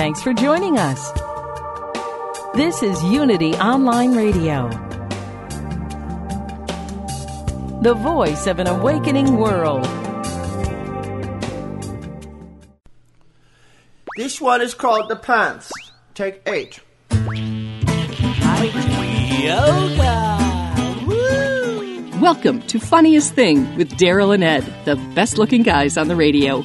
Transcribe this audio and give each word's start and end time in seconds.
Thanks 0.00 0.22
for 0.22 0.32
joining 0.32 0.78
us. 0.78 1.12
This 2.54 2.82
is 2.82 3.04
Unity 3.04 3.52
Online 3.56 4.16
Radio, 4.16 4.70
the 7.82 7.92
voice 7.92 8.46
of 8.46 8.58
an 8.60 8.66
awakening 8.66 9.36
world. 9.36 9.84
This 14.16 14.40
one 14.40 14.62
is 14.62 14.72
called 14.72 15.10
The 15.10 15.16
Pants. 15.16 15.70
Take 16.14 16.40
eight. 16.46 16.80
Yoga! 19.42 20.38
Woo! 21.06 22.20
Welcome 22.22 22.62
to 22.68 22.80
Funniest 22.80 23.34
Thing 23.34 23.76
with 23.76 23.90
Daryl 23.98 24.32
and 24.32 24.42
Ed, 24.42 24.64
the 24.86 24.96
best 25.14 25.36
looking 25.36 25.62
guys 25.62 25.98
on 25.98 26.08
the 26.08 26.16
radio. 26.16 26.64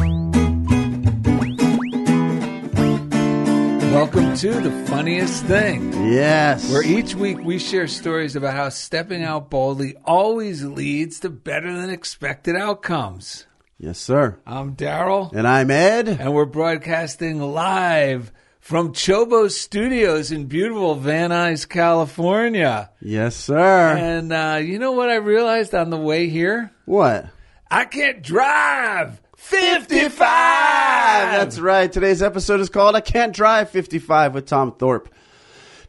Welcome 4.01 4.35
to 4.37 4.49
The 4.61 4.71
Funniest 4.87 5.45
Thing, 5.45 5.93
Yes. 6.11 6.71
where 6.71 6.81
each 6.81 7.13
week 7.13 7.37
we 7.43 7.59
share 7.59 7.87
stories 7.87 8.35
about 8.35 8.55
how 8.55 8.69
stepping 8.69 9.23
out 9.23 9.51
boldly 9.51 9.95
always 10.03 10.63
leads 10.63 11.19
to 11.19 11.29
better 11.29 11.71
than 11.71 11.91
expected 11.91 12.55
outcomes. 12.55 13.45
yes, 13.77 13.99
sir. 13.99 14.39
I'm 14.47 14.75
Daryl, 14.75 15.31
And 15.33 15.47
I'm 15.47 15.69
Ed. 15.69 16.07
and 16.07 16.33
we're 16.33 16.45
broadcasting 16.45 17.39
live 17.39 18.31
from 18.59 18.91
Chobo 18.91 19.51
Studios 19.51 20.31
in 20.31 20.45
beautiful 20.47 20.95
Van 20.95 21.29
Nuys, 21.29 21.69
California. 21.69 22.89
Yes, 23.01 23.35
sir. 23.35 23.95
And 23.95 24.33
uh, 24.33 24.57
you 24.63 24.79
know 24.79 24.93
what 24.93 25.11
I 25.11 25.17
realized 25.17 25.75
on 25.75 25.91
the 25.91 25.97
way 25.97 26.27
here? 26.27 26.71
what? 26.85 27.27
I 27.69 27.85
can't 27.85 28.23
drive 28.23 29.21
55! 29.37 30.80
That's 31.05 31.57
right. 31.59 31.91
Today's 31.91 32.21
episode 32.21 32.59
is 32.59 32.69
called 32.69 32.95
I 32.95 33.01
Can't 33.01 33.33
Drive 33.33 33.69
55 33.71 34.35
with 34.35 34.45
Tom 34.45 34.71
Thorpe. 34.73 35.09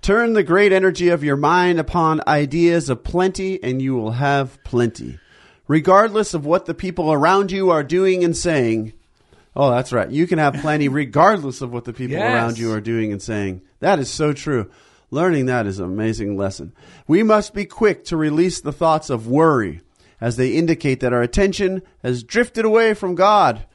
Turn 0.00 0.32
the 0.32 0.42
great 0.42 0.72
energy 0.72 1.10
of 1.10 1.22
your 1.22 1.36
mind 1.36 1.78
upon 1.78 2.22
ideas 2.26 2.88
of 2.88 3.04
plenty, 3.04 3.62
and 3.62 3.80
you 3.82 3.94
will 3.94 4.12
have 4.12 4.62
plenty. 4.64 5.18
Regardless 5.68 6.32
of 6.34 6.46
what 6.46 6.64
the 6.66 6.74
people 6.74 7.12
around 7.12 7.52
you 7.52 7.70
are 7.70 7.82
doing 7.82 8.24
and 8.24 8.34
saying. 8.36 8.94
Oh, 9.54 9.70
that's 9.70 9.92
right. 9.92 10.10
You 10.10 10.26
can 10.26 10.38
have 10.38 10.54
plenty 10.54 10.88
regardless 10.88 11.60
of 11.60 11.72
what 11.72 11.84
the 11.84 11.92
people 11.92 12.16
Yes. 12.16 12.32
around 12.32 12.58
you 12.58 12.72
are 12.72 12.80
doing 12.80 13.12
and 13.12 13.20
saying. 13.20 13.60
That 13.80 13.98
is 13.98 14.10
so 14.10 14.32
true. 14.32 14.70
Learning 15.10 15.44
that 15.46 15.66
is 15.66 15.78
an 15.78 15.84
amazing 15.84 16.38
lesson. 16.38 16.72
We 17.06 17.22
must 17.22 17.52
be 17.52 17.66
quick 17.66 18.04
to 18.06 18.16
release 18.16 18.60
the 18.62 18.72
thoughts 18.72 19.10
of 19.10 19.28
worry 19.28 19.82
as 20.22 20.36
they 20.36 20.52
indicate 20.54 21.00
that 21.00 21.12
our 21.12 21.20
attention 21.20 21.82
has 22.02 22.22
drifted 22.22 22.64
away 22.64 22.94
from 22.94 23.14
God 23.14 23.66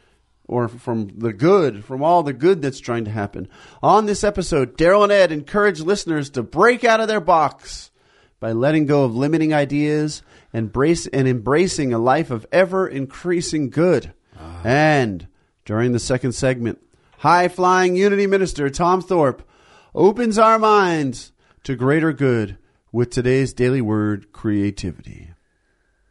or 0.48 0.68
from 0.68 1.10
the 1.18 1.34
good, 1.34 1.84
from 1.84 2.02
all 2.02 2.24
the 2.24 2.34
good 2.34 2.62
that's 2.62 2.80
trying 2.80 3.06
to 3.06 3.12
happen. 3.12 3.48
On 3.84 4.06
this 4.06 4.24
episode, 4.24 4.78
Daryl 4.78 5.04
and 5.04 5.12
Ed 5.12 5.32
encourage 5.32 5.82
listeners 5.82 6.30
to 6.32 6.44
break 6.44 6.84
out 6.84 7.00
of 7.02 7.08
their 7.08 7.20
box 7.20 7.92
by 8.40 8.52
letting 8.54 8.86
go 8.86 9.04
of 9.04 9.16
limiting 9.16 9.54
ideas 9.54 10.22
and, 10.54 10.72
brace, 10.72 11.08
and 11.08 11.28
embracing 11.28 11.94
a 11.94 12.00
life 12.00 12.32
of 12.32 12.46
ever 12.52 12.88
increasing 12.88 13.70
good. 13.70 14.14
Ah. 14.40 14.62
And 14.64 15.28
during 15.66 15.92
the 15.92 16.00
second 16.00 16.32
segment, 16.34 16.80
high 17.18 17.48
flying 17.48 17.96
Unity 17.96 18.28
Minister 18.28 18.70
Tom 18.70 19.02
Thorpe 19.02 19.42
opens 19.94 20.38
our 20.38 20.60
minds 20.60 21.32
to 21.64 21.76
greater 21.76 22.14
good 22.14 22.58
with 22.92 23.10
today's 23.10 23.54
daily 23.54 23.82
word 23.82 24.32
creativity. 24.32 25.32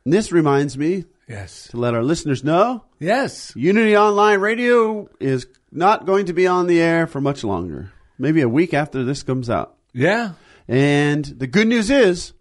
And 0.05 0.13
this 0.13 0.31
reminds 0.31 0.77
me 0.77 1.05
Yes. 1.29 1.69
to 1.71 1.77
let 1.79 1.95
our 1.95 2.03
listeners 2.03 2.45
know 2.45 2.85
Yes. 2.99 3.53
Unity 3.57 3.97
Online 3.97 4.41
Radio 4.41 5.09
is 5.21 5.47
not 5.71 6.07
going 6.07 6.27
to 6.27 6.33
be 6.33 6.47
on 6.47 6.67
the 6.67 6.81
air 6.81 7.07
for 7.07 7.21
much 7.21 7.45
longer. 7.45 7.93
Maybe 8.19 8.41
a 8.41 8.49
week 8.49 8.73
after 8.73 9.05
this 9.05 9.23
comes 9.23 9.51
out. 9.51 9.75
Yeah. 9.93 10.33
And 10.69 11.25
the 11.25 11.47
good 11.47 11.67
news 11.69 11.91
is, 11.91 12.33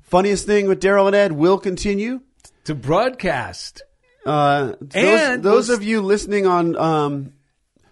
funniest 0.00 0.46
thing 0.46 0.66
with 0.66 0.80
Daryl 0.80 1.06
and 1.06 1.14
Ed 1.16 1.32
will 1.32 1.58
continue. 1.58 2.20
To 2.64 2.74
broadcast. 2.74 3.82
Uh, 4.24 4.72
those, 4.80 4.94
And 4.94 5.42
those 5.42 5.68
we'll- 5.68 5.76
of 5.78 5.82
you 5.84 6.00
listening 6.00 6.46
on 6.46 6.76
um, 6.76 7.32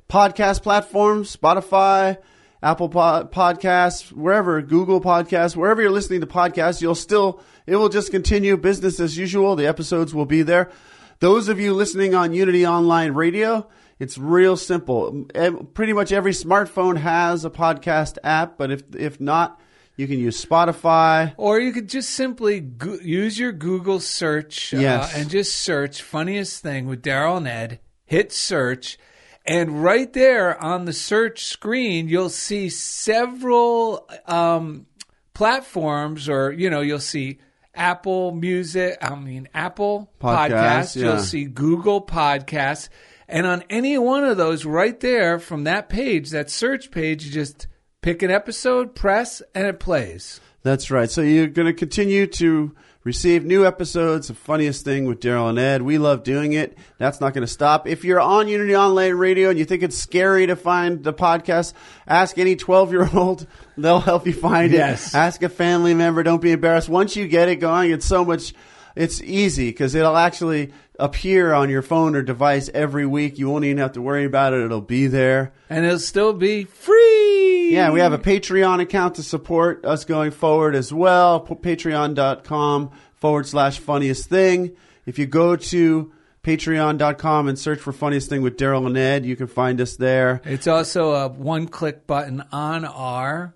podcast 0.09 0.62
platforms, 0.62 1.34
Spotify, 1.37 2.16
Apple 2.62 2.88
Pod- 2.88 3.31
Podcasts, 3.32 4.10
wherever, 4.10 4.60
Google 4.62 5.00
Podcasts, 5.00 5.55
wherever 5.55 5.82
you're 5.82 5.91
listening 5.91 6.21
to 6.22 6.26
podcasts, 6.26 6.81
you'll 6.81 6.94
still, 6.94 7.41
it 7.66 7.76
will 7.76 7.91
just 7.91 8.10
continue 8.10 8.56
business 8.56 8.99
as 8.99 9.16
usual. 9.16 9.56
The 9.56 9.66
episodes 9.66 10.15
will 10.15 10.26
be 10.26 10.43
there. 10.43 10.71
Those 11.19 11.49
of 11.49 11.59
you 11.59 11.72
listening 11.72 12.15
on 12.15 12.32
Unity 12.34 12.66
Online 12.66 13.12
Radio, 13.12 13.69
it's 13.99 14.19
real 14.19 14.56
simple. 14.56 15.27
Pretty 15.75 15.93
much 15.94 16.12
every 16.12 16.32
smartphone 16.32 16.99
has 16.99 17.44
a 17.44 17.50
podcast 17.50 18.19
app, 18.22 18.59
but 18.59 18.71
if 18.71 18.82
if 18.94 19.21
not, 19.21 19.59
you 19.97 20.06
can 20.06 20.19
use 20.19 20.44
Spotify. 20.44 21.32
Or 21.38 21.59
you 21.59 21.72
could 21.72 21.88
just 21.88 22.10
simply 22.10 22.60
go- 22.60 22.99
use 23.03 23.38
your 23.38 23.53
Google 23.53 24.00
search 24.00 24.75
uh, 24.75 25.09
and 25.15 25.31
just 25.31 25.56
search 25.56 26.03
funniest 26.03 26.62
thing 26.62 26.87
with 26.87 27.03
Daryl 27.03 27.38
and 27.38 27.49
Ed. 27.49 27.81
Hit 28.05 28.31
search. 28.32 28.99
And 29.47 29.82
right 29.82 30.12
there 30.12 30.62
on 30.62 30.84
the 30.84 30.93
search 30.93 31.44
screen, 31.44 32.09
you'll 32.09 32.28
see 32.28 32.69
several 32.69 34.06
um, 34.26 34.87
platforms, 35.34 36.28
or, 36.28 36.53
you 36.53 36.69
know, 36.69 36.81
you'll 36.81 36.99
see 36.99 37.38
Apple 37.76 38.32
Music, 38.32 38.98
I 39.00 39.14
mean, 39.14 39.48
Apple 39.54 40.10
Podcasts, 40.20 40.48
Podcasts. 40.50 40.97
yeah. 40.97 41.03
You'll 41.04 41.19
see 41.20 41.44
Google 41.44 42.04
Podcasts. 42.04 42.88
And 43.28 43.47
on 43.47 43.64
any 43.69 43.98
one 43.98 44.25
of 44.25 44.37
those, 44.37 44.64
right 44.64 44.98
there 45.00 45.38
from 45.38 45.64
that 45.64 45.88
page, 45.88 46.31
that 46.31 46.48
search 46.50 46.91
page, 46.91 47.26
you 47.26 47.32
just 47.32 47.66
pick 48.00 48.22
an 48.22 48.31
episode, 48.31 48.94
press, 48.94 49.42
and 49.54 49.66
it 49.66 49.81
plays. 49.81 50.41
That's 50.62 50.91
right. 50.91 51.10
So 51.10 51.22
you're 51.22 51.48
going 51.48 51.66
to 51.66 51.72
continue 51.72 52.26
to 52.28 52.75
receive 53.06 53.44
new 53.44 53.65
episodes 53.65 54.31
of 54.31 54.37
Funniest 54.37 54.84
Thing 54.84 55.05
with 55.05 55.21
Daryl 55.21 55.49
and 55.49 55.56
Ed. 55.61 55.81
We 55.81 55.97
love 55.97 56.25
doing 56.25 56.55
it. 56.55 56.77
That's 56.99 57.21
not 57.21 57.34
going 57.34 57.47
to 57.47 57.53
stop. 57.53 57.87
If 57.87 58.03
you're 58.05 58.21
on 58.21 58.49
Unity 58.49 58.75
Online 58.75 59.12
Radio 59.15 59.49
and 59.49 59.56
you 59.56 59.65
think 59.65 59.84
it's 59.84 59.97
scary 59.97 60.49
to 60.49 60.56
find 60.56 61.05
the 61.05 61.12
podcast, 61.15 61.72
ask 62.09 62.37
any 62.37 62.56
12 62.56 62.91
year 62.91 63.08
old. 63.14 63.47
They'll 63.79 64.00
help 64.00 64.26
you 64.26 64.32
find 64.32 64.73
Yes. 64.73 65.14
it. 65.14 65.19
Ask 65.19 65.44
a 65.44 65.49
family 65.49 65.94
member. 65.94 66.25
Don't 66.25 66.43
be 66.43 66.50
embarrassed. 66.50 66.88
Once 66.88 67.14
you 67.14 67.29
get 67.29 67.49
it 67.49 67.56
going, 67.56 67.93
it's 67.93 68.06
so 68.06 68.25
much, 68.25 68.53
it's 68.96 69.20
easy 69.22 69.69
because 69.70 69.94
it'll 69.94 70.16
actually 70.16 70.72
appear 70.98 71.52
on 71.52 71.69
your 71.70 71.82
phone 71.82 72.16
or 72.16 72.22
device 72.22 72.70
every 72.75 73.06
week. 73.06 73.38
You 73.38 73.50
won't 73.50 73.64
even 73.64 73.78
have 73.78 73.93
to 73.93 74.02
worry 74.02 74.25
about 74.25 74.54
it. 74.54 74.62
It'll 74.64 74.81
be 74.81 75.06
there. 75.06 75.52
and 75.69 75.84
it'll 75.84 75.98
still 75.98 76.32
be 76.32 76.64
free. 76.64 77.70
Yeah, 77.72 77.90
we 77.90 78.00
have 78.00 78.12
a 78.12 78.19
Patreon 78.19 78.81
account 78.81 79.16
to 79.16 79.22
support 79.22 79.84
us 79.84 80.04
going 80.04 80.31
forward 80.31 80.75
as 80.75 80.93
well. 80.93 81.40
Patreon.com 81.44 82.90
forward 83.14 83.46
slash 83.46 83.78
funniest 83.78 84.28
thing. 84.28 84.76
If 85.04 85.19
you 85.19 85.26
go 85.26 85.56
to 85.56 86.12
patreon.com 86.43 87.48
and 87.48 87.58
search 87.58 87.81
for 87.81 87.93
funniest 87.93 88.28
thing 88.28 88.40
with 88.43 88.56
Daryl 88.56 88.87
and 88.87 88.96
Ed, 88.96 89.26
you 89.26 89.37
can 89.37 89.48
find 89.48 89.81
us 89.81 89.96
there. 89.96 90.40
It's 90.44 90.66
also 90.66 91.12
a 91.12 91.28
one-click 91.28 92.06
button 92.06 92.43
on 92.52 92.84
our 92.84 93.54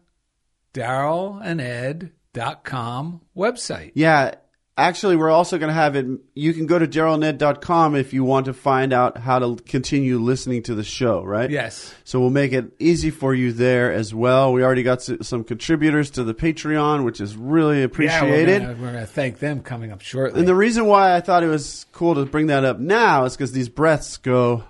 Daryl 0.75 1.40
and 1.42 1.60
Ed.com 1.60 3.20
website. 3.37 3.92
Yeah, 3.94 4.34
actually, 4.81 5.17
we're 5.17 5.31
also 5.31 5.59
going 5.59 5.69
to 5.69 5.75
have 5.75 5.94
it. 5.97 6.06
You 6.35 6.53
can 6.55 6.67
go 6.67 6.79
to 6.79 6.87
darylned.com 6.87 7.94
if 7.94 8.12
you 8.12 8.25
want 8.25 8.47
to 8.47 8.55
find 8.55 8.93
out 8.93 9.19
how 9.19 9.38
to 9.38 9.56
continue 9.65 10.19
listening 10.19 10.62
to 10.65 10.75
the 10.75 10.82
show, 10.85 11.23
right? 11.23 11.50
Yes. 11.50 11.94
So 12.05 12.21
we'll 12.21 12.31
make 12.31 12.53
it 12.53 12.73
easy 12.79 13.11
for 13.11 13.35
you 13.35 13.53
there 13.53 13.93
as 13.93 14.15
well. 14.15 14.53
We 14.53 14.65
already 14.65 14.82
got 14.82 15.03
some 15.03 15.44
contributors 15.44 16.11
to 16.12 16.25
the 16.25 16.35
Patreon, 16.35 17.05
which 17.05 17.21
is 17.21 17.37
really 17.37 17.82
appreciated. 17.82 18.62
Yeah, 18.62 18.69
we're 18.75 18.93
gonna, 18.93 19.06
thank 19.06 19.38
them 19.38 19.61
coming 19.62 19.93
up 19.93 20.00
shortly. 20.00 20.41
And 20.41 20.49
the 20.49 20.55
reason 20.55 20.87
why 20.87 21.15
I 21.15 21.21
thought 21.21 21.43
it 21.43 21.49
was 21.49 21.87
cool 21.93 22.15
to 22.17 22.25
bring 22.25 22.47
that 22.49 22.65
up 22.65 22.79
now 22.79 23.25
is 23.25 23.37
because 23.37 23.53
these 23.53 23.69
breaths 23.69 24.17
go 24.17 24.65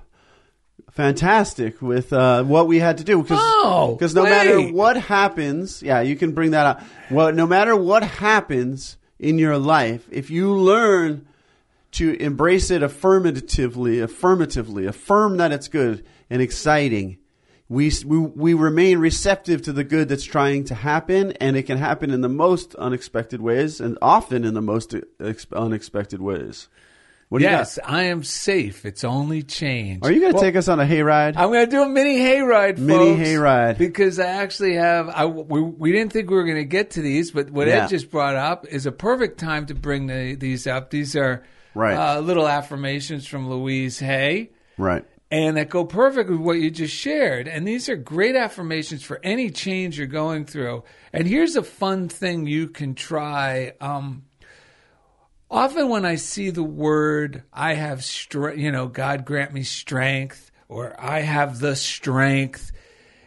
fantastic 0.91 1.81
with 1.81 2.13
uh, 2.13 2.43
what 2.43 2.67
we 2.67 2.79
had 2.79 2.99
to 2.99 3.05
do. 3.05 3.23
Because 3.23 3.39
Oh, 3.41 3.97
no 4.01 4.23
matter 4.25 4.61
what 4.73 4.97
happens, 4.97 5.83
yeah, 5.83 6.01
you 6.01 6.17
can 6.17 6.33
bring 6.33 6.51
that 6.51 6.67
up. 6.67 6.83
Well, 7.11 7.33
no 7.33 7.47
matter 7.47 7.77
what 7.77 8.03
happens 8.03 8.97
in 9.21 9.39
your 9.39 9.59
life, 9.59 10.09
if 10.11 10.31
you 10.31 10.53
learn 10.53 11.27
to 11.93 12.15
embrace 12.23 12.71
it 12.71 12.83
affirmatively, 12.83 14.01
affirmatively, 14.01 14.87
affirm 14.87 15.37
that 15.37 15.53
it's 15.53 15.69
good 15.69 16.05
and 16.29 16.41
exciting. 16.41 17.19
We, 17.69 17.93
we, 18.05 18.19
we 18.19 18.55
remain 18.55 18.99
receptive 18.99 19.63
to 19.63 19.73
the 19.73 19.85
good 19.85 20.09
that's 20.09 20.25
trying 20.25 20.65
to 20.65 20.75
happen, 20.75 21.33
and 21.33 21.57
it 21.57 21.65
can 21.65 21.79
happen 21.79 22.11
in 22.11 22.21
the 22.21 22.29
most 22.29 22.75
unexpected 22.77 23.41
ways, 23.41 23.81
and 23.81 23.97
often 24.03 24.45
in 24.45 24.55
the 24.55 24.63
most 24.63 24.95
unexpected 25.53 26.21
ways. 26.21 26.69
What 27.31 27.39
do 27.39 27.45
yes, 27.45 27.79
you 27.81 27.89
I 27.89 28.03
am 28.05 28.23
safe. 28.25 28.85
It's 28.85 29.05
only 29.05 29.43
change. 29.43 30.01
Are 30.03 30.11
you 30.13 30.19
going 30.21 30.33
to 30.33 30.37
Well, 30.37 30.43
take 30.45 30.57
us 30.57 30.67
on 30.69 30.81
a 30.81 30.85
hayride? 30.85 31.37
I'm 31.37 31.51
going 31.53 31.65
to 31.65 31.71
do 31.71 31.83
a 31.83 31.89
mini 31.89 32.19
hayride, 32.19 32.77
Mini 32.79 33.17
folks, 33.17 33.29
hayride. 33.29 33.79
because 33.79 34.19
I 34.19 34.27
actually 34.27 34.75
have. 34.75 35.09
I 35.09 35.25
we, 35.27 35.63
we 35.63 35.93
didn't 35.93 36.13
think 36.13 36.29
we 36.29 36.35
were 36.37 36.45
going 36.45 36.57
to 36.59 36.65
get 36.65 36.91
to 36.93 37.01
these, 37.03 37.31
but 37.31 37.49
what 37.51 37.69
Yeah. 37.69 37.85
Ed 37.85 37.87
just 37.89 38.11
brought 38.11 38.35
up 38.37 38.67
is 38.67 38.85
a 38.85 38.93
perfect 38.93 39.39
time 39.39 39.67
to 39.67 39.75
bring 39.75 40.09
the, 40.09 40.35
these 40.35 40.67
up. 40.67 40.91
These 40.91 41.15
are 41.17 41.45
Right. 41.73 41.95
uh, 41.95 42.19
little 42.21 42.49
affirmations 42.49 43.27
from 43.29 43.49
Louise 43.49 44.01
Hay. 44.01 44.51
right. 44.77 45.05
and 45.31 45.57
that 45.57 45.69
go 45.71 45.85
perfect 45.85 46.29
with 46.31 46.41
what 46.41 46.59
you 46.59 46.69
just 46.69 46.93
shared. 46.97 47.47
And 47.47 47.65
these 47.65 47.89
are 47.89 47.95
great 47.95 48.35
affirmations 48.35 49.05
for 49.05 49.21
any 49.23 49.51
change 49.51 49.97
you're 49.97 50.09
going 50.09 50.47
through. 50.47 50.83
And 51.13 51.29
here's 51.29 51.55
a 51.55 51.63
fun 51.63 52.09
thing 52.09 52.49
you 52.49 52.67
can 52.67 52.97
try. 52.97 53.75
Um, 53.81 54.25
often 55.51 55.89
when 55.89 56.05
I 56.05 56.15
see 56.17 56.51
the 56.51 56.63
word, 56.63 57.43
I 57.53 57.75
have 57.75 58.05
strength, 58.05 58.59
you 58.59 58.71
know, 58.73 58.87
God 58.87 59.25
grant 59.25 59.53
me 59.53 59.63
strength, 59.63 60.51
or 60.69 60.95
I 60.99 61.21
have 61.21 61.59
the 61.59 61.75
strength, 61.77 62.73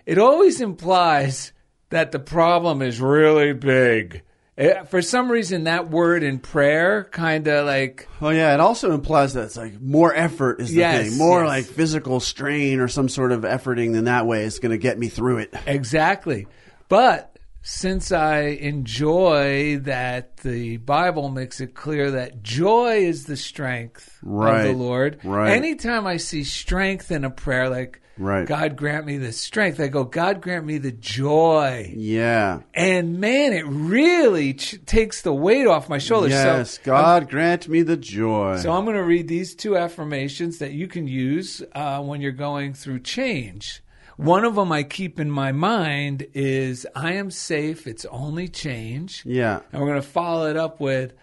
it 0.05 0.17
always 0.17 0.61
implies 0.61 1.51
that 1.89 2.11
the 2.11 2.19
problem 2.19 2.81
is 2.81 2.99
really 3.01 3.53
big. 3.53 4.21
Eh, 4.57 4.83
For 4.83 5.01
some 5.01 5.31
reason, 5.31 5.63
that 5.63 5.89
word 5.89 6.21
in 6.23 6.37
prayer 6.39 7.05
kind 7.05 7.47
of 7.47 7.65
like 7.65 8.07
Oh 8.21 8.29
yeah, 8.29 8.53
it 8.53 8.59
also 8.59 8.91
implies 8.93 9.33
that 9.33 9.45
it's 9.45 9.57
like 9.57 9.81
more 9.81 10.13
effort 10.13 10.61
is 10.61 10.69
the 10.69 10.75
Yes, 10.77 11.09
thing. 11.09 11.17
More 11.17 11.41
yes. 11.41 11.47
like 11.47 11.65
physical 11.65 12.19
strain 12.19 12.79
or 12.79 12.87
some 12.87 13.09
sort 13.09 13.31
of 13.31 13.41
efforting 13.41 13.93
than 13.93 14.05
that 14.05 14.27
way 14.27 14.43
is 14.43 14.59
going 14.59 14.71
to 14.71 14.77
get 14.77 14.97
me 14.99 15.09
through 15.09 15.39
it. 15.39 15.53
Exactly. 15.65 16.45
But 16.87 17.32
since 17.63 18.11
I 18.11 18.39
enjoy 18.59 19.79
that 19.79 20.37
the 20.37 20.77
Bible 20.77 21.29
makes 21.29 21.61
it 21.61 21.73
clear 21.73 22.11
that 22.11 22.43
joy 22.43 22.97
is 23.05 23.25
the 23.25 23.37
strength 23.37 24.19
of 24.21 24.63
the 24.63 24.73
Lord, 24.73 25.19
Right. 25.23 25.51
anytime 25.51 26.05
I 26.05 26.17
see 26.17 26.43
strength 26.43 27.09
in 27.11 27.23
a 27.23 27.29
prayer, 27.29 27.69
like 27.69 27.99
Right. 28.15 28.45
God 28.47 28.75
grant 28.75 29.07
me 29.07 29.17
the 29.17 29.31
strength, 29.31 29.79
I 29.79 29.87
go, 29.87 30.03
God 30.03 30.39
grant 30.39 30.65
me 30.67 30.77
the 30.77 30.91
joy. 30.91 31.91
Yeah. 31.97 32.59
And 32.75 33.19
man, 33.19 33.53
it 33.53 33.65
really 33.65 34.53
ch- 34.53 34.75
takes 34.85 35.23
the 35.23 35.33
weight 35.33 35.65
off 35.65 35.89
my 35.89 35.97
shoulders. 35.97 36.29
Yes, 36.29 36.73
So 36.75 36.81
God 36.83 37.27
grant 37.27 37.67
me 37.67 37.81
the 37.81 37.97
joy. 37.97 38.57
so 38.57 38.71
I'm 38.71 38.83
going 38.85 38.97
to 38.97 39.03
read 39.03 39.27
these 39.27 39.55
two 39.55 39.75
affirmations 39.75 40.59
that 40.59 40.73
you 40.73 40.87
can 40.87 41.07
use 41.07 41.63
uh, 41.73 42.01
when 42.03 42.21
you're 42.21 42.31
going 42.33 42.73
through 42.75 42.99
change. 42.99 43.81
One 44.17 44.45
of 44.45 44.55
them 44.55 44.71
I 44.71 44.83
keep 44.83 45.19
in 45.19 45.29
my 45.31 45.51
mind 45.51 46.27
is 46.33 46.85
I 46.95 47.13
am 47.13 47.31
safe. 47.31 47.87
It's 47.87 48.05
only 48.05 48.47
change. 48.47 49.23
yeah. 49.25 49.61
And 49.71 49.81
we're 49.81 49.87
going 49.89 50.01
to 50.01 50.07
follow 50.07 50.49
it 50.49 50.57
up 50.57 50.79
with 50.79 51.13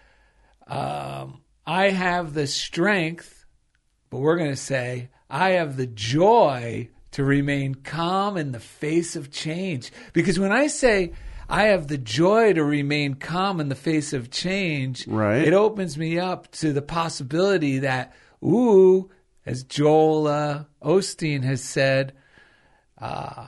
um, 0.67 1.41
I 1.65 1.89
have 1.89 2.33
the 2.33 2.47
strength, 2.47 3.45
but 4.09 4.19
we're 4.19 4.37
going 4.37 4.49
to 4.51 4.55
say 4.55 5.09
I 5.29 5.51
have 5.51 5.77
the 5.77 5.87
joy 5.87 6.89
to 7.11 7.23
remain 7.23 7.75
calm 7.75 8.37
in 8.37 8.51
the 8.51 8.59
face 8.59 9.15
of 9.15 9.31
change. 9.31 9.91
Because 10.13 10.39
when 10.39 10.51
I 10.51 10.67
say 10.67 11.13
I 11.49 11.63
have 11.63 11.87
the 11.87 11.97
joy 11.97 12.53
to 12.53 12.63
remain 12.63 13.15
calm 13.15 13.59
in 13.59 13.67
the 13.69 13.75
face 13.75 14.13
of 14.13 14.31
change, 14.31 15.07
Right. 15.07 15.45
it 15.45 15.53
opens 15.53 15.97
me 15.97 16.17
up 16.19 16.49
to 16.53 16.71
the 16.71 16.81
possibility 16.81 17.79
that, 17.79 18.13
ooh, 18.43 19.09
as 19.45 19.63
Joel 19.63 20.27
uh, 20.27 20.63
Osteen 20.81 21.43
has 21.43 21.61
said, 21.61 22.13
uh, 23.01 23.47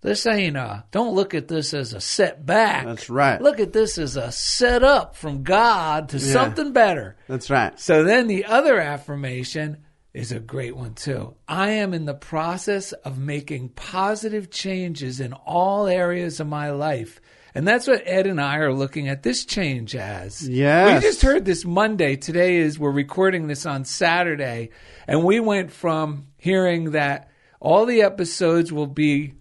this 0.00 0.26
ain't 0.26 0.56
a, 0.56 0.84
don't 0.90 1.14
look 1.14 1.34
at 1.34 1.48
this 1.48 1.74
as 1.74 1.92
a 1.92 2.00
setback. 2.00 2.86
That's 2.86 3.10
right. 3.10 3.40
Look 3.40 3.60
at 3.60 3.72
this 3.72 3.98
as 3.98 4.16
a 4.16 4.32
setup 4.32 5.14
from 5.14 5.42
God 5.42 6.08
to 6.10 6.18
something 6.18 6.72
better. 6.72 7.16
That's 7.28 7.50
right. 7.50 7.78
So 7.78 8.02
then 8.04 8.26
the 8.26 8.46
other 8.46 8.78
affirmation 8.78 9.78
is 10.14 10.32
a 10.32 10.40
great 10.40 10.74
one 10.74 10.94
too. 10.94 11.34
I 11.46 11.70
am 11.72 11.94
in 11.94 12.06
the 12.06 12.14
process 12.14 12.92
of 12.92 13.18
making 13.18 13.70
positive 13.70 14.50
changes 14.50 15.20
in 15.20 15.32
all 15.32 15.86
areas 15.86 16.40
of 16.40 16.46
my 16.46 16.70
life. 16.70 17.20
And 17.54 17.66
that's 17.66 17.86
what 17.86 18.02
Ed 18.06 18.26
and 18.26 18.40
I 18.40 18.58
are 18.58 18.72
looking 18.72 19.08
at 19.08 19.22
this 19.22 19.44
change 19.44 19.94
as. 19.96 20.48
Yeah. 20.48 20.94
We 20.94 21.00
just 21.00 21.22
heard 21.22 21.44
this 21.44 21.64
Monday. 21.64 22.16
Today 22.16 22.56
is, 22.56 22.78
we're 22.78 22.90
recording 22.90 23.48
this 23.48 23.66
on 23.66 23.84
Saturday. 23.84 24.70
And 25.06 25.24
we 25.24 25.40
went 25.40 25.72
from 25.72 26.28
hearing 26.38 26.92
that 26.92 27.29
all 27.60 27.86
the 27.86 28.02
episodes 28.02 28.72
will 28.72 28.86
be 28.86 29.34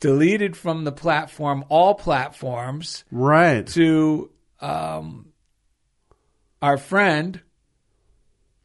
deleted 0.00 0.56
from 0.56 0.84
the 0.84 0.92
platform, 0.92 1.64
all 1.68 1.94
platforms, 1.94 3.04
Right. 3.10 3.66
to 3.68 4.30
um, 4.60 5.32
our 6.62 6.76
friend 6.78 7.40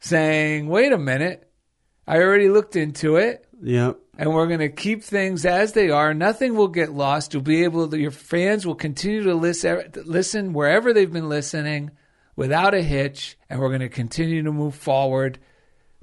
saying, 0.00 0.68
wait 0.68 0.92
a 0.92 0.98
minute, 0.98 1.48
I 2.06 2.18
already 2.18 2.48
looked 2.48 2.76
into 2.76 3.16
it. 3.16 3.46
Yep. 3.62 3.98
And 4.18 4.34
we're 4.34 4.46
going 4.48 4.58
to 4.58 4.68
keep 4.68 5.02
things 5.02 5.46
as 5.46 5.72
they 5.72 5.88
are. 5.90 6.12
Nothing 6.12 6.54
will 6.54 6.68
get 6.68 6.92
lost. 6.92 7.32
You'll 7.32 7.42
be 7.42 7.64
able 7.64 7.88
to, 7.88 7.98
your 7.98 8.10
fans 8.10 8.66
will 8.66 8.74
continue 8.74 9.22
to 9.22 9.34
listen, 9.34 9.90
listen 10.04 10.52
wherever 10.52 10.92
they've 10.92 11.12
been 11.12 11.28
listening 11.28 11.92
without 12.36 12.74
a 12.74 12.82
hitch. 12.82 13.38
And 13.48 13.60
we're 13.60 13.68
going 13.68 13.80
to 13.80 13.88
continue 13.88 14.42
to 14.42 14.52
move 14.52 14.74
forward, 14.74 15.38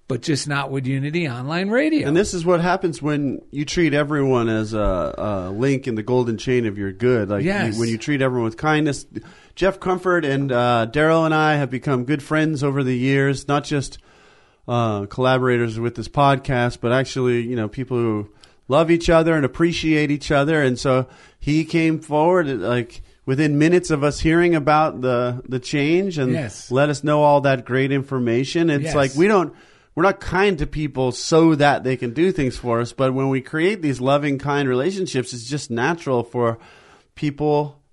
but 0.10 0.22
just 0.24 0.48
not 0.48 0.72
with 0.72 0.86
Unity 0.88 1.30
Online 1.30 1.70
Radio. 1.70 2.08
And 2.08 2.18
this 2.18 2.34
is 2.34 2.44
what 2.44 2.60
happens 2.62 3.00
when 3.02 3.42
you 3.52 3.64
treat 3.64 3.94
everyone 3.94 4.50
as 4.50 4.74
a, 4.74 5.14
a 5.18 5.52
link 5.52 5.88
in 5.88 5.94
the 5.96 6.04
golden 6.04 6.38
chain 6.38 6.66
of 6.66 6.78
your 6.78 6.92
good. 6.92 7.30
Like 7.30 7.46
Yes. 7.46 7.76
you, 7.76 7.80
when 7.80 7.90
you 7.90 7.98
treat 7.98 8.22
everyone 8.22 8.46
with 8.46 8.58
kindness. 8.58 9.06
Jeff 9.56 9.80
Comfort 9.80 10.26
and 10.26 10.52
uh, 10.52 10.88
Daryl 10.92 11.26
and 11.26 11.34
I 11.34 11.56
have 11.56 11.70
become 11.70 12.06
good 12.06 12.24
friends 12.24 12.64
over 12.64 12.84
the 12.84 12.98
years. 12.98 13.48
Not 13.48 13.64
just 13.66 14.00
uh, 14.68 15.06
collaborators 15.06 15.80
with 15.80 15.94
this 15.96 16.08
podcast, 16.08 16.80
but 16.82 16.92
actually, 16.92 17.42
you 17.42 17.56
know, 17.56 17.68
people 17.68 17.98
who 17.98 18.30
love 18.68 18.90
each 18.92 19.10
other 19.10 19.36
and 19.36 19.46
appreciate 19.46 20.12
each 20.12 20.32
other. 20.32 20.62
And 20.64 20.78
so 20.80 21.08
he 21.40 21.66
came 21.66 22.00
forward 22.00 22.48
like 22.48 23.02
within 23.28 23.60
minutes 23.60 23.92
of 23.92 24.04
us 24.04 24.20
hearing 24.22 24.56
about 24.56 25.02
the 25.02 25.42
the 25.48 25.60
change 25.60 26.18
and 26.18 26.32
Yes. 26.32 26.72
let 26.72 26.90
us 26.90 27.04
know 27.04 27.22
all 27.22 27.42
that 27.42 27.64
great 27.64 27.92
information. 27.92 28.70
It's 28.72 28.86
Yes. 28.86 28.96
like 28.96 29.14
we 29.16 29.28
don't 29.28 29.54
we're 30.00 30.04
not 30.04 30.22
kind 30.22 30.58
to 30.58 30.66
people 30.66 31.12
so 31.12 31.56
that 31.56 31.84
they 31.84 31.98
can 31.98 32.14
do 32.14 32.32
things 32.32 32.56
for 32.56 32.80
us, 32.80 32.94
but 32.94 33.14
when 33.14 33.28
we 33.28 33.42
create 33.42 33.82
these 33.82 34.00
loving, 34.00 34.40
kind 34.40 34.70
relationships, 34.70 35.34
it's 35.34 35.50
just 35.50 35.70
natural 35.70 36.24
for 36.24 36.58
people 37.16 37.84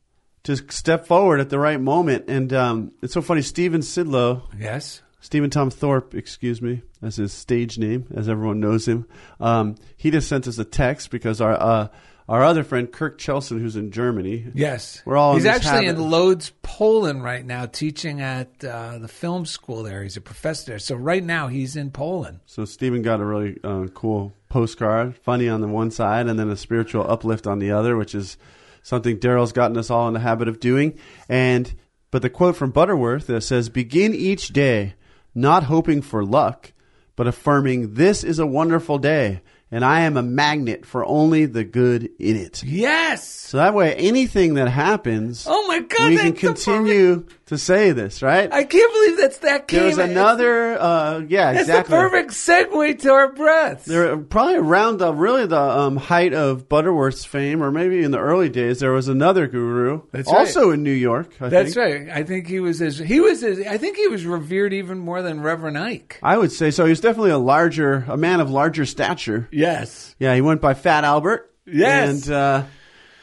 to 0.45 0.55
step 0.71 1.05
forward 1.05 1.41
at 1.41 1.51
the 1.51 1.59
right 1.59 1.81
moment. 1.81 2.27
And 2.29 2.53
um, 2.53 2.93
it's 3.03 3.13
so 3.13 3.23
funny. 3.23 3.43
Steven 3.43 3.81
Sidlow, 3.81 4.43
yes. 4.57 5.03
Stephen 5.19 5.51
Tom 5.51 5.69
Thorpe, 5.69 6.15
excuse 6.15 6.63
me, 6.63 6.83
as 7.03 7.17
his 7.17 7.33
stage 7.33 7.77
name, 7.77 8.07
as 8.15 8.29
everyone 8.29 8.61
knows 8.61 8.87
him. 8.87 9.09
Um, 9.41 9.75
he 9.97 10.13
just 10.13 10.29
sent 10.29 10.47
us 10.47 10.59
a 10.59 10.65
text 10.65 11.11
because 11.11 11.41
our 11.41 11.61
uh, 11.61 11.89
our 12.29 12.43
other 12.43 12.65
friend 12.65 12.91
Kirk 12.91 13.19
Chelson, 13.19 13.61
who's 13.61 13.77
in 13.77 13.91
Germany, 13.93 14.47
Yes, 14.55 15.03
We're 15.05 15.17
all 15.17 15.35
He's 15.35 15.47
actually 15.47 15.87
habit. 15.87 16.01
in 16.01 16.11
Lodz, 16.11 16.53
Poland, 16.63 17.23
right 17.23 17.45
now, 17.45 17.67
teaching 17.67 18.21
at 18.21 18.65
uh, 18.65 18.99
the 18.99 19.09
film 19.09 19.47
school 19.47 19.83
there. 19.83 20.03
He's 20.03 20.17
a 20.17 20.21
professor 20.21 20.73
there. 20.73 20.79
So 20.79 20.97
right 20.97 21.23
now 21.23 21.49
he's 21.49 21.77
in 21.77 21.91
Poland. 21.91 22.41
So 22.47 22.65
Stephen 22.65 23.03
got 23.03 23.21
a 23.21 23.25
really 23.25 23.59
uh, 23.63 23.87
cool 23.95 24.33
postcard, 24.49 25.17
funny 25.17 25.49
on 25.49 25.61
the 25.61 25.69
one 25.69 25.91
side, 25.91 26.27
and 26.27 26.39
then 26.39 26.51
a 26.51 26.57
spiritual 26.57 27.09
uplift 27.11 27.47
on 27.47 27.59
the 27.59 27.71
other, 27.71 27.97
which 27.97 28.15
is 28.15 28.37
something 28.83 29.19
Daryl's 29.19 29.53
gotten 29.53 29.77
us 29.77 29.91
all 29.91 30.09
in 30.09 30.15
the 30.15 30.21
habit 30.21 30.49
of 30.49 30.61
doing. 30.61 30.99
And 31.29 31.73
but 32.11 32.23
the 32.23 32.31
quote 32.31 32.57
from 32.57 32.71
Butterworth 32.71 33.27
that 33.27 33.43
says, 33.43 33.69
"Begin 33.69 34.15
each 34.15 34.49
day 34.49 34.95
not 35.35 35.65
hoping 35.65 36.01
for 36.03 36.25
luck, 36.25 36.73
but 37.15 37.27
affirming 37.27 37.95
this 37.95 38.25
is 38.25 38.39
a 38.39 38.47
wonderful 38.47 38.99
day, 38.99 39.43
and 39.71 39.85
I 39.85 40.01
am 40.01 40.17
a 40.17 40.23
magnet 40.23 40.87
for 40.87 41.05
only 41.05 41.47
the 41.47 41.65
good 41.65 42.11
in 42.19 42.37
it." 42.37 42.63
Yes. 42.65 43.27
So 43.29 43.59
that 43.59 43.75
way, 43.75 43.95
anything 43.95 44.55
that 44.55 44.69
happens, 44.69 45.47
Oh 45.49 45.67
my 45.69 45.81
God! 45.81 46.09
we 46.11 46.17
can 46.17 46.33
continue 46.33 47.27
to 47.47 47.57
say 47.57 47.93
this, 47.93 48.23
right? 48.23 48.53
I 48.53 48.65
can't 48.65 48.93
believe 48.93 49.17
that's 49.19 49.39
that 49.39 49.69
came. 49.69 49.79
There 49.79 49.87
was 49.89 49.99
another, 49.99 50.81
uh, 50.81 51.21
yeah, 51.29 51.53
It's 51.53 51.61
exactly. 51.63 51.93
the 51.97 52.01
perfect 52.03 52.31
segue 52.33 52.99
to 53.03 53.13
our 53.13 53.33
breaths. 53.33 53.85
There, 53.85 54.17
probably 54.19 54.57
around 54.57 54.99
the 54.99 55.15
really 55.15 55.47
the 55.47 55.61
um, 55.61 55.97
height 55.97 56.35
of 56.35 56.69
Butterworth's 56.69 57.25
fame, 57.25 57.63
or 57.63 57.71
maybe 57.71 58.03
in 58.03 58.11
the 58.11 58.19
early 58.19 58.49
days, 58.49 58.81
there 58.81 58.91
was 58.93 59.07
another 59.07 59.47
guru, 59.47 60.03
That's 60.11 60.29
right. 60.31 60.39
also 60.41 60.71
in 60.73 60.83
New 60.83 60.91
York. 60.91 61.35
I 61.41 61.49
That's 61.49 61.75
think. 61.75 62.09
right. 62.09 62.17
I 62.17 62.25
think 62.25 62.49
he 62.49 62.59
was 62.59 62.83
as 62.83 62.99
he 62.99 63.21
was 63.21 63.45
as 63.45 63.61
I 63.61 63.79
think 63.79 63.97
he 63.97 64.09
was 64.09 64.27
revered 64.27 64.73
even 64.73 64.99
more 64.99 65.23
than 65.23 65.41
Reverend 65.41 65.79
Ike. 65.79 66.19
I 66.25 66.37
would 66.37 66.51
say 66.51 66.73
so. 66.73 66.85
He 66.85 66.91
was 66.91 67.01
definitely 67.01 67.31
a 67.31 67.39
larger, 67.39 68.05
a 68.09 68.17
man 68.17 68.41
of 68.41 68.51
larger 68.51 68.85
stature. 68.87 69.49
Yes. 69.53 70.17
Yeah, 70.19 70.35
he 70.35 70.41
went 70.41 70.61
by 70.61 70.75
Fat 70.75 71.05
Albert. 71.05 71.53
Yes. 71.69 72.27
and 72.29 72.33
uh, 72.33 72.63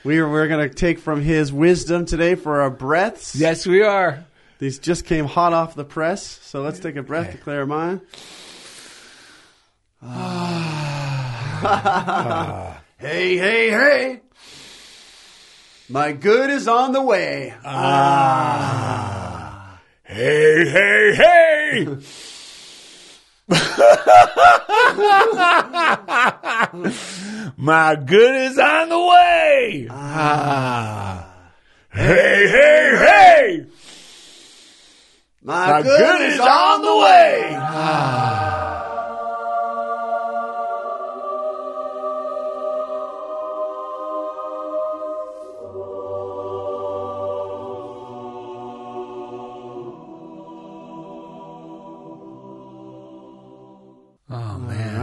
we 0.04 0.20
are, 0.20 0.30
we're 0.30 0.48
going 0.48 0.68
to 0.68 0.74
take 0.74 0.98
from 1.00 1.22
his 1.22 1.54
wisdom 1.54 2.06
today 2.06 2.36
for 2.36 2.62
our 2.62 2.70
breaths. 2.70 3.36
Yes, 3.36 3.66
we 3.66 3.82
are. 3.82 4.26
These 4.60 4.78
just 4.80 5.06
came 5.06 5.26
hot 5.26 5.54
off 5.54 5.76
the 5.76 5.86
press, 5.86 6.40
so 6.44 6.62
let's 6.62 6.80
take 6.80 6.96
a 6.96 7.04
breath 7.04 7.32
to 7.32 7.38
clear 7.38 7.62
our 7.62 7.66
mind. 7.66 8.02
hey, 13.00 13.38
hey, 13.38 13.70
hey! 13.70 14.22
My 15.90 16.12
good 16.12 16.50
is 16.50 16.68
on 16.68 16.92
the 16.92 17.02
way. 17.02 17.54
Ah. 17.64 18.86
Ah. 18.86 19.80
Hey, 20.04 20.70
hey, 20.70 21.16
hey! 21.16 21.88
My 27.63 27.96
good 27.96 28.51
is 28.51 28.60
on 28.60 28.89
the 28.89 29.00
way. 29.00 29.88
Ah. 29.89 31.29
Hey, 31.93 32.50
hey, 32.50 32.98
hey! 32.98 33.65
My, 35.41 35.72
My 35.72 35.82
good, 35.82 36.22
is 36.34 36.39
on 36.41 36.82
the 36.82 36.98
way. 36.98 37.55
Oh 37.55 37.62
man! 37.62 38.53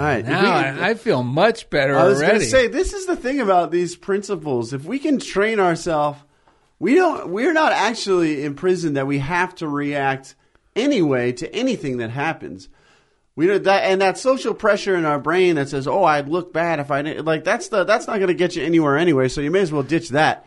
Right. 0.05 0.25
Now 0.25 0.43
We- 0.43 0.81
I, 0.81 0.91
I 0.91 0.95
feel 0.95 1.23
much 1.23 1.71
better 1.71 1.97
I 1.97 2.05
was 2.05 2.21
going 2.21 2.39
to 2.41 2.45
say 2.47 2.67
this 2.69 2.93
is 2.93 3.07
the 3.07 3.17
thing 3.17 3.41
about 3.41 3.71
these 3.71 3.97
principles. 3.97 4.73
If 4.73 4.85
we 4.85 4.99
can 4.99 5.19
train 5.19 5.61
ourselves, 5.61 6.19
we 6.79 6.95
don't. 6.95 7.29
We're 7.29 7.53
not 7.53 7.73
actually 7.73 8.45
imprisoned 8.45 8.97
that 8.97 9.07
we 9.07 9.19
have 9.19 9.55
to 9.57 9.69
react 9.69 10.35
anyway 10.75 11.33
to 11.33 11.55
anything 11.55 11.99
that 11.99 12.11
happens. 12.11 12.69
We 13.37 13.47
don't, 13.47 13.63
that 13.65 13.85
and 13.85 14.01
that 14.01 14.19
social 14.19 14.55
pressure 14.55 14.97
in 14.97 15.05
our 15.05 15.19
brain 15.19 15.57
that 15.57 15.69
says, 15.69 15.87
"Oh, 15.87 16.05
I'd 16.05 16.29
look 16.29 16.53
bad 16.53 16.81
if 16.81 16.91
I 16.91 17.03
didn't." 17.03 17.25
Like 17.25 17.45
that's 17.45 17.69
the 17.69 17.85
that's 17.85 18.07
not 18.07 18.17
going 18.17 18.29
to 18.29 18.35
get 18.35 18.57
you 18.57 18.65
anywhere 18.65 18.97
anyway. 18.97 19.29
So 19.29 19.41
you 19.41 19.51
may 19.51 19.61
as 19.61 19.73
well 19.73 19.83
ditch 19.83 20.11
that. 20.11 20.47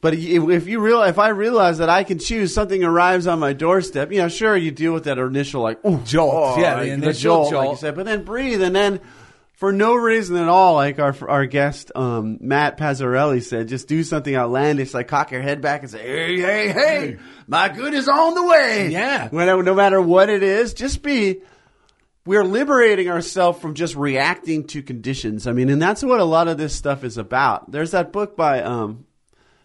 But 0.00 0.14
if 0.14 0.66
you 0.66 0.80
real, 0.80 1.02
if 1.02 1.18
I 1.18 1.28
realize 1.28 1.78
that 1.78 1.90
I 1.90 2.04
can 2.04 2.18
choose, 2.18 2.54
something 2.54 2.82
arrives 2.82 3.26
on 3.26 3.38
my 3.38 3.52
doorstep. 3.52 4.10
You 4.10 4.18
know, 4.18 4.28
sure, 4.28 4.56
you 4.56 4.70
deal 4.70 4.94
with 4.94 5.04
that 5.04 5.18
initial 5.18 5.62
like 5.62 5.84
ooh, 5.84 6.00
Jolt. 6.04 6.32
oh, 6.34 6.58
Yeah, 6.58 6.76
the 6.76 6.80
like, 6.80 6.90
initial 6.92 7.50
like 7.50 7.70
you 7.70 7.76
said. 7.76 7.96
But 7.96 8.06
then 8.06 8.24
breathe, 8.24 8.62
and 8.62 8.74
then 8.74 9.00
for 9.52 9.72
no 9.72 9.94
reason 9.94 10.36
at 10.36 10.48
all, 10.48 10.72
like 10.74 10.98
our 10.98 11.14
our 11.28 11.44
guest 11.44 11.92
um, 11.94 12.38
Matt 12.40 12.78
Pazzarelli 12.78 13.42
said, 13.42 13.68
just 13.68 13.88
do 13.88 14.02
something 14.02 14.34
outlandish, 14.34 14.94
like 14.94 15.06
cock 15.06 15.32
your 15.32 15.42
head 15.42 15.60
back 15.60 15.82
and 15.82 15.90
say, 15.90 16.00
"Hey, 16.00 16.40
hey, 16.40 16.68
hey, 16.72 17.16
my 17.46 17.68
good 17.68 17.92
is 17.92 18.08
on 18.08 18.34
the 18.34 18.42
way." 18.42 18.88
Yeah. 18.88 19.28
When, 19.28 19.64
no 19.66 19.74
matter 19.74 20.00
what 20.00 20.30
it 20.30 20.42
is, 20.42 20.72
just 20.72 21.02
be. 21.02 21.42
We're 22.26 22.44
liberating 22.44 23.08
ourselves 23.08 23.58
from 23.60 23.74
just 23.74 23.96
reacting 23.96 24.66
to 24.68 24.82
conditions. 24.82 25.46
I 25.46 25.52
mean, 25.52 25.70
and 25.70 25.80
that's 25.80 26.02
what 26.02 26.20
a 26.20 26.24
lot 26.24 26.48
of 26.48 26.58
this 26.58 26.74
stuff 26.74 27.02
is 27.02 27.16
about. 27.16 27.70
There's 27.72 27.92
that 27.92 28.12
book 28.12 28.36
by 28.36 28.62
um, 28.62 29.06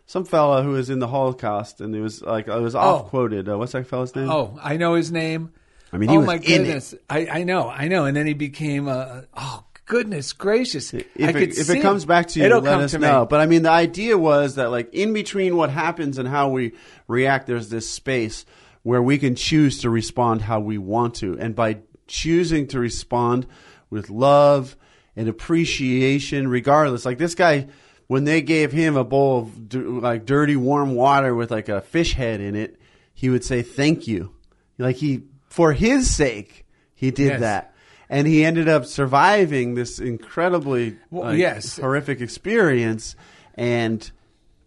some 0.06 0.26
fella 0.26 0.64
who 0.64 0.72
was 0.72 0.90
in 0.90 1.00
the 1.00 1.08
Holocaust, 1.08 1.82
and 1.82 1.96
it 1.96 2.02
was 2.02 2.22
like 2.22 2.50
I 2.50 2.58
was 2.58 2.76
off 2.76 3.08
quoted. 3.08 3.50
Uh, 3.50 3.58
what's 3.58 3.72
that 3.74 3.88
fella's 3.88 4.16
name? 4.16 4.30
oh, 4.30 4.58
I 4.62 4.78
know 4.78 4.96
his 4.96 5.12
name. 5.12 5.52
I 5.92 5.98
mean, 5.98 6.10
he 6.10 6.16
oh 6.16 6.20
was 6.20 6.28
my 6.28 6.36
in 6.36 6.42
it. 6.42 6.46
goodness! 6.46 6.96
I, 7.10 7.28
I 7.28 7.44
know, 7.44 7.70
I 7.70 7.88
know. 7.88 8.06
And 8.06 8.16
then 8.16 8.28
he 8.28 8.34
became 8.34 8.88
a. 8.88 9.26
Oh 9.36 9.64
goodness 9.86 10.34
gracious! 10.34 10.94
If, 10.94 11.06
I 11.20 11.30
it, 11.30 11.34
could 11.34 11.50
if 11.50 11.68
see 11.68 11.80
it 11.80 11.82
comes 11.82 12.06
back 12.06 12.28
to 12.30 12.40
you, 12.40 12.46
it'll 12.46 12.62
let 12.62 12.82
us 12.82 12.92
to 12.92 13.00
know. 13.00 13.22
Me. 13.22 13.28
But 13.30 13.40
I 13.42 13.46
mean, 13.46 13.64
the 13.64 13.72
idea 13.72 14.18
was 14.18 14.56
that, 14.56 14.72
like, 14.72 14.94
in 14.94 15.14
between 15.14 15.56
what 15.56 15.70
happens 15.70 16.18
and 16.18 16.28
how 16.28 16.50
we 16.50 16.74
react, 17.08 17.48
there's 17.48 17.70
this 17.70 17.90
space 17.90 18.46
where 18.84 19.02
we 19.02 19.18
can 19.18 19.36
choose 19.36 19.82
to 19.82 19.90
respond 19.90 20.42
how 20.42 20.60
we 20.60 20.78
want 20.78 21.16
to. 21.16 21.38
And 21.40 21.56
by 21.56 21.80
choosing 22.08 22.68
to 22.68 22.80
respond 22.80 23.48
with 23.90 24.10
love 24.10 24.76
and 25.16 25.28
appreciation, 25.28 26.48
regardless, 26.48 27.06
like 27.06 27.18
this 27.18 27.36
guy, 27.36 27.68
when 28.08 28.24
they 28.26 28.42
gave 28.42 28.72
him 28.72 28.96
a 28.98 29.04
bowl 29.04 29.40
of 29.40 29.74
like 29.74 30.26
dirty 30.26 30.56
warm 30.56 30.96
water 30.96 31.34
with 31.34 31.52
like 31.52 31.70
a 31.70 31.82
fish 31.82 32.14
head 32.14 32.40
in 32.42 32.56
it, 32.56 32.80
he 33.14 33.30
would 33.30 33.44
say 33.44 33.62
thank 33.62 34.08
you. 34.08 34.32
Like 34.78 34.98
he, 34.98 35.24
for 35.48 35.74
his 35.74 36.14
sake, 36.14 36.66
he 36.94 37.12
did 37.12 37.30
Yes. 37.32 37.40
that. 37.42 37.72
And 38.10 38.28
he 38.28 38.46
ended 38.46 38.70
up 38.70 38.86
surviving 38.86 39.74
this 39.74 39.98
incredibly 40.00 40.98
Well, 41.10 41.30
like, 41.32 41.40
yes. 41.40 41.78
horrific 41.78 42.22
experience 42.22 43.16
and 43.56 44.12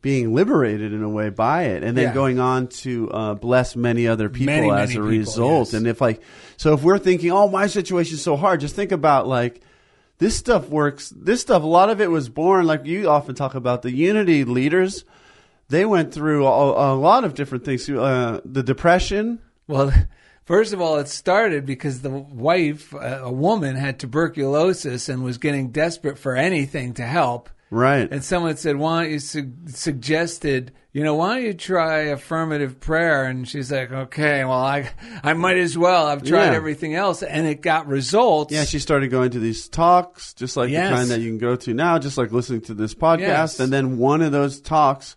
being 0.02 0.34
liberated 0.34 0.92
in 0.92 1.02
a 1.02 1.08
way 1.08 1.28
by 1.28 1.64
it 1.64 1.82
and 1.84 1.96
then 1.96 2.04
Yeah. 2.08 2.14
going 2.14 2.38
on 2.40 2.68
to 2.68 3.10
uh, 3.10 3.34
bless 3.34 3.76
many 3.76 4.06
other 4.08 4.28
people 4.28 4.46
Many, 4.46 4.70
as 4.70 4.88
many 4.90 4.92
a 4.92 4.94
people, 4.94 5.08
result 5.08 5.68
yes. 5.68 5.74
and 5.74 5.86
if 5.86 6.00
like 6.00 6.20
so 6.56 6.72
if 6.72 6.82
we're 6.82 6.98
thinking 7.00 7.32
oh 7.32 7.48
my 7.48 7.66
situation's 7.66 8.22
so 8.22 8.36
hard 8.36 8.60
just 8.60 8.76
think 8.76 8.92
about 8.92 9.26
like 9.26 9.60
this 10.18 10.36
stuff 10.36 10.68
works 10.68 11.10
this 11.10 11.40
stuff 11.40 11.62
a 11.62 11.66
lot 11.66 11.90
of 11.90 12.00
it 12.00 12.10
was 12.10 12.28
born 12.28 12.66
like 12.66 12.84
you 12.84 13.08
often 13.08 13.34
talk 13.34 13.54
about 13.54 13.82
the 13.82 13.92
unity 13.92 14.44
leaders 14.44 15.04
they 15.68 15.84
went 15.84 16.12
through 16.12 16.46
a, 16.46 16.94
a 16.94 16.96
lot 16.96 17.24
of 17.24 17.34
different 17.34 17.64
things 17.64 17.88
uh, 17.88 18.40
the 18.44 18.62
depression 18.62 19.38
Well, 19.68 19.92
first 20.44 20.72
of 20.72 20.80
all, 20.80 20.96
it 20.96 21.08
started 21.08 21.64
because 21.64 22.00
the 22.00 22.10
wife, 22.10 22.92
uh, 22.94 23.20
a 23.22 23.32
woman, 23.32 23.76
had 23.76 24.00
tuberculosis 24.00 25.08
and 25.08 25.22
was 25.22 25.38
getting 25.38 25.70
desperate 25.70 26.18
for 26.18 26.34
anything 26.34 26.94
to 26.94 27.04
help. 27.04 27.50
Right 27.70 28.08
And 28.10 28.22
someone 28.24 28.56
said, 28.56 28.76
"Why 28.76 29.02
don't 29.02 29.12
you 29.12 29.18
su- 29.18 29.52
suggested, 29.66 30.72
you 30.92 31.02
know, 31.04 31.14
why 31.16 31.34
don't 31.36 31.44
you 31.44 31.54
try 31.54 31.98
affirmative 32.02 32.80
prayer?" 32.80 33.24
And 33.24 33.46
she's 33.48 33.70
like, 33.72 33.90
"Okay, 33.92 34.44
well, 34.44 34.52
I 34.62 34.90
I 35.22 35.32
might 35.34 35.58
as 35.58 35.76
well. 35.76 36.06
I've 36.06 36.22
tried 36.22 36.46
Yeah. 36.50 36.56
everything 36.56 36.94
else, 36.94 37.22
and 37.22 37.46
it 37.46 37.60
got 37.60 37.86
results." 37.88 38.52
Yeah, 38.54 38.64
she 38.64 38.78
started 38.78 39.10
going 39.10 39.30
to 39.32 39.38
these 39.38 39.68
talks, 39.68 40.34
just 40.34 40.56
like 40.56 40.70
Yes. 40.70 40.90
the 40.90 40.96
kind 40.96 41.10
that 41.10 41.20
you 41.20 41.28
can 41.30 41.38
go 41.38 41.56
to 41.56 41.74
now, 41.74 41.98
just 41.98 42.16
like 42.16 42.32
listening 42.32 42.60
to 42.62 42.74
this 42.74 42.94
podcast. 42.94 43.18
Yes. 43.20 43.60
And 43.60 43.72
then 43.72 43.98
one 43.98 44.22
of 44.22 44.32
those 44.32 44.60
talks, 44.60 45.16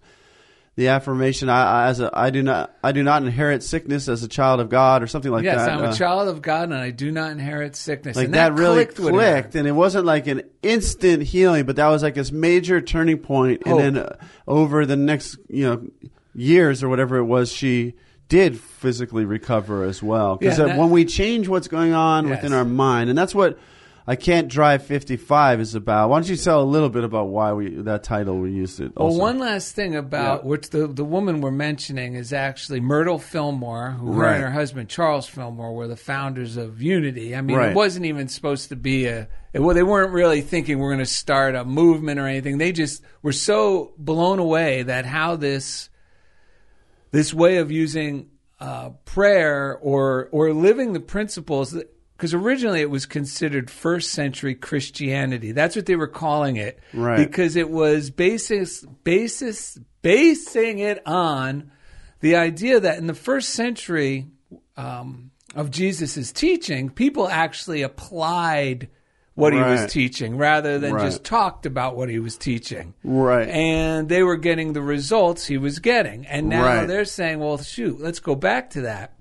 the 0.75 0.87
affirmation, 0.87 1.49
I, 1.49 1.63
I 1.63 1.87
as 1.87 1.99
a, 1.99 2.09
I 2.13 2.29
do 2.29 2.41
not, 2.41 2.73
I 2.83 2.91
do 2.93 3.03
not 3.03 3.23
inherit 3.23 3.61
sickness 3.61 4.07
as 4.07 4.23
a 4.23 4.27
child 4.27 4.59
of 4.61 4.69
God, 4.69 5.03
or 5.03 5.07
something 5.07 5.31
like 5.31 5.43
yes, 5.43 5.57
that. 5.57 5.67
Yes, 5.67 5.79
I'm 5.79 5.85
Uh, 5.85 5.91
a 5.91 5.95
child 5.95 6.29
of 6.29 6.41
God, 6.41 6.63
and 6.65 6.75
I 6.75 6.91
do 6.91 7.11
not 7.11 7.31
inherit 7.31 7.75
sickness. 7.75 8.15
Like 8.15 8.25
and 8.25 8.33
that, 8.35 8.53
really 8.53 8.85
clicked, 8.85 8.95
clicked, 8.95 9.55
and 9.55 9.67
it 9.67 9.73
wasn't 9.73 10.05
like 10.05 10.27
an 10.27 10.43
instant 10.63 11.23
healing, 11.23 11.65
but 11.65 11.75
that 11.75 11.89
was 11.89 12.03
like 12.03 12.15
this 12.15 12.31
major 12.31 12.79
turning 12.79 13.17
point. 13.17 13.67
Hope. 13.67 13.79
And 13.79 13.97
then 13.97 14.05
uh, 14.05 14.15
over 14.47 14.85
the 14.85 14.95
next, 14.95 15.37
you 15.49 15.65
know, 15.65 15.87
years 16.33 16.83
or 16.83 16.89
whatever 16.89 17.17
it 17.17 17.25
was, 17.25 17.51
she 17.51 17.93
did 18.29 18.57
physically 18.57 19.25
recover 19.25 19.83
as 19.83 20.01
well. 20.01 20.37
Because 20.37 20.57
Yeah, 20.57 20.77
when 20.77 20.89
we 20.89 21.03
change 21.03 21.49
what's 21.49 21.67
going 21.67 21.91
on 21.91 22.27
Yes. 22.27 22.37
within 22.37 22.57
our 22.57 22.63
mind, 22.63 23.09
and 23.09 23.17
that's 23.17 23.35
what 23.35 23.59
I 24.07 24.15
can't 24.15 24.47
drive 24.47 24.83
55 24.85 25.59
is 25.59 25.75
about. 25.75 26.09
Why 26.09 26.17
don't 26.19 26.27
you 26.29 26.35
tell 26.35 26.61
a 26.61 26.65
little 26.65 26.89
bit 26.89 27.03
about 27.03 27.27
why 27.27 27.53
we 27.53 27.69
that 27.83 28.03
title 28.03 28.39
we 28.39 28.51
used 28.51 28.79
it? 28.79 28.93
Well, 28.95 29.09
also? 29.09 29.19
one 29.19 29.37
last 29.37 29.75
thing 29.75 29.95
about 29.95 30.41
Yeah. 30.43 30.47
which 30.49 30.69
the 30.71 30.87
the 30.87 31.05
woman 31.05 31.39
we're 31.41 31.51
mentioning 31.51 32.15
is 32.15 32.33
actually 32.33 32.79
Myrtle 32.79 33.19
Fillmore, 33.19 33.91
who 33.91 34.13
her 34.13 34.25
and 34.25 34.43
her 34.43 34.51
husband 34.51 34.89
Charles 34.89 35.27
Fillmore 35.27 35.73
were 35.75 35.87
the 35.87 35.95
founders 35.95 36.57
of 36.57 36.81
Unity. 36.81 37.35
I 37.35 37.41
mean, 37.41 37.57
Right. 37.57 37.69
it 37.71 37.75
wasn't 37.75 38.05
even 38.07 38.27
supposed 38.27 38.69
to 38.69 38.75
be 38.75 39.05
a. 39.05 39.27
It, 39.53 39.59
well, 39.59 39.75
they 39.75 39.83
weren't 39.83 40.11
really 40.13 40.41
thinking 40.41 40.79
we're 40.79 40.89
going 40.89 40.99
to 40.99 41.05
start 41.05 41.55
a 41.55 41.63
movement 41.63 42.19
or 42.19 42.25
anything. 42.25 42.57
They 42.57 42.71
just 42.71 43.03
were 43.21 43.33
so 43.33 43.93
blown 43.97 44.39
away 44.39 44.83
that 44.83 45.05
how 45.05 45.35
this 45.35 45.89
this 47.11 47.33
way 47.33 47.57
of 47.57 47.71
using 47.71 48.29
uh, 48.59 48.89
prayer 49.05 49.77
or 49.81 50.29
or 50.31 50.53
living 50.53 50.93
the 50.93 50.99
principles 50.99 51.77
because 52.21 52.35
originally 52.35 52.81
it 52.81 52.89
was 52.91 53.07
considered 53.07 53.71
first 53.71 54.11
century 54.11 54.53
Christianity. 54.53 55.53
That's 55.53 55.75
what 55.75 55.87
they 55.87 55.95
were 55.95 56.05
calling 56.05 56.57
it, 56.57 56.77
Right. 56.93 57.17
Because 57.17 57.55
it 57.55 57.67
was 57.67 58.11
basis 58.11 58.85
basis 59.03 59.79
basing 60.03 60.77
it 60.77 61.01
on 61.07 61.71
the 62.19 62.35
idea 62.35 62.79
that 62.79 62.99
in 62.99 63.07
the 63.07 63.15
first 63.15 63.49
century 63.49 64.27
um, 64.77 65.31
of 65.55 65.71
Jesus' 65.71 66.31
teaching, 66.31 66.91
people 66.91 67.27
actually 67.27 67.81
applied 67.81 68.89
what 69.33 69.51
he 69.51 69.59
was 69.59 69.91
teaching 69.91 70.37
rather 70.37 70.77
than 70.77 70.93
Right. 70.93 71.05
just 71.05 71.23
talked 71.23 71.65
about 71.65 71.95
what 71.97 72.07
he 72.07 72.19
was 72.19 72.37
teaching. 72.37 72.93
Right. 73.03 73.47
And 73.47 74.07
they 74.09 74.21
were 74.21 74.37
getting 74.37 74.73
the 74.73 74.83
results 74.83 75.47
he 75.47 75.57
was 75.57 75.79
getting. 75.79 76.27
And 76.27 76.49
now 76.49 76.65
Right. 76.65 76.85
they're 76.85 77.03
saying, 77.03 77.39
well, 77.39 77.57
shoot, 77.57 77.99
let's 77.99 78.19
go 78.19 78.35
back 78.35 78.69
to 78.71 78.81
that. 78.81 79.15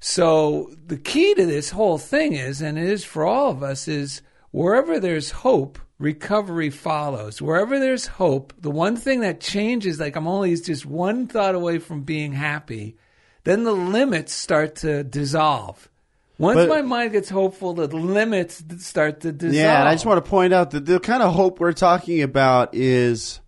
So 0.00 0.70
the 0.86 0.96
key 0.96 1.34
to 1.34 1.44
this 1.46 1.70
whole 1.70 1.98
thing 1.98 2.32
is, 2.32 2.62
and 2.62 2.78
it 2.78 2.88
is 2.88 3.04
for 3.04 3.26
all 3.26 3.50
of 3.50 3.62
us, 3.62 3.86
is 3.86 4.22
wherever 4.50 4.98
there's 4.98 5.30
hope, 5.30 5.78
recovery 5.98 6.70
follows. 6.70 7.42
Wherever 7.42 7.78
there's 7.78 8.06
hope, 8.06 8.54
the 8.58 8.70
one 8.70 8.96
thing 8.96 9.20
that 9.20 9.40
changes, 9.40 10.00
like 10.00 10.16
I'm 10.16 10.26
only 10.26 10.56
just 10.56 10.86
one 10.86 11.26
thought 11.26 11.54
away 11.54 11.78
from 11.78 12.02
being 12.02 12.32
happy, 12.32 12.96
then 13.44 13.64
the 13.64 13.72
limits 13.72 14.32
start 14.32 14.76
to 14.76 15.04
dissolve. 15.04 15.90
Once 16.38 16.56
But- 16.56 16.68
my 16.70 16.80
mind 16.80 17.12
gets 17.12 17.28
hopeful, 17.28 17.74
the 17.74 17.86
limits 17.86 18.64
start 18.78 19.20
to 19.20 19.32
dissolve. 19.32 19.54
Yeah, 19.54 19.80
and 19.80 19.88
I 19.88 19.92
just 19.92 20.06
want 20.06 20.24
to 20.24 20.30
point 20.30 20.54
out 20.54 20.70
that 20.70 20.86
the 20.86 20.98
kind 20.98 21.22
of 21.22 21.34
hope 21.34 21.60
we're 21.60 21.74
talking 21.74 22.22
about 22.22 22.74
is 22.74 23.40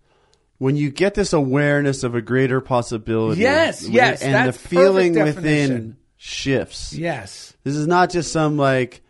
when 0.59 0.75
you 0.75 0.91
get 0.91 1.15
this 1.15 1.33
awareness 1.33 2.03
of 2.03 2.13
a 2.13 2.21
greater 2.21 2.61
possibility. 2.61 3.41
Yes, 3.41 3.89
yes, 3.89 4.21
and 4.21 4.35
that's 4.35 4.61
the 4.61 4.67
feeling 4.67 5.15
within. 5.15 5.97
Shifts. 6.23 6.93
Yes. 6.93 7.53
This 7.65 7.75
is 7.75 7.85
not 7.85 8.09
just 8.09 8.31
some 8.31 8.55
like 8.57 9.01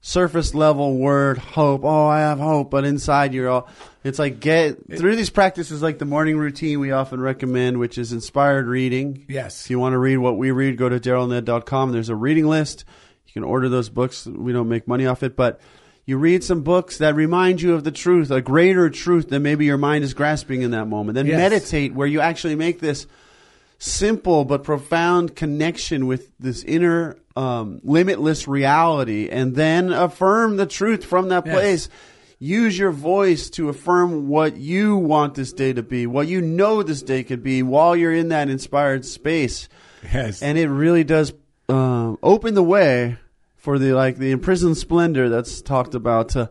surface 0.00 0.54
level 0.54 0.96
word 0.96 1.36
hope. 1.36 1.84
Oh, 1.84 2.06
I 2.06 2.20
have 2.20 2.38
hope, 2.38 2.70
but 2.70 2.84
inside 2.84 3.34
you're 3.34 3.48
all. 3.50 3.68
It's 4.04 4.20
like 4.20 4.38
get 4.38 4.78
through 4.96 5.16
these 5.16 5.30
practices, 5.30 5.82
like 5.82 5.98
the 5.98 6.04
morning 6.04 6.38
routine 6.38 6.78
we 6.78 6.92
often 6.92 7.20
recommend, 7.20 7.78
which 7.78 7.98
is 7.98 8.12
inspired 8.12 8.66
reading. 8.66 9.26
Yes. 9.28 9.64
If 9.64 9.70
you 9.70 9.80
want 9.80 9.94
to 9.94 9.98
read 9.98 10.18
what 10.18 10.38
we 10.38 10.52
read, 10.52 10.76
go 10.78 10.88
to 10.88 11.00
darylned.com. 11.00 11.90
There's 11.90 12.08
a 12.08 12.14
reading 12.14 12.46
list. 12.46 12.84
You 13.26 13.32
can 13.32 13.42
order 13.44 13.68
those 13.68 13.88
books. 13.88 14.24
We 14.26 14.52
don't 14.52 14.68
make 14.68 14.86
money 14.86 15.06
off 15.06 15.22
it, 15.24 15.34
but 15.36 15.60
you 16.06 16.18
read 16.18 16.44
some 16.44 16.62
books 16.62 16.98
that 16.98 17.16
remind 17.16 17.60
you 17.60 17.74
of 17.74 17.82
the 17.82 17.92
truth, 17.92 18.30
a 18.30 18.40
greater 18.40 18.90
truth 18.90 19.28
than 19.28 19.42
maybe 19.42 19.64
your 19.64 19.76
mind 19.76 20.04
is 20.04 20.14
grasping 20.14 20.62
in 20.62 20.70
that 20.70 20.86
moment. 20.86 21.14
Then 21.16 21.26
Yes. 21.26 21.36
meditate 21.36 21.94
where 21.94 22.06
you 22.06 22.20
actually 22.20 22.54
make 22.54 22.78
this 22.80 23.06
simple 23.82 24.44
but 24.44 24.62
profound 24.62 25.34
connection 25.34 26.06
with 26.06 26.30
this 26.38 26.62
inner 26.64 27.16
um, 27.34 27.80
limitless 27.82 28.46
reality 28.46 29.28
and 29.30 29.54
then 29.56 29.90
affirm 29.90 30.56
the 30.58 30.66
truth 30.66 31.02
from 31.04 31.28
that 31.30 31.46
Yes. 31.46 31.54
place 31.54 31.88
use 32.38 32.78
your 32.78 32.90
voice 32.90 33.48
to 33.50 33.70
affirm 33.70 34.28
what 34.28 34.56
you 34.56 34.96
want 34.96 35.34
this 35.34 35.52
day 35.54 35.72
to 35.72 35.82
be 35.82 36.06
what 36.06 36.26
you 36.28 36.42
know 36.42 36.82
this 36.82 37.02
day 37.02 37.22
could 37.24 37.42
be 37.42 37.62
while 37.62 37.96
you're 37.96 38.12
in 38.14 38.28
that 38.28 38.50
inspired 38.50 39.04
space 39.06 39.68
Yes. 40.12 40.42
and 40.42 40.58
it 40.58 40.68
really 40.68 41.04
does 41.04 41.32
um, 41.70 42.18
open 42.22 42.52
the 42.54 42.62
way 42.62 43.16
for 43.56 43.78
the 43.78 43.94
like 43.94 44.16
the 44.18 44.30
imprisoned 44.30 44.76
splendor 44.76 45.30
that's 45.30 45.62
talked 45.62 45.94
about 45.94 46.30
to 46.30 46.50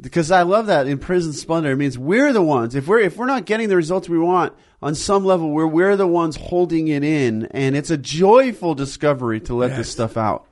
because 0.00 0.30
I 0.30 0.42
love 0.42 0.66
that 0.66 0.86
in 0.86 0.98
prison 0.98 1.32
splendor. 1.32 1.72
It 1.72 1.76
means 1.76 1.98
we're 1.98 2.32
the 2.32 2.42
ones. 2.42 2.74
If 2.74 2.86
we're 2.86 3.00
if 3.00 3.16
we're 3.16 3.26
not 3.26 3.44
getting 3.44 3.68
the 3.68 3.76
results 3.76 4.08
we 4.08 4.18
want 4.18 4.52
on 4.82 4.94
some 4.94 5.24
level, 5.24 5.50
we're 5.50 5.66
we're 5.66 5.96
the 5.96 6.06
ones 6.06 6.36
holding 6.36 6.88
it 6.88 7.04
in, 7.04 7.46
and 7.46 7.76
it's 7.76 7.90
a 7.90 7.98
joyful 7.98 8.74
discovery 8.74 9.40
to 9.40 9.54
let 9.54 9.76
this 9.76 9.90
stuff 9.90 10.16
out. 10.16 10.46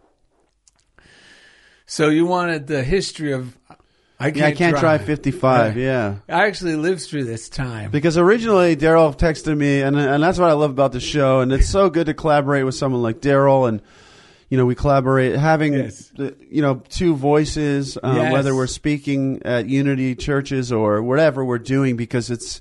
So 1.86 2.10
you 2.10 2.26
wanted 2.26 2.66
the 2.66 2.82
history 2.82 3.32
of 3.32 3.56
I 4.20 4.30
can't, 4.30 4.36
Yeah, 4.36 4.46
I 4.46 4.52
can't 4.52 4.76
drive, 4.76 5.04
55. 5.04 5.74
Right. 5.74 5.80
Yeah. 5.80 6.16
I 6.28 6.46
actually 6.46 6.74
lived 6.74 7.02
through 7.02 7.24
this 7.24 7.48
time. 7.48 7.92
Because 7.92 8.18
originally 8.18 8.74
Daryl 8.76 9.16
texted 9.16 9.56
me, 9.56 9.80
and 9.82 9.96
and 9.96 10.22
that's 10.22 10.38
what 10.38 10.50
I 10.50 10.54
love 10.54 10.70
about 10.70 10.92
the 10.92 11.00
show, 11.00 11.40
and 11.40 11.52
it's 11.52 11.68
so 11.68 11.88
good 11.88 12.06
to 12.06 12.14
collaborate 12.14 12.64
with 12.64 12.74
someone 12.74 13.02
like 13.02 13.20
Daryl, 13.20 13.68
and 13.68 13.80
you 14.48 14.56
know 14.58 14.64
we 14.66 14.74
collaborate 14.74 15.36
having 15.36 15.74
Yes. 15.74 16.10
the- 16.16 16.34
you 16.50 16.62
know 16.62 16.82
two 16.88 17.14
voices, 17.14 17.98
um, 18.02 18.16
Yes. 18.16 18.32
whether 18.32 18.54
we're 18.54 18.66
speaking 18.66 19.42
at 19.44 19.68
Unity 19.68 20.14
churches 20.14 20.72
or 20.72 21.02
whatever 21.02 21.44
we're 21.44 21.58
doing, 21.58 21.96
because 21.96 22.30
it's 22.30 22.60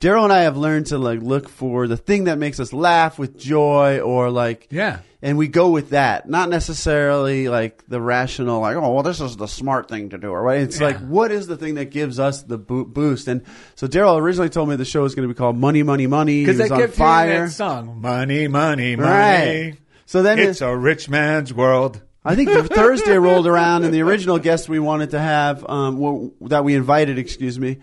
Daryl 0.00 0.24
and 0.24 0.32
I 0.32 0.40
have 0.42 0.56
learned 0.56 0.86
to 0.86 0.98
like 0.98 1.20
look 1.22 1.48
for 1.50 1.86
the 1.86 1.96
thing 1.98 2.24
that 2.24 2.38
makes 2.38 2.58
us 2.58 2.72
laugh 2.72 3.18
with 3.18 3.36
joy, 3.38 3.98
or 4.00 4.30
like 4.30 4.66
Yeah. 4.70 5.00
and 5.20 5.36
we 5.36 5.46
go 5.46 5.68
with 5.68 5.90
that, 5.90 6.26
not 6.26 6.48
necessarily 6.48 7.50
like 7.50 7.82
the 7.86 8.00
rational, 8.00 8.62
like, 8.62 8.76
oh, 8.76 8.94
well, 8.94 9.02
this 9.02 9.20
is 9.20 9.36
the 9.36 9.46
smart 9.46 9.88
thing 9.90 10.08
to 10.08 10.16
do, 10.16 10.28
or 10.30 10.40
right? 10.42 10.62
It's 10.62 10.80
Yeah. 10.80 10.86
like, 10.86 11.00
what 11.00 11.30
is 11.30 11.48
the 11.48 11.56
thing 11.58 11.74
that 11.74 11.90
gives 11.90 12.18
us 12.18 12.42
the 12.42 12.56
bo- 12.56 12.84
boost? 12.86 13.28
And 13.28 13.42
so 13.74 13.86
Daryl 13.86 14.18
originally 14.18 14.48
told 14.48 14.70
me 14.70 14.76
the 14.76 14.86
show 14.86 15.02
was 15.02 15.14
going 15.14 15.28
to 15.28 15.34
be 15.34 15.36
called 15.36 15.58
Money, 15.58 15.82
Money, 15.82 16.06
Money. 16.06 16.40
Because 16.46 16.56
He 16.56 16.62
I 16.62 16.64
was 16.64 16.72
on 16.72 16.78
kept 16.80 16.94
fire. 16.94 17.44
that 17.48 17.52
song. 17.52 17.98
Money, 18.00 18.48
money, 18.48 18.96
money. 18.96 19.06
Right. 19.10 19.74
So 20.10 20.24
then 20.24 20.40
It's 20.40 20.60
it- 20.60 20.64
a 20.64 20.76
rich 20.76 21.08
man's 21.08 21.54
world. 21.54 22.02
I 22.24 22.34
think 22.34 22.50
Thursday 22.72 23.16
rolled 23.16 23.46
around, 23.46 23.84
and 23.84 23.94
the 23.94 24.02
original 24.02 24.40
guest 24.40 24.68
we 24.68 24.80
wanted 24.80 25.10
to 25.10 25.20
have, 25.20 25.64
um, 25.70 26.00
w- 26.00 26.32
that 26.48 26.64
we 26.64 26.74
invited, 26.74 27.16
excuse 27.16 27.60
me, 27.60 27.78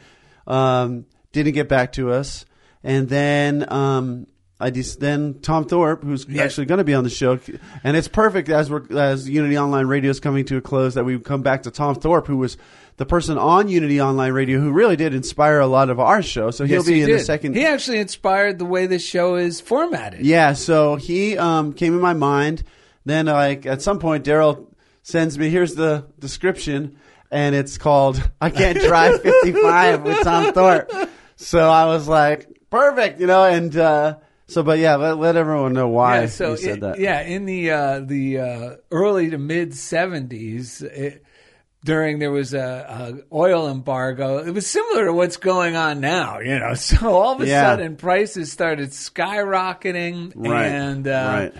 um, 0.45 1.05
didn't 1.31 1.53
get 1.53 1.69
back 1.69 1.93
to 1.93 2.11
us. 2.11 2.43
And 2.83 3.07
then 3.07 3.65
um, 3.71 4.27
I 4.59 4.71
just 4.71 4.99
then 4.99 5.39
Tom 5.41 5.65
Thorpe, 5.65 6.03
who's 6.03 6.25
Yeah. 6.27 6.43
actually 6.43 6.65
going 6.65 6.79
to 6.79 6.83
be 6.83 6.93
on 6.95 7.03
the 7.03 7.09
show, 7.11 7.39
and 7.83 7.95
it's 7.95 8.07
perfect 8.07 8.49
as 8.49 8.71
we're 8.71 8.81
as 8.97 9.29
Unity 9.29 9.57
Online 9.57 9.85
Radio 9.85 10.09
is 10.09 10.19
coming 10.19 10.45
to 10.45 10.57
a 10.57 10.61
close 10.61 10.95
that 10.95 11.03
we 11.05 11.19
come 11.19 11.43
back 11.43 11.63
to 11.63 11.71
Tom 11.71 11.93
Thorpe, 11.95 12.25
who 12.27 12.37
was 12.37 12.57
the 12.97 13.05
person 13.05 13.37
on 13.37 13.67
Unity 13.69 14.01
Online 14.01 14.31
Radio 14.33 14.59
who 14.59 14.71
really 14.71 14.95
did 14.95 15.13
inspire 15.13 15.59
a 15.59 15.67
lot 15.67 15.91
of 15.91 15.99
our 15.99 16.23
show. 16.23 16.49
So 16.49 16.65
he'll 16.65 16.77
Yes, 16.77 16.87
be 16.87 16.93
he 16.95 17.01
in 17.03 17.11
the 17.11 17.19
second. 17.19 17.55
He 17.55 17.63
actually 17.67 17.99
inspired 17.99 18.57
the 18.57 18.65
way 18.65 18.87
this 18.87 19.05
show 19.05 19.35
is 19.35 19.61
formatted. 19.61 20.25
Yeah, 20.25 20.53
so 20.53 20.95
he 20.95 21.37
um, 21.37 21.73
came 21.73 21.93
in 21.93 22.01
my 22.01 22.13
mind. 22.13 22.63
Then, 23.05 23.27
like 23.27 23.67
at 23.67 23.83
some 23.83 23.99
point, 23.99 24.25
Daryl 24.25 24.65
sends 25.03 25.37
me. 25.37 25.49
Here's 25.49 25.75
the 25.75 26.07
description, 26.19 26.97
and 27.29 27.53
it's 27.53 27.77
called 27.77 28.27
"I 28.41 28.49
Can't 28.49 28.79
Drive 28.79 29.21
55" 29.43 30.01
with 30.01 30.23
Tom 30.23 30.51
Thorpe. 30.53 30.91
So 31.35 31.69
I 31.69 31.85
was 31.85 32.07
like, 32.07 32.47
perfect, 32.71 33.19
you 33.21 33.27
know. 33.27 33.43
And 33.45 33.77
uh, 33.77 34.17
so, 34.47 34.63
but 34.63 34.79
yeah, 34.79 34.95
let, 34.95 35.17
let 35.17 35.35
everyone 35.35 35.73
know 35.73 35.89
why 35.89 36.21
Yeah, 36.21 36.25
so 36.27 36.51
you 36.51 36.57
said 36.57 36.77
it- 36.77 36.81
that. 36.81 36.99
yeah, 36.99 37.21
in 37.21 37.45
the 37.45 37.71
uh, 37.71 37.99
the 37.99 38.39
uh, 38.39 38.75
early 38.91 39.29
to 39.31 39.37
mid 39.37 39.73
seventies, 39.75 40.83
during 41.83 42.19
there 42.19 42.31
was 42.31 42.53
a, 42.53 43.23
a 43.29 43.35
oil 43.35 43.69
embargo. 43.69 44.39
It 44.39 44.51
was 44.51 44.67
similar 44.67 45.05
to 45.05 45.13
what's 45.13 45.37
going 45.37 45.75
on 45.75 45.99
now, 46.01 46.39
you 46.39 46.57
know. 46.59 46.73
So 46.75 47.13
all 47.13 47.33
of 47.35 47.41
a 47.41 47.47
Yeah. 47.47 47.61
sudden, 47.61 47.95
prices 47.97 48.51
started 48.51 48.89
skyrocketing, 48.89 50.33
Right, 50.35 50.65
and 50.65 51.07
uh, 51.07 51.11
right. 51.51 51.53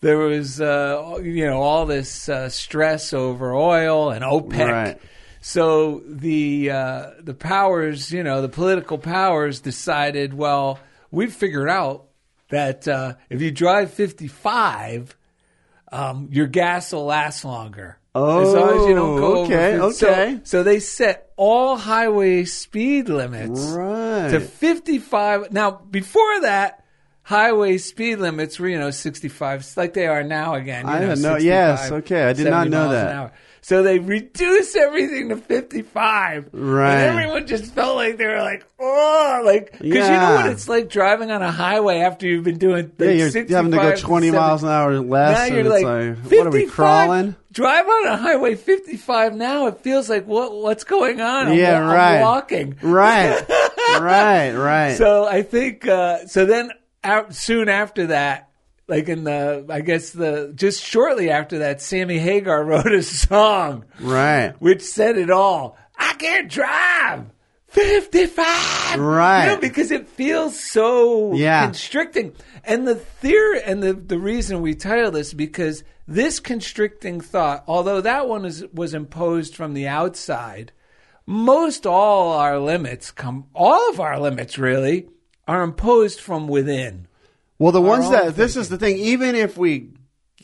there 0.00 0.18
was 0.18 0.60
uh, 0.60 1.18
you 1.22 1.46
know 1.46 1.60
all 1.62 1.86
this 1.86 2.28
uh, 2.28 2.48
stress 2.48 3.12
over 3.12 3.54
oil 3.54 4.10
and 4.10 4.24
OPEC. 4.24 4.70
Right. 4.70 4.98
So 5.40 6.02
the 6.08 6.70
uh, 6.70 7.10
the 7.20 7.34
powers, 7.34 8.10
you 8.10 8.22
know, 8.22 8.40
the 8.40 8.48
political 8.48 8.96
powers 8.98 9.60
decided, 9.60 10.32
well, 10.32 10.78
we've 11.14 11.32
figured 11.32 11.68
out 11.68 12.04
that 12.50 12.86
uh, 12.88 13.14
if 13.30 13.40
you 13.40 13.50
drive 13.50 13.92
55, 13.92 15.16
um, 15.92 16.28
your 16.32 16.46
gas 16.46 16.92
will 16.92 17.04
last 17.06 17.44
longer. 17.44 17.98
as 18.14 18.20
long 18.22 18.80
as 18.80 18.86
you 18.88 18.94
don't 18.94 19.16
go 19.16 19.36
Oh, 19.38 19.44
okay, 19.44 19.74
over 19.78 19.88
50. 19.92 19.98
So- 19.98 20.10
okay. 20.10 20.40
So, 20.44 20.62
they 20.62 20.80
set 20.80 21.30
all 21.36 21.76
highway 21.76 22.44
speed 22.44 23.08
limits 23.08 23.60
Right. 23.76 24.28
to 24.30 24.40
55. 24.40 25.52
Now, 25.52 25.70
before 25.90 26.40
that, 26.42 26.84
highway 27.22 27.78
speed 27.78 28.16
limits 28.16 28.60
were, 28.60 28.68
you 28.68 28.78
know, 28.78 28.90
65, 28.90 29.66
like 29.76 29.94
they 29.94 30.06
are 30.06 30.22
now 30.22 30.54
again. 30.54 30.86
You 30.86 30.92
I 30.92 30.98
know, 31.00 31.06
know- 31.08 31.14
65, 31.38 31.42
yes, 31.42 31.90
okay, 31.90 32.24
I 32.24 32.32
did 32.34 32.44
not 32.50 32.64
70 32.66 32.70
know 32.70 32.88
that. 32.90 33.34
So 33.64 33.82
they 33.82 33.98
reduced 33.98 34.76
everything 34.76 35.30
to 35.30 35.38
55. 35.38 36.50
Right. 36.52 36.92
And 36.92 37.02
everyone 37.18 37.46
just 37.46 37.72
felt 37.72 37.96
like 37.96 38.18
they 38.18 38.26
were 38.26 38.42
like, 38.42 38.66
oh, 38.78 39.40
like, 39.42 39.72
because 39.72 40.06
you 40.06 40.14
know 40.16 40.34
what 40.34 40.50
it's 40.50 40.68
like 40.68 40.90
driving 40.90 41.30
on 41.30 41.40
a 41.40 41.50
highway 41.50 42.00
after 42.00 42.26
you've 42.26 42.44
been 42.44 42.58
doing 42.58 42.92
Yeah, 42.98 43.08
you're 43.08 43.30
65 43.30 43.56
having 43.56 43.70
to 43.70 43.78
go 43.78 43.96
20 43.96 44.26
70 44.26 44.30
miles 44.32 44.62
an 44.64 44.68
hour 44.68 45.00
less. 45.00 45.48
now 45.48 45.54
you're 45.56 45.64
like, 45.64 45.82
like, 45.82 46.18
what 46.30 46.46
are 46.46 46.50
we 46.50 46.66
55 46.66 46.70
crawling? 46.74 47.36
Drive 47.52 47.86
on 47.86 48.06
a 48.08 48.16
highway 48.18 48.54
55 48.54 49.34
now. 49.34 49.68
It 49.68 49.78
feels 49.78 50.10
like 50.10 50.26
what 50.26 50.52
what's 50.52 50.84
going 50.84 51.22
on? 51.22 51.46
I'm, 51.46 51.56
Yeah, 51.56 51.80
I'm 51.80 51.88
right. 51.88 52.20
walking. 52.20 52.76
Right, 52.82 53.48
right, 53.98 54.52
right. 54.52 54.96
So 54.98 55.24
I 55.24 55.40
think 55.40 55.88
uh, 55.88 56.26
so. 56.26 56.44
Then 56.44 56.70
out, 57.02 57.34
soon 57.34 57.70
after 57.70 58.08
that, 58.08 58.50
like 58.88 59.08
in 59.08 59.24
the 59.24 59.66
I 59.70 59.80
guess 59.80 60.10
the 60.10 60.52
just 60.54 60.82
shortly 60.82 61.30
after 61.30 61.58
that, 61.60 61.80
Sammy 61.80 62.18
Hagar 62.18 62.62
wrote 62.64 62.86
a 62.92 63.02
song 63.02 63.84
right. 64.00 64.54
which 64.60 64.82
said 64.82 65.16
it 65.18 65.30
all. 65.30 65.76
I 65.98 66.14
can't 66.14 66.50
drive. 66.50 67.26
55 67.68 69.00
Right. 69.00 69.44
you 69.48 69.54
know, 69.54 69.60
because 69.60 69.90
it 69.90 70.06
feels 70.08 70.58
so 70.58 71.34
Yeah. 71.34 71.64
constricting 71.64 72.32
and 72.64 72.86
the 72.86 72.94
theory 72.94 73.62
and 73.64 73.82
the, 73.82 73.92
the 73.94 74.18
reason 74.18 74.60
we 74.62 74.74
title 74.74 75.10
this 75.10 75.34
because 75.34 75.82
this 76.06 76.38
constricting 76.38 77.20
thought 77.20 77.64
although 77.66 78.00
that 78.00 78.28
one 78.28 78.44
is, 78.44 78.64
was 78.72 78.94
imposed 78.94 79.56
from 79.56 79.74
the 79.74 79.88
outside 79.88 80.70
most 81.26 81.84
all 81.84 82.32
our 82.32 82.60
limits 82.60 83.10
come 83.10 83.46
all 83.54 83.90
of 83.90 83.98
our 83.98 84.20
limits 84.20 84.56
really 84.56 85.08
are 85.48 85.62
imposed 85.62 86.20
from 86.20 86.46
within 86.46 87.08
Well, 87.58 87.72
the 87.72 87.80
ones 87.80 88.10
that 88.10 88.34
this 88.36 88.56
is 88.56 88.68
the 88.68 88.78
thing. 88.78 88.98
Even 88.98 89.34
if 89.34 89.56
we 89.56 89.90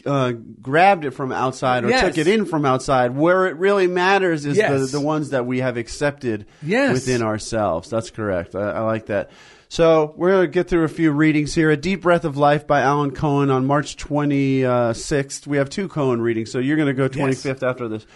uh, 0.07 0.33
grabbed 0.62 1.05
it 1.05 1.11
from 1.11 1.31
outside 1.33 1.85
or 1.85 1.88
Yes. 1.90 2.03
took 2.05 2.16
it 2.18 2.27
in 2.27 2.46
from 2.46 2.64
outside. 2.64 3.14
Where 3.14 3.46
it 3.46 3.57
really 3.57 3.87
matters 3.87 4.46
is 4.46 4.57
Yes. 4.57 4.90
the, 4.92 4.99
the 4.99 5.05
ones 5.05 5.31
that 5.31 5.44
we 5.44 5.59
have 5.61 5.77
accepted 5.77 6.46
Yes. 6.62 6.92
within 6.94 7.20
ourselves. 7.23 7.90
That's 7.90 8.11
correct. 8.11 8.55
I, 8.55 8.70
I 8.70 8.81
like 8.81 9.07
that. 9.07 9.31
So 9.68 10.14
we're 10.16 10.31
going 10.31 10.42
to 10.44 10.49
get 10.49 10.68
through 10.68 10.85
a 10.85 10.88
few 10.88 11.12
readings 11.12 11.55
here. 11.55 11.70
A 11.70 11.77
Deep 11.77 12.01
Breath 12.01 12.25
of 12.25 12.37
Life 12.38 12.66
by 12.66 12.81
Alan 12.81 13.11
Cohen 13.11 13.51
on 13.51 13.66
March 13.66 13.96
26th. 13.96 15.46
We 15.46 15.59
have 15.59 15.70
two 15.70 15.88
Cohen 15.88 16.20
readings, 16.20 16.51
so 16.51 16.59
you're 16.59 16.77
going 16.77 16.88
to 16.88 16.94
go 16.94 17.09
25th 17.09 17.62
after 17.62 17.88
this. 17.88 18.07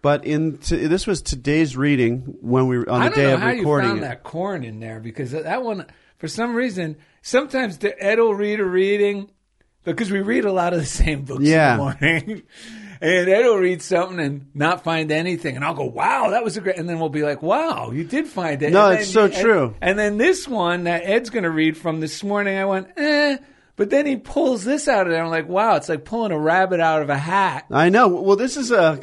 But 0.00 0.24
in 0.24 0.58
t- 0.58 0.86
this 0.86 1.06
was 1.06 1.22
today's 1.22 1.76
reading 1.76 2.36
when 2.40 2.68
we 2.68 2.78
on 2.78 2.84
the 2.84 2.92
I 2.92 3.08
don't 3.08 3.14
day 3.14 3.22
know 3.26 3.34
of 3.34 3.40
how 3.40 3.50
you 3.50 3.58
recording 3.58 3.88
found 3.90 3.98
it. 3.98 4.02
that 4.02 4.22
corn 4.22 4.64
in 4.64 4.78
there 4.80 5.00
because 5.00 5.32
that 5.32 5.62
one, 5.62 5.86
for 6.18 6.28
some 6.28 6.54
reason, 6.54 6.96
sometimes 7.22 7.78
the- 7.78 8.00
Ed 8.02 8.18
will 8.18 8.34
read 8.34 8.60
a 8.60 8.64
reading 8.64 9.30
because 9.84 10.10
we 10.10 10.20
read 10.20 10.44
a 10.44 10.52
lot 10.52 10.72
of 10.72 10.80
the 10.80 10.86
same 10.86 11.22
books 11.22 11.44
Yeah. 11.44 11.72
in 11.72 11.78
the 11.78 11.82
morning. 11.84 12.42
And 13.00 13.28
Ed 13.28 13.44
will 13.44 13.58
read 13.58 13.80
something 13.80 14.18
and 14.18 14.46
not 14.54 14.82
find 14.82 15.12
anything, 15.12 15.54
and 15.54 15.64
I'll 15.64 15.72
go, 15.72 15.84
"Wow, 15.84 16.30
that 16.30 16.42
was 16.42 16.56
a 16.56 16.60
great." 16.60 16.78
And 16.78 16.88
then 16.88 16.98
we'll 16.98 17.08
be 17.10 17.22
like, 17.22 17.42
"Wow, 17.42 17.92
you 17.92 18.02
did 18.02 18.26
find 18.26 18.60
it." 18.60 18.72
No, 18.72 18.90
And 18.90 18.98
it's 18.98 19.12
then- 19.12 19.30
so 19.32 19.40
true. 19.40 19.64
And, 19.80 19.90
and 19.90 19.98
then 20.00 20.16
this 20.18 20.48
one 20.48 20.82
that 20.82 21.02
Ed's 21.04 21.30
going 21.30 21.44
to 21.44 21.50
read 21.50 21.76
from 21.76 22.00
this 22.00 22.24
morning, 22.24 22.58
I 22.58 22.64
went, 22.64 22.88
"Eh," 22.96 23.36
but 23.78 23.88
then 23.88 24.04
he 24.04 24.16
pulls 24.16 24.64
this 24.64 24.88
out 24.88 25.06
of 25.06 25.12
there. 25.12 25.22
I'm 25.24 25.30
like, 25.30 25.48
"Wow, 25.48 25.76
it's 25.76 25.88
like 25.88 26.04
pulling 26.04 26.32
a 26.32 26.38
rabbit 26.38 26.80
out 26.80 27.00
of 27.00 27.08
a 27.08 27.16
hat." 27.16 27.64
I 27.70 27.88
know. 27.88 28.08
Well, 28.08 28.36
this 28.36 28.58
is 28.58 28.70
a, 28.70 29.00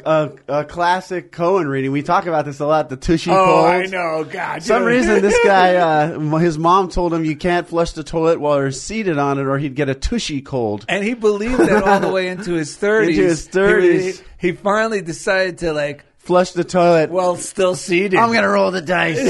a, 0.48 0.60
a 0.60 0.64
classic 0.64 1.32
Cohen 1.32 1.66
reading. 1.66 1.90
We 1.90 2.02
talk 2.02 2.26
about 2.26 2.44
this 2.44 2.60
a 2.60 2.66
lot. 2.66 2.88
The 2.90 2.96
Tushy 2.96 3.30
Oh, 3.32 3.44
Cold. 3.44 3.66
I 3.66 3.82
know, 3.86 4.22
God. 4.24 4.60
For 4.62 4.66
some 4.68 4.84
reason, 4.84 5.22
this 5.22 5.38
guy, 5.44 5.76
uh, 5.76 6.18
his 6.38 6.58
mom 6.58 6.88
told 6.90 7.12
him 7.12 7.24
you 7.24 7.34
can't 7.36 7.66
flush 7.66 7.92
the 7.92 8.04
toilet 8.04 8.38
while 8.38 8.58
you're 8.60 8.70
seated 8.70 9.18
on 9.18 9.38
it, 9.38 9.46
or 9.46 9.58
he'd 9.58 9.74
get 9.74 9.88
a 9.88 9.94
tushy 9.94 10.42
cold. 10.42 10.84
And 10.88 11.02
he 11.02 11.14
believed 11.14 11.58
that 11.58 11.82
all 11.82 11.98
the 12.00 12.10
way 12.12 12.28
into 12.28 12.52
his 12.52 12.76
30s. 12.76 13.08
Into 13.08 13.22
his 13.22 13.48
30s. 13.48 14.22
He, 14.38 14.48
he 14.48 14.52
finally 14.52 15.00
decided 15.00 15.58
to, 15.58 15.72
like, 15.72 16.04
Flush 16.26 16.50
the 16.50 16.64
toilet. 16.64 17.10
well, 17.10 17.36
still 17.36 17.76
seated. 17.76 18.18
I'm 18.18 18.32
gonna 18.32 18.48
roll 18.48 18.72
the 18.72 18.80
dice. 18.80 19.16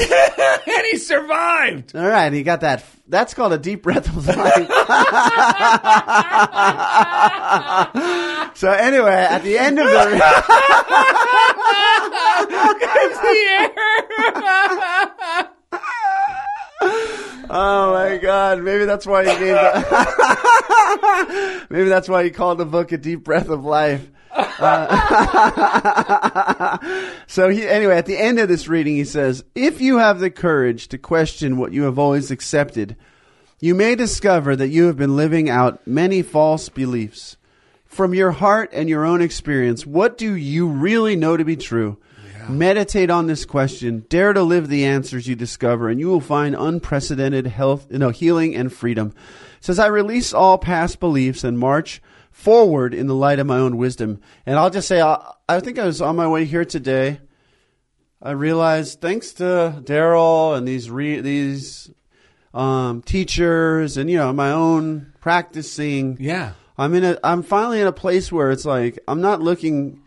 and 0.67 0.83
he 0.89 0.97
survived. 0.97 1.95
All 1.95 2.07
right, 2.07 2.33
he 2.33 2.41
got 2.41 2.61
that. 2.61 2.83
That's 3.07 3.35
called 3.35 3.53
a 3.53 3.59
deep 3.59 3.83
breath 3.83 4.07
of 4.07 4.25
life. 4.25 4.35
so 8.55 8.71
anyway, 8.71 9.13
at 9.13 9.43
the 9.43 9.59
end 9.59 9.77
of 9.77 9.85
the 9.85 9.91
oh 17.51 17.93
my 17.93 18.17
god, 18.19 18.63
maybe 18.63 18.85
that's 18.85 19.05
why 19.05 19.21
he 19.21 19.39
named. 19.39 19.55
The 19.55 21.67
maybe 21.69 21.89
that's 21.89 22.09
why 22.09 22.23
he 22.23 22.31
called 22.31 22.57
the 22.57 22.65
book 22.65 22.91
a 22.91 22.97
deep 22.97 23.23
breath 23.23 23.49
of 23.49 23.63
life. 23.63 24.09
Uh, 24.59 25.97
so 27.27 27.49
he 27.49 27.67
anyway 27.67 27.95
at 27.95 28.07
the 28.07 28.17
end 28.17 28.39
of 28.39 28.47
this 28.47 28.67
reading 28.67 28.95
he 28.95 29.03
says 29.03 29.43
if 29.53 29.79
you 29.81 29.99
have 29.99 30.19
the 30.19 30.31
courage 30.31 30.87
to 30.87 30.97
question 30.97 31.57
what 31.57 31.71
you 31.71 31.83
have 31.83 31.99
always 31.99 32.31
accepted 32.31 32.95
you 33.59 33.73
may 33.73 33.95
discover 33.95 34.55
that 34.55 34.69
you 34.69 34.85
have 34.85 34.97
been 34.97 35.15
living 35.15 35.49
out 35.49 35.85
many 35.87 36.21
false 36.21 36.69
beliefs. 36.69 37.37
From 37.85 38.13
your 38.13 38.29
heart 38.29 38.69
and 38.71 38.87
your 38.87 39.03
own 39.05 39.21
experience 39.21 39.85
what 39.85 40.17
do 40.17 40.35
you 40.35 40.67
really 40.67 41.15
know 41.15 41.37
to 41.37 41.45
be 41.45 41.55
true? 41.55 41.97
Meditate 42.49 43.09
on 43.09 43.27
this 43.27 43.43
question. 43.43 44.05
Dare 44.07 44.31
to 44.31 44.41
live 44.41 44.69
the 44.69 44.85
answers 44.85 45.27
you 45.27 45.35
discover 45.35 45.89
and 45.89 45.99
you 45.99 46.07
will 46.07 46.21
find 46.21 46.55
unprecedented 46.55 47.47
health 47.47 47.87
you 47.89 47.97
know 47.97 48.09
healing 48.09 48.55
and 48.55 48.71
freedom. 48.71 49.13
It 49.57 49.65
says 49.65 49.79
i 49.79 49.87
release 49.87 50.33
all 50.33 50.57
past 50.57 50.99
beliefs 50.99 51.43
and 51.43 51.57
march 51.57 52.01
forward 52.37 52.93
in 52.93 53.07
the 53.07 53.15
light 53.15 53.39
of 53.39 53.47
my 53.47 53.57
own 53.57 53.77
wisdom. 53.77 54.21
And 54.45 54.59
I'll 54.59 54.69
just 54.69 54.87
say, 54.87 55.01
I, 55.01 55.33
I 55.49 55.59
think 55.59 55.79
I 55.79 55.85
was 55.87 56.03
on 56.03 56.15
my 56.15 56.27
way 56.27 56.45
here 56.45 56.63
today. 56.63 57.19
I 58.21 58.31
realized, 58.31 59.01
thanks 59.01 59.33
to 59.33 59.81
Daryl 59.83 60.55
and 60.55 60.67
these 60.67 60.91
re, 60.91 61.19
these 61.19 61.89
um, 62.53 63.01
teachers, 63.01 63.97
and 63.97 64.09
you 64.09 64.17
know, 64.17 64.31
my 64.33 64.51
own 64.51 65.13
practicing. 65.19 66.17
Yeah. 66.19 66.53
I'm 66.77 66.93
in 66.93 67.03
a. 67.03 67.17
I'm 67.23 67.41
finally 67.41 67.81
in 67.81 67.87
a 67.87 67.91
place 67.91 68.31
where 68.31 68.51
it's 68.51 68.65
like 68.65 68.99
I'm 69.07 69.21
not 69.21 69.41
looking 69.41 70.03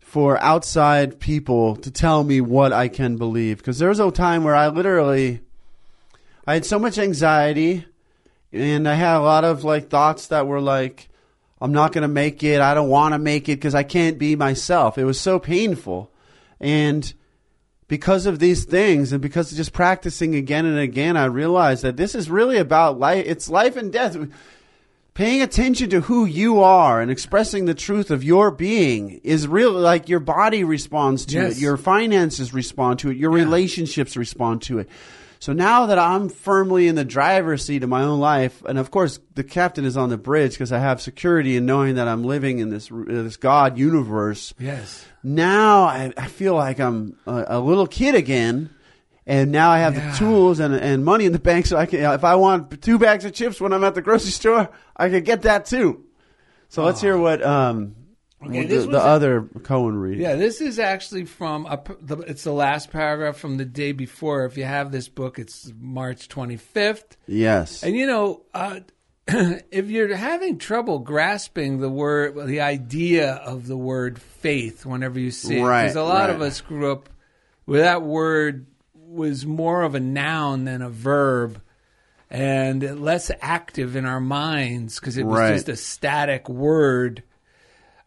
for 0.00 0.42
outside 0.42 1.20
people 1.20 1.76
to 1.76 1.90
tell 1.90 2.24
me 2.24 2.40
what 2.40 2.72
I 2.72 2.88
can 2.88 3.16
believe 3.16 3.58
because 3.58 3.78
there 3.78 3.90
was 3.90 4.00
a 4.00 4.10
time 4.10 4.44
where 4.44 4.56
I 4.56 4.68
literally 4.68 5.40
I 6.46 6.54
had 6.54 6.64
so 6.64 6.78
much 6.78 6.98
anxiety 6.98 7.84
and 8.50 8.88
I 8.88 8.94
had 8.94 9.18
a 9.18 9.20
lot 9.20 9.44
of 9.44 9.62
like 9.62 9.90
thoughts 9.90 10.28
that 10.28 10.46
were 10.46 10.60
like 10.60 11.09
I'm 11.60 11.72
not 11.72 11.92
going 11.92 12.02
to 12.02 12.08
make 12.08 12.42
it. 12.42 12.60
I 12.60 12.74
don't 12.74 12.88
want 12.88 13.12
to 13.14 13.18
make 13.18 13.48
it 13.48 13.56
because 13.56 13.74
I 13.74 13.82
can't 13.82 14.18
be 14.18 14.34
myself. 14.36 14.96
It 14.96 15.04
was 15.04 15.20
so 15.20 15.38
painful. 15.38 16.10
And 16.58 17.12
because 17.86 18.24
of 18.26 18.38
these 18.38 18.64
things 18.64 19.12
and 19.12 19.20
because 19.20 19.50
of 19.50 19.56
just 19.56 19.72
practicing 19.72 20.34
again 20.34 20.64
and 20.64 20.78
again, 20.78 21.16
I 21.16 21.24
realized 21.26 21.82
that 21.82 21.96
this 21.96 22.14
is 22.14 22.30
really 22.30 22.56
about 22.56 22.98
life. 22.98 23.24
It's 23.26 23.50
life 23.50 23.76
and 23.76 23.92
death. 23.92 24.16
Paying 25.12 25.42
attention 25.42 25.90
to 25.90 26.02
who 26.02 26.24
you 26.24 26.60
are 26.62 27.00
and 27.02 27.10
expressing 27.10 27.64
the 27.66 27.74
truth 27.74 28.10
of 28.10 28.22
your 28.24 28.50
being 28.50 29.20
is 29.24 29.46
real. 29.46 29.72
Like 29.72 30.08
your 30.08 30.20
body 30.20 30.64
responds 30.64 31.26
to 31.26 31.34
Yes. 31.34 31.56
it, 31.58 31.60
your 31.60 31.76
finances 31.76 32.54
respond 32.54 33.00
to 33.00 33.10
it, 33.10 33.16
your 33.16 33.30
relationships 33.30 34.16
respond 34.16 34.62
to 34.62 34.78
it. 34.78 34.88
So 35.40 35.54
now 35.54 35.86
that 35.86 35.98
I'm 35.98 36.28
firmly 36.28 36.86
in 36.86 36.96
the 36.96 37.04
driver's 37.04 37.64
seat 37.64 37.82
of 37.82 37.88
my 37.88 38.02
own 38.02 38.20
life, 38.20 38.62
and 38.66 38.78
of 38.78 38.90
course 38.90 39.18
the 39.34 39.42
captain 39.42 39.86
is 39.86 39.96
on 39.96 40.10
the 40.10 40.18
bridge 40.18 40.52
because 40.52 40.70
I 40.70 40.78
have 40.80 41.00
security 41.00 41.56
in 41.56 41.64
knowing 41.64 41.94
that 41.94 42.06
I'm 42.06 42.22
living 42.24 42.58
in 42.58 42.68
this 42.68 42.90
this 42.92 43.38
God 43.38 43.78
universe. 43.78 44.52
Yes. 44.58 45.02
Now 45.22 45.84
I, 45.84 46.12
I 46.16 46.26
feel 46.28 46.54
like 46.54 46.78
I'm 46.78 47.16
a, 47.26 47.44
a 47.48 47.58
little 47.60 47.86
kid 47.86 48.14
again, 48.14 48.68
and 49.26 49.50
now 49.50 49.70
I 49.70 49.78
have 49.78 49.94
Yeah. 49.96 50.10
the 50.12 50.18
tools 50.18 50.60
and 50.60 50.74
and 50.74 51.04
money 51.06 51.24
in 51.24 51.32
the 51.32 51.38
bank, 51.38 51.64
so 51.64 51.78
I 51.78 51.86
can. 51.86 52.00
If 52.12 52.22
I 52.22 52.34
want 52.34 52.82
two 52.82 52.98
bags 52.98 53.24
of 53.24 53.32
chips 53.32 53.62
when 53.62 53.72
I'm 53.72 53.82
at 53.84 53.94
the 53.94 54.02
grocery 54.02 54.32
store, 54.32 54.68
I 54.94 55.08
can 55.08 55.24
get 55.24 55.42
that 55.42 55.64
too. 55.64 56.04
So 56.68 56.84
let's 56.84 57.00
hear 57.00 57.16
what 57.16 57.42
um 57.42 57.96
Okay, 58.42 58.64
the, 58.64 58.86
the 58.86 58.98
other 58.98 59.42
Cohen 59.62 59.96
read. 59.98 60.18
Yeah, 60.18 60.34
this 60.34 60.62
is 60.62 60.78
actually 60.78 61.26
from 61.26 61.66
a, 61.66 61.78
the, 62.00 62.18
it's 62.18 62.44
the 62.44 62.52
last 62.52 62.90
paragraph 62.90 63.36
from 63.36 63.58
the 63.58 63.66
day 63.66 63.92
before. 63.92 64.46
If 64.46 64.56
you 64.56 64.64
have 64.64 64.90
this 64.90 65.08
book, 65.08 65.38
it's 65.38 65.70
March 65.78 66.28
25th. 66.28 67.16
Yes. 67.26 67.82
And 67.82 67.94
you 67.94 68.06
know, 68.06 68.42
uh, 68.54 68.80
if 69.28 69.90
you're 69.90 70.14
having 70.16 70.56
trouble 70.58 71.00
grasping 71.00 71.80
the 71.80 71.90
word, 71.90 72.46
the 72.46 72.62
idea 72.62 73.34
of 73.34 73.66
the 73.66 73.76
word 73.76 74.18
faith, 74.18 74.86
whenever 74.86 75.20
you 75.20 75.30
see 75.30 75.58
it, 75.58 75.62
Right, 75.62 75.82
because 75.82 75.96
a 75.96 76.02
lot 76.02 76.30
of 76.30 76.40
us 76.40 76.62
grew 76.62 76.92
up 76.92 77.10
where 77.66 77.82
that 77.82 78.02
word 78.02 78.66
was 78.94 79.44
more 79.44 79.82
of 79.82 79.94
a 79.94 80.00
noun 80.00 80.64
than 80.64 80.80
a 80.82 80.88
verb, 80.90 81.60
and 82.30 83.00
less 83.02 83.30
active 83.40 83.96
in 83.96 84.06
our 84.06 84.20
minds 84.20 84.98
because 84.98 85.18
it 85.18 85.26
was 85.26 85.38
Right. 85.38 85.52
just 85.54 85.68
a 85.68 85.76
static 85.76 86.48
word. 86.48 87.22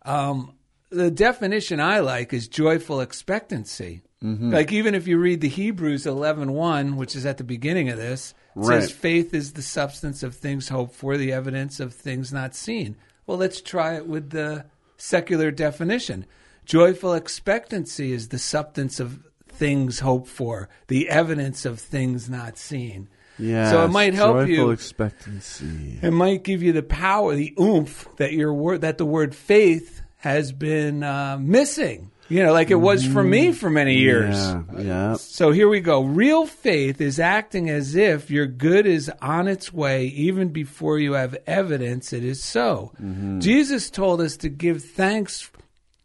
Um, 0.05 0.53
the 0.89 1.09
definition 1.11 1.79
I 1.79 1.99
like 1.99 2.33
is 2.33 2.47
joyful 2.47 3.01
expectancy. 3.01 4.03
Mm-hmm. 4.23 4.51
Like 4.53 4.71
even 4.71 4.95
if 4.95 5.07
you 5.07 5.17
read 5.17 5.41
the 5.41 5.49
Hebrews 5.49 6.05
11:1, 6.05 6.95
which 6.95 7.15
is 7.15 7.25
at 7.25 7.37
the 7.37 7.43
beginning 7.43 7.89
of 7.89 7.97
this, 7.97 8.33
it 8.55 8.59
Right. 8.59 8.81
says 8.81 8.91
faith 8.91 9.33
is 9.33 9.53
the 9.53 9.61
substance 9.61 10.23
of 10.23 10.35
things 10.35 10.69
hoped 10.69 10.95
for, 10.95 11.17
the 11.17 11.33
evidence 11.33 11.79
of 11.79 11.93
things 11.93 12.31
not 12.31 12.55
seen. 12.55 12.95
Well, 13.25 13.37
let's 13.37 13.61
try 13.61 13.95
it 13.95 14.07
with 14.07 14.29
the 14.29 14.65
secular 14.97 15.51
definition. 15.51 16.25
Joyful 16.65 17.13
expectancy 17.13 18.13
is 18.13 18.29
the 18.29 18.39
substance 18.39 18.99
of 18.99 19.19
things 19.49 19.99
hoped 19.99 20.27
for, 20.29 20.69
the 20.87 21.09
evidence 21.09 21.65
of 21.65 21.79
things 21.79 22.29
not 22.29 22.57
seen. 22.57 23.09
Yeah. 23.39 23.72
So 23.72 23.86
it 23.86 23.89
might 23.89 24.13
help 24.13 24.48
you. 24.48 24.69
expectancy. 24.69 26.00
It 26.02 26.12
might 26.12 26.43
give 26.43 26.62
you 26.63 26.72
the 26.72 26.84
power, 26.84 27.36
the 27.36 27.54
oomph 27.60 28.08
that 28.17 28.34
your 28.34 28.54
word, 28.54 28.82
that 28.82 28.98
the 28.98 29.06
word 29.06 29.36
faith 29.36 30.02
has 30.17 30.52
been 30.52 31.04
uh, 31.04 31.38
missing. 31.39 32.12
You 32.30 32.41
know, 32.43 32.54
like 32.54 32.72
it 32.72 32.76
was 32.76 33.06
for 33.06 33.22
me 33.22 33.52
for 33.52 33.69
many 33.69 33.98
years. 33.98 34.36
Yeah. 34.36 34.63
Yeah. 34.80 35.13
So 35.15 35.52
here 35.52 35.67
we 35.67 35.82
go. 35.82 36.02
Real 36.04 36.46
faith 36.48 37.02
is 37.02 37.19
acting 37.19 37.69
as 37.69 37.96
if 37.96 38.32
your 38.32 38.48
good 38.48 38.88
is 38.88 39.12
on 39.22 39.48
its 39.48 39.74
way 39.74 40.06
even 40.06 40.50
before 40.50 40.98
you 41.00 41.13
have 41.13 41.36
evidence 41.46 42.13
it 42.13 42.24
is 42.24 42.43
so. 42.43 42.93
Jesus 43.39 43.89
told 43.89 44.22
us 44.22 44.38
to 44.38 44.50
give 44.50 44.84
thanks 44.84 45.52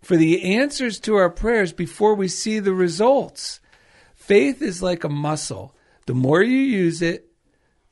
for 0.02 0.16
the 0.16 0.56
answers 0.56 0.98
to 1.00 1.14
our 1.14 1.30
prayers 1.30 1.72
before 1.72 2.14
we 2.14 2.28
see 2.28 2.58
the 2.58 2.74
results. 2.74 3.60
Faith 4.16 4.60
is 4.60 4.82
like 4.82 5.04
a 5.04 5.08
muscle. 5.08 5.74
The 6.08 6.14
more 6.14 6.42
you 6.42 6.56
use 6.56 7.02
it, 7.02 7.26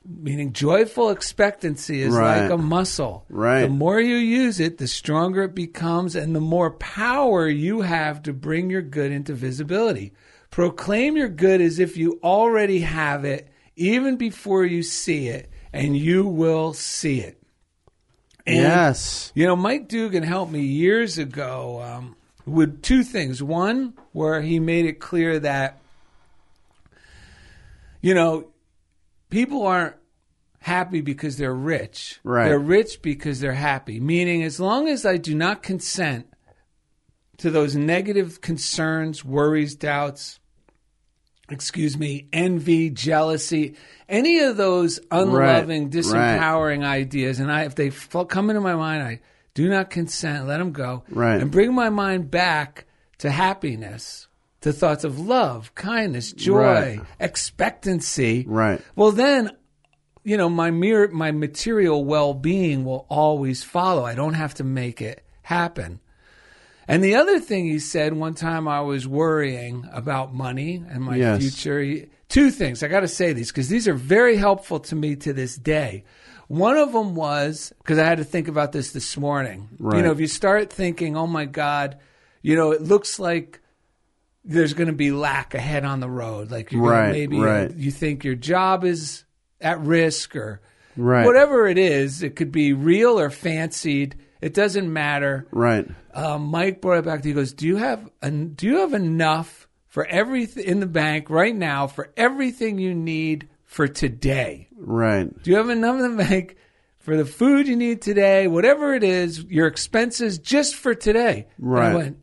meaning 0.02 0.54
joyful 0.54 1.10
expectancy 1.10 2.00
is 2.00 2.14
Right. 2.14 2.40
like 2.42 2.50
a 2.50 2.56
muscle. 2.56 3.26
Right. 3.28 3.60
The 3.60 3.68
more 3.68 4.00
you 4.00 4.16
use 4.16 4.58
it, 4.58 4.78
the 4.78 4.86
stronger 4.88 5.42
it 5.42 5.54
becomes 5.54 6.16
and 6.16 6.34
the 6.34 6.40
more 6.40 6.70
power 6.70 7.46
you 7.46 7.82
have 7.82 8.22
to 8.22 8.32
bring 8.32 8.70
your 8.70 8.80
good 8.80 9.12
into 9.12 9.34
visibility. 9.34 10.14
Proclaim 10.50 11.18
your 11.18 11.28
good 11.28 11.60
as 11.60 11.78
if 11.78 11.98
you 11.98 12.18
already 12.24 12.80
have 12.80 13.26
it, 13.26 13.48
even 13.76 14.16
before 14.16 14.64
you 14.64 14.82
see 14.82 15.28
it, 15.28 15.50
and 15.70 15.94
you 15.94 16.26
will 16.26 16.72
see 16.72 17.20
it. 17.20 17.42
And, 18.46 18.56
yes. 18.56 19.30
You 19.34 19.44
know, 19.44 19.56
Mike 19.56 19.88
Dugan 19.88 20.22
helped 20.22 20.52
me 20.52 20.62
years 20.62 21.18
ago 21.18 21.82
um, 21.82 22.16
with 22.46 22.80
two 22.80 23.02
things. 23.02 23.42
One, 23.42 23.92
where 24.12 24.40
he 24.40 24.58
made 24.58 24.86
it 24.86 25.00
clear 25.00 25.38
that, 25.40 25.82
you 28.06 28.14
know, 28.14 28.46
people 29.30 29.66
aren't 29.66 29.96
happy 30.60 31.00
because 31.00 31.38
they're 31.38 31.52
rich. 31.52 32.20
Right. 32.22 32.44
They're 32.44 32.56
rich 32.56 33.02
because 33.02 33.40
they're 33.40 33.50
happy. 33.50 33.98
Meaning, 33.98 34.44
as 34.44 34.60
long 34.60 34.86
as 34.86 35.04
I 35.04 35.16
do 35.16 35.34
not 35.34 35.60
consent 35.60 36.28
to 37.38 37.50
those 37.50 37.74
negative 37.74 38.40
concerns, 38.40 39.24
worries, 39.24 39.74
doubts, 39.74 40.38
excuse 41.50 41.98
me, 41.98 42.28
envy, 42.32 42.90
jealousy, 42.90 43.74
any 44.08 44.38
of 44.38 44.56
those 44.56 45.00
unloving, 45.10 45.86
Right, 45.86 45.92
disempowering 45.92 46.84
ideas, 46.84 47.40
and 47.40 47.50
I, 47.50 47.64
if 47.64 47.74
they 47.74 47.90
come 47.90 48.50
into 48.50 48.60
my 48.60 48.76
mind, 48.76 49.02
I 49.02 49.20
do 49.54 49.68
not 49.68 49.90
consent, 49.90 50.46
let 50.46 50.58
them 50.58 50.70
go, 50.70 51.02
Right. 51.10 51.42
and 51.42 51.50
bring 51.50 51.74
my 51.74 51.90
mind 51.90 52.30
back 52.30 52.86
to 53.18 53.32
happiness, 53.32 54.28
to 54.66 54.72
thoughts 54.72 55.04
of 55.04 55.18
love, 55.18 55.74
kindness, 55.74 56.32
joy, 56.32 56.56
Right. 56.56 57.00
expectancy. 57.20 58.44
Right. 58.46 58.80
Well, 58.94 59.12
then, 59.12 59.50
you 60.24 60.36
know, 60.36 60.48
my 60.48 60.70
mere, 60.70 61.08
my 61.08 61.30
material 61.32 62.04
well 62.04 62.34
being 62.34 62.84
will 62.84 63.06
always 63.08 63.62
follow. 63.62 64.04
I 64.04 64.14
don't 64.14 64.34
have 64.34 64.54
to 64.54 64.64
make 64.64 65.00
it 65.00 65.22
happen. 65.42 66.00
And 66.88 67.02
the 67.02 67.16
other 67.16 67.40
thing 67.40 67.66
he 67.66 67.78
said 67.80 68.12
one 68.12 68.34
time 68.34 68.68
I 68.68 68.80
was 68.80 69.08
worrying 69.08 69.88
about 69.92 70.32
money 70.34 70.82
and 70.88 71.02
my 71.02 71.16
Yes. 71.16 71.40
future. 71.40 71.80
He, 71.80 72.06
two 72.28 72.50
things. 72.50 72.82
I 72.82 72.88
got 72.88 73.00
to 73.00 73.08
say 73.08 73.32
these 73.32 73.48
because 73.50 73.68
these 73.68 73.88
are 73.88 73.94
very 73.94 74.36
helpful 74.36 74.78
to 74.80 74.94
me 74.96 75.16
to 75.16 75.32
this 75.32 75.56
day. 75.56 76.04
One 76.48 76.76
of 76.76 76.92
them 76.92 77.16
was 77.16 77.72
because 77.78 77.98
I 77.98 78.04
had 78.04 78.18
to 78.18 78.24
think 78.24 78.46
about 78.46 78.70
this 78.70 78.92
this 78.92 79.16
morning. 79.16 79.68
Right. 79.80 79.96
You 79.98 80.04
know, 80.04 80.12
if 80.12 80.20
you 80.20 80.28
start 80.28 80.72
thinking, 80.72 81.16
oh 81.16 81.26
my 81.26 81.44
God, 81.44 81.98
you 82.42 82.54
know, 82.54 82.70
it 82.70 82.82
looks 82.82 83.18
like 83.18 83.60
there's 84.46 84.74
going 84.74 84.86
to 84.86 84.92
be 84.94 85.10
lack 85.10 85.54
ahead 85.54 85.84
on 85.84 86.00
the 86.00 86.08
road. 86.08 86.50
Like 86.50 86.70
you're 86.72 86.82
Right, 86.82 87.10
maybe 87.12 87.38
right. 87.38 87.74
you 87.74 87.90
think 87.90 88.24
your 88.24 88.36
job 88.36 88.84
is 88.84 89.24
at 89.60 89.80
risk 89.80 90.36
or 90.36 90.60
Right. 90.96 91.26
whatever 91.26 91.66
it 91.66 91.76
is. 91.78 92.22
It 92.22 92.36
could 92.36 92.52
be 92.52 92.72
real 92.72 93.18
or 93.20 93.28
fancied. 93.28 94.14
It 94.40 94.54
doesn't 94.54 94.90
matter 94.90 95.46
Right. 95.50 95.86
um, 96.14 96.42
Mike 96.44 96.80
brought 96.80 96.98
it 96.98 97.04
back 97.04 97.22
to. 97.22 97.28
He 97.28 97.34
goes, 97.34 97.52
"Do 97.52 97.66
you 97.66 97.76
have 97.76 98.08
an, 98.22 98.54
Do 98.54 98.66
you 98.66 98.76
have 98.78 98.94
enough 98.94 99.68
for 99.88 100.06
everything 100.06 100.64
in 100.64 100.80
the 100.80 100.86
bank 100.86 101.28
right 101.28 101.54
now 101.56 101.86
for 101.86 102.10
everything 102.16 102.78
you 102.78 102.94
need 102.94 103.48
for 103.64 103.88
today? 103.88 104.68
Right. 104.78 105.28
Do 105.42 105.50
you 105.50 105.56
have 105.56 105.70
enough 105.70 106.00
in 106.00 106.16
the 106.16 106.22
bank 106.24 106.56
for 106.98 107.16
the 107.16 107.24
food 107.24 107.66
you 107.66 107.76
need 107.76 108.00
today? 108.02 108.46
Whatever 108.46 108.94
it 108.94 109.02
is, 109.04 109.42
your 109.44 109.66
expenses 109.66 110.38
just 110.38 110.76
for 110.76 110.94
today." 110.94 111.48
Right. 111.58 112.14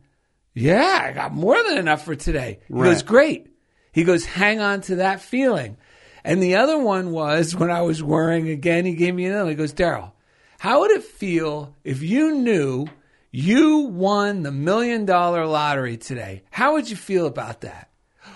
"Yeah, 0.54 1.06
I 1.08 1.12
got 1.12 1.34
more 1.34 1.60
than 1.62 1.78
enough 1.78 2.04
for 2.04 2.14
today." 2.14 2.60
He 2.68 2.74
Right. 2.74 2.84
goes, 2.90 3.02
"Great." 3.02 3.48
He 3.92 4.04
goes, 4.04 4.24
"Hang 4.24 4.60
on 4.60 4.80
to 4.82 4.96
that 4.96 5.20
feeling." 5.20 5.76
And 6.24 6.42
the 6.42 6.56
other 6.56 6.78
one 6.78 7.10
was 7.12 7.54
when 7.54 7.70
I 7.70 7.82
was 7.82 8.02
worrying 8.02 8.48
again. 8.48 8.84
He 8.86 8.94
gave 8.94 9.14
me 9.14 9.26
another. 9.26 9.50
He 9.50 9.56
goes, 9.56 9.74
"Daryl." 9.74 10.12
How 10.58 10.80
would 10.80 10.90
it 10.92 11.02
feel 11.04 11.74
if 11.84 12.02
you 12.02 12.34
knew 12.34 12.86
you 13.30 13.80
won 13.80 14.42
the 14.42 14.52
million 14.52 15.04
dollar 15.04 15.44
lottery 15.46 15.96
today? 15.98 16.42
How 16.50 16.72
would 16.74 16.88
you 16.88 16.96
feel 16.96 17.26
about 17.26 17.60
that? 17.62 17.88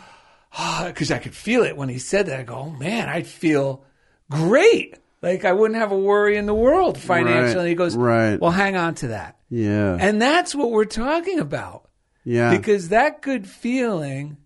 Ah, 0.61 0.85
because 0.89 1.13
I 1.13 1.19
could 1.19 1.35
feel 1.37 1.63
it 1.63 1.77
when 1.77 1.89
he 1.89 1.99
said 1.99 2.27
that. 2.27 2.41
I 2.41 2.43
go, 2.43 2.55
oh 2.55 2.71
man, 2.71 3.09
I'd 3.09 3.27
feel 3.29 3.85
great. 4.31 4.97
Like 5.23 5.45
I 5.45 5.53
wouldn't 5.53 5.79
have 5.79 5.93
a 5.93 5.99
worry 5.99 6.37
in 6.37 6.47
the 6.47 6.55
world 6.55 6.99
financially. 6.99 7.57
Right, 7.65 7.69
He 7.69 7.75
goes, 7.75 7.97
right. 7.97 8.41
well, 8.41 8.51
hang 8.51 8.77
on 8.77 8.95
to 8.97 9.09
that. 9.09 9.37
Yeah. 9.51 9.97
And 10.01 10.21
that's 10.21 10.55
what 10.55 10.71
we're 10.71 10.85
talking 10.85 11.39
about. 11.39 11.88
Yeah. 12.25 12.57
Because 12.57 12.91
that 12.91 13.23
good 13.23 13.47
feeling, 13.49 14.37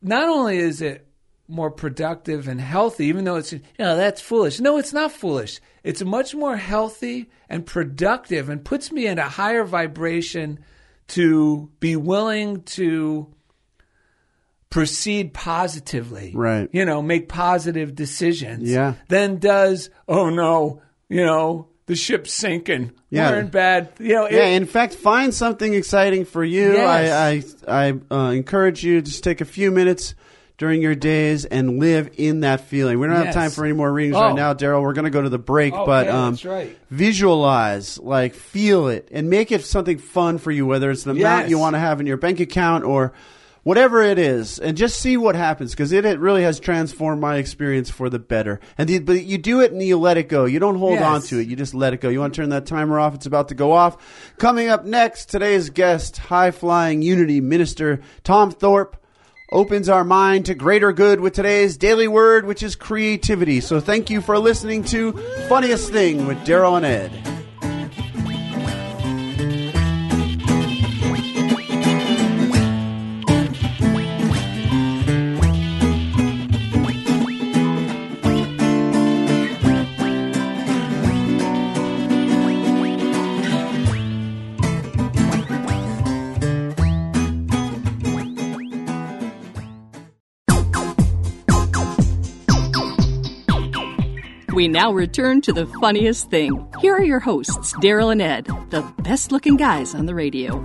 not 0.00 0.28
only 0.28 0.58
is 0.58 0.80
it 0.80 1.06
more 1.48 1.70
productive 1.70 2.48
and 2.48 2.60
healthy, 2.60 3.06
even 3.06 3.24
though 3.24 3.36
it's, 3.36 3.52
you 3.52 3.60
know, 3.78 3.96
that's 3.96 4.20
foolish. 4.20 4.60
No, 4.60 4.78
it's 4.78 4.92
not 4.92 5.12
foolish. 5.12 5.60
It's 5.84 6.02
much 6.02 6.34
more 6.34 6.56
healthy 6.56 7.30
and 7.48 7.64
productive 7.64 8.48
and 8.48 8.64
puts 8.64 8.90
me 8.90 9.06
in 9.06 9.18
a 9.18 9.28
higher 9.28 9.64
vibration 9.64 10.58
to 11.08 11.70
be 11.78 11.94
willing 11.94 12.62
to 12.62 13.32
proceed 14.70 15.32
positively. 15.32 16.32
Right. 16.34 16.68
You 16.72 16.84
know, 16.84 17.00
make 17.00 17.28
positive 17.28 17.94
decisions. 17.94 18.68
Yeah. 18.68 18.94
Than 19.08 19.38
does, 19.38 19.90
oh 20.08 20.30
no, 20.30 20.82
you 21.08 21.24
know, 21.24 21.68
the 21.86 21.94
ship's 21.96 22.32
sinking. 22.32 22.92
Yeah. 23.10 23.30
We're 23.30 23.40
in 23.40 23.48
bad, 23.48 23.92
you 23.98 24.14
know, 24.14 24.28
yeah, 24.28 24.46
in 24.46 24.66
fact, 24.66 24.94
find 24.94 25.32
something 25.32 25.72
exciting 25.74 26.24
for 26.24 26.44
you. 26.44 26.72
Yes. 26.74 27.44
I 27.68 27.72
I, 27.72 27.88
I 27.88 28.14
uh, 28.14 28.30
encourage 28.32 28.84
you 28.84 28.96
to 29.00 29.02
just 29.02 29.22
take 29.24 29.40
a 29.40 29.44
few 29.44 29.70
minutes 29.70 30.14
during 30.58 30.80
your 30.80 30.94
days 30.94 31.44
and 31.44 31.78
live 31.78 32.08
in 32.16 32.40
that 32.40 32.62
feeling. 32.62 32.98
We 32.98 33.06
don't 33.06 33.16
have 33.16 33.34
time 33.34 33.50
for 33.50 33.64
any 33.66 33.74
more 33.74 33.92
readings 33.92 34.16
Oh. 34.16 34.22
right 34.22 34.34
now, 34.34 34.54
Daryl. 34.54 34.80
We're 34.82 34.94
going 34.94 35.04
to 35.04 35.10
go 35.10 35.20
to 35.20 35.28
the 35.28 35.38
break, 35.38 35.74
Oh, 35.74 35.84
but 35.84 36.06
yeah, 36.06 36.26
um, 36.28 36.38
right. 36.44 36.74
visualize, 36.90 37.98
like 37.98 38.34
feel 38.34 38.88
it, 38.88 39.08
and 39.12 39.28
make 39.28 39.52
it 39.52 39.64
something 39.64 39.98
fun 39.98 40.38
for 40.38 40.50
you. 40.50 40.64
Whether 40.66 40.90
it's 40.90 41.04
the 41.04 41.10
amount 41.12 41.48
you 41.50 41.58
want 41.58 41.74
to 41.74 41.78
have 41.78 42.00
in 42.00 42.06
your 42.06 42.16
bank 42.16 42.40
account 42.40 42.84
or 42.84 43.12
whatever 43.66 44.00
it 44.00 44.16
is, 44.16 44.60
and 44.60 44.76
just 44.76 45.00
see 45.00 45.16
what 45.16 45.34
happens 45.34 45.72
because 45.72 45.90
it, 45.90 46.04
it 46.04 46.20
really 46.20 46.44
has 46.44 46.60
transformed 46.60 47.20
my 47.20 47.34
experience 47.38 47.90
for 47.90 48.08
the 48.08 48.18
better. 48.20 48.60
And 48.78 48.88
the, 48.88 49.00
but 49.00 49.24
you 49.24 49.38
do 49.38 49.58
it 49.60 49.72
and 49.72 49.82
you 49.82 49.96
let 49.98 50.16
it 50.16 50.28
go. 50.28 50.44
You 50.44 50.60
don't 50.60 50.78
hold 50.78 51.00
Yes. 51.00 51.02
on 51.02 51.20
to 51.22 51.40
it. 51.40 51.48
You 51.48 51.56
just 51.56 51.74
let 51.74 51.92
it 51.92 52.00
go. 52.00 52.08
You 52.08 52.20
want 52.20 52.32
to 52.32 52.40
turn 52.42 52.50
that 52.50 52.64
timer 52.66 53.00
off? 53.00 53.16
It's 53.16 53.26
about 53.26 53.48
to 53.48 53.56
go 53.56 53.72
off. 53.72 53.96
Coming 54.38 54.68
up 54.68 54.84
next, 54.84 55.30
today's 55.30 55.68
guest, 55.70 56.16
high 56.16 56.52
flying 56.52 57.02
Unity 57.02 57.40
minister 57.40 58.00
Tom 58.22 58.52
Thorpe. 58.52 58.96
Opens 59.50 59.88
our 59.88 60.04
mind 60.04 60.46
to 60.46 60.54
greater 60.54 60.92
good 60.92 61.18
with 61.20 61.32
today's 61.32 61.76
daily 61.76 62.06
word, 62.06 62.46
which 62.46 62.62
is 62.62 62.76
creativity. 62.76 63.60
So, 63.60 63.80
thank 63.80 64.10
you 64.10 64.20
for 64.20 64.38
listening 64.38 64.84
to 64.84 65.12
Funniest 65.48 65.90
Thing 65.90 66.26
with 66.26 66.38
Daryl 66.38 66.76
and 66.76 66.86
Ed. 66.86 67.25
We 94.66 94.72
now 94.72 94.92
return 94.92 95.42
to 95.42 95.52
the 95.52 95.66
funniest 95.80 96.28
thing. 96.28 96.66
Here 96.80 96.92
are 96.92 97.04
your 97.04 97.20
hosts, 97.20 97.72
Daryl 97.74 98.10
and 98.10 98.20
Ed, 98.20 98.46
the 98.70 98.82
best 98.98 99.30
looking 99.30 99.56
guys 99.56 99.94
on 99.94 100.06
the 100.06 100.14
radio. 100.16 100.56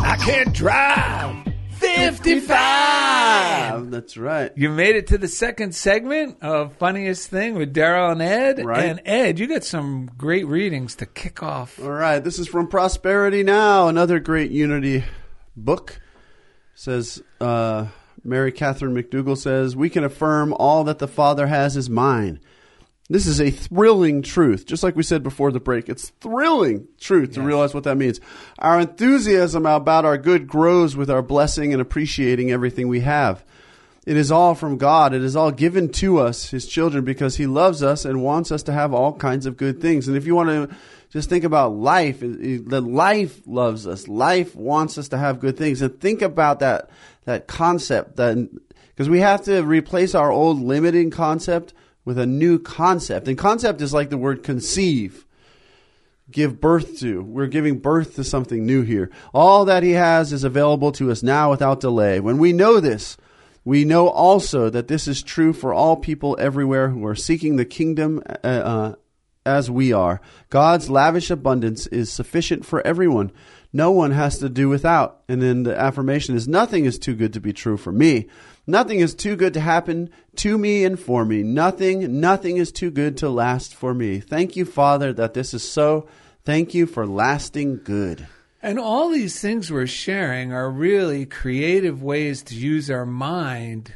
I 0.00 0.16
can't 0.24 0.52
drive 0.52 1.52
55. 1.70 3.90
That's 3.90 4.16
right. 4.16 4.52
You 4.54 4.70
made 4.70 4.94
it 4.94 5.08
to 5.08 5.18
the 5.18 5.26
second 5.26 5.74
segment 5.74 6.40
of 6.42 6.76
Funniest 6.76 7.28
Thing 7.28 7.56
with 7.56 7.74
Daryl 7.74 8.12
and 8.12 8.22
Ed. 8.22 8.64
Right. 8.64 8.84
And 8.84 9.00
Ed, 9.04 9.40
you 9.40 9.48
got 9.48 9.64
some 9.64 10.08
great 10.16 10.46
readings 10.46 10.94
to 10.94 11.06
kick 11.06 11.42
off. 11.42 11.82
All 11.82 11.90
right, 11.90 12.22
this 12.22 12.38
is 12.38 12.46
from 12.46 12.68
Prosperity 12.68 13.42
Now, 13.42 13.88
another 13.88 14.20
great 14.20 14.52
Unity 14.52 15.02
book. 15.56 16.00
Says 16.76 17.20
uh, 17.40 17.88
Mary 18.24 18.50
Katherine 18.50 18.94
MacDougall 18.94 19.36
says 19.36 19.76
we 19.76 19.90
can 19.90 20.02
affirm 20.02 20.54
all 20.54 20.84
that 20.84 20.98
the 20.98 21.08
Father 21.08 21.46
has 21.46 21.76
is 21.76 21.90
mine. 21.90 22.40
This 23.10 23.26
is 23.26 23.38
a 23.38 23.50
thrilling 23.50 24.22
truth, 24.22 24.64
just 24.64 24.82
like 24.82 24.96
we 24.96 25.02
said 25.02 25.22
before 25.22 25.52
the 25.52 25.60
break. 25.60 25.90
It's 25.90 26.08
thrilling 26.22 26.88
truth 26.98 27.34
to 27.34 27.42
realize 27.42 27.74
what 27.74 27.84
that 27.84 27.98
means. 27.98 28.18
Our 28.58 28.80
enthusiasm 28.80 29.66
about 29.66 30.06
our 30.06 30.16
good 30.16 30.46
grows 30.46 30.96
with 30.96 31.10
our 31.10 31.20
blessing 31.20 31.74
and 31.74 31.82
appreciating 31.82 32.50
everything 32.50 32.88
we 32.88 33.00
have. 33.00 33.44
It 34.06 34.16
is 34.16 34.32
all 34.32 34.54
from 34.54 34.78
God. 34.78 35.12
It 35.12 35.22
is 35.22 35.36
all 35.36 35.50
given 35.50 35.90
to 35.92 36.18
us, 36.18 36.48
His 36.50 36.66
children, 36.66 37.04
because 37.04 37.36
He 37.36 37.46
loves 37.46 37.82
us 37.82 38.06
and 38.06 38.22
wants 38.22 38.50
us 38.50 38.62
to 38.64 38.72
have 38.72 38.94
all 38.94 39.12
kinds 39.12 39.44
of 39.44 39.58
good 39.58 39.82
things. 39.82 40.08
And 40.08 40.16
if 40.16 40.26
you 40.26 40.34
want 40.34 40.48
to 40.48 40.74
just 41.10 41.28
think 41.28 41.44
about 41.44 41.76
life, 41.76 42.22
it- 42.22 42.40
it- 42.40 42.68
that 42.70 42.82
life 42.82 43.40
loves 43.46 43.86
us. 43.86 44.08
Life 44.08 44.56
wants 44.56 44.96
us 44.98 45.08
to 45.08 45.18
have 45.18 45.40
good 45.40 45.56
things. 45.58 45.80
And 45.82 46.00
think 46.00 46.22
about 46.22 46.60
that 46.60 46.88
that 47.24 47.46
concept 47.46 48.16
that 48.16 48.36
because 48.88 49.08
we 49.08 49.20
have 49.20 49.42
to 49.44 49.62
replace 49.62 50.14
our 50.14 50.30
old 50.30 50.60
limiting 50.60 51.10
concept 51.10 51.74
with 52.04 52.18
a 52.18 52.26
new 52.26 52.58
concept. 52.58 53.28
And 53.28 53.36
concept 53.36 53.80
is 53.80 53.92
like 53.92 54.10
the 54.10 54.18
word 54.18 54.42
conceive 54.42 55.26
give 56.30 56.60
birth 56.60 56.98
to. 57.00 57.22
We're 57.22 57.46
giving 57.46 57.78
birth 57.78 58.16
to 58.16 58.24
something 58.24 58.64
new 58.64 58.82
here. 58.82 59.10
All 59.32 59.66
that 59.66 59.82
he 59.82 59.92
has 59.92 60.32
is 60.32 60.42
available 60.42 60.90
to 60.92 61.10
us 61.10 61.22
now 61.22 61.50
without 61.50 61.80
delay. 61.80 62.18
When 62.18 62.38
we 62.38 62.52
know 62.52 62.80
this, 62.80 63.16
We 63.64 63.84
know 63.84 64.08
also 64.08 64.68
that 64.68 64.88
this 64.88 65.08
is 65.08 65.22
true 65.22 65.52
for 65.52 65.72
all 65.72 65.96
people 65.96 66.36
everywhere 66.38 66.90
who 66.90 67.04
are 67.06 67.14
seeking 67.14 67.56
the 67.56 67.64
kingdom 67.64 68.22
uh, 68.26 68.46
uh, 68.46 68.94
as 69.46 69.70
we 69.70 69.92
are. 69.92 70.20
God's 70.50 70.90
lavish 70.90 71.30
abundance 71.30 71.86
is 71.86 72.12
sufficient 72.12 72.66
for 72.66 72.86
everyone. 72.86 73.32
No 73.74 73.90
one 73.90 74.12
has 74.12 74.38
to 74.38 74.48
do 74.48 74.68
without. 74.68 75.24
And 75.28 75.42
then 75.42 75.64
the 75.64 75.76
affirmation 75.76 76.36
is 76.36 76.46
nothing 76.46 76.84
is 76.84 76.96
too 76.96 77.16
good 77.16 77.32
to 77.32 77.40
be 77.40 77.52
true 77.52 77.76
for 77.76 77.90
me. 77.90 78.28
Nothing 78.68 79.00
is 79.00 79.16
too 79.16 79.34
good 79.34 79.52
to 79.54 79.60
happen 79.60 80.10
to 80.36 80.56
me 80.56 80.84
and 80.84 80.98
for 80.98 81.24
me. 81.24 81.42
Nothing, 81.42 82.20
nothing 82.20 82.56
is 82.56 82.70
too 82.70 82.92
good 82.92 83.16
to 83.16 83.28
last 83.28 83.74
for 83.74 83.92
me. 83.92 84.20
Thank 84.20 84.54
you, 84.54 84.64
Father, 84.64 85.12
that 85.14 85.34
this 85.34 85.52
is 85.52 85.68
so. 85.68 86.06
Thank 86.44 86.72
you 86.72 86.86
for 86.86 87.04
lasting 87.04 87.80
good. 87.82 88.28
And 88.62 88.78
all 88.78 89.10
these 89.10 89.40
things 89.40 89.72
we're 89.72 89.88
sharing 89.88 90.52
are 90.52 90.70
really 90.70 91.26
creative 91.26 92.00
ways 92.00 92.44
to 92.44 92.54
use 92.54 92.90
our 92.90 93.04
mind 93.04 93.92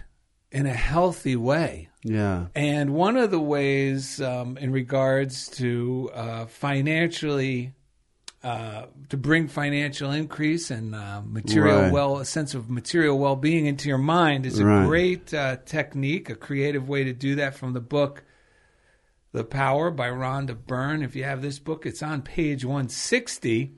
in 0.50 0.66
a 0.66 0.74
healthy 0.74 1.36
way. 1.36 1.88
Yeah. 2.02 2.46
And 2.54 2.94
one 2.94 3.16
of 3.16 3.30
the 3.30 3.40
ways, 3.40 4.20
um, 4.20 4.58
in 4.58 4.72
regards 4.72 5.48
to 5.50 6.10
uh, 6.12 6.46
financially, 6.46 7.74
uh, 8.44 8.86
to 9.08 9.16
bring 9.16 9.48
financial 9.48 10.12
increase 10.12 10.70
and 10.70 10.94
uh, 10.94 11.20
material 11.24 11.82
Right. 11.82 11.92
well, 11.92 12.18
a 12.18 12.24
sense 12.24 12.54
of 12.54 12.70
material 12.70 13.18
well 13.18 13.34
being 13.36 13.66
into 13.66 13.88
your 13.88 13.98
mind 13.98 14.46
is 14.46 14.58
a 14.60 14.64
Right. 14.64 14.86
great 14.86 15.34
uh, 15.34 15.56
technique, 15.66 16.30
a 16.30 16.34
creative 16.36 16.88
way 16.88 17.04
to 17.04 17.12
do 17.12 17.34
that 17.36 17.56
from 17.56 17.72
the 17.72 17.80
book 17.80 18.22
The 19.32 19.42
Power 19.44 19.90
by 19.90 20.08
Rhonda 20.08 20.56
Byrne. 20.56 21.02
If 21.02 21.16
you 21.16 21.24
have 21.24 21.42
this 21.42 21.58
book, 21.58 21.84
it's 21.84 22.02
on 22.02 22.22
page 22.22 22.64
160. 22.64 23.72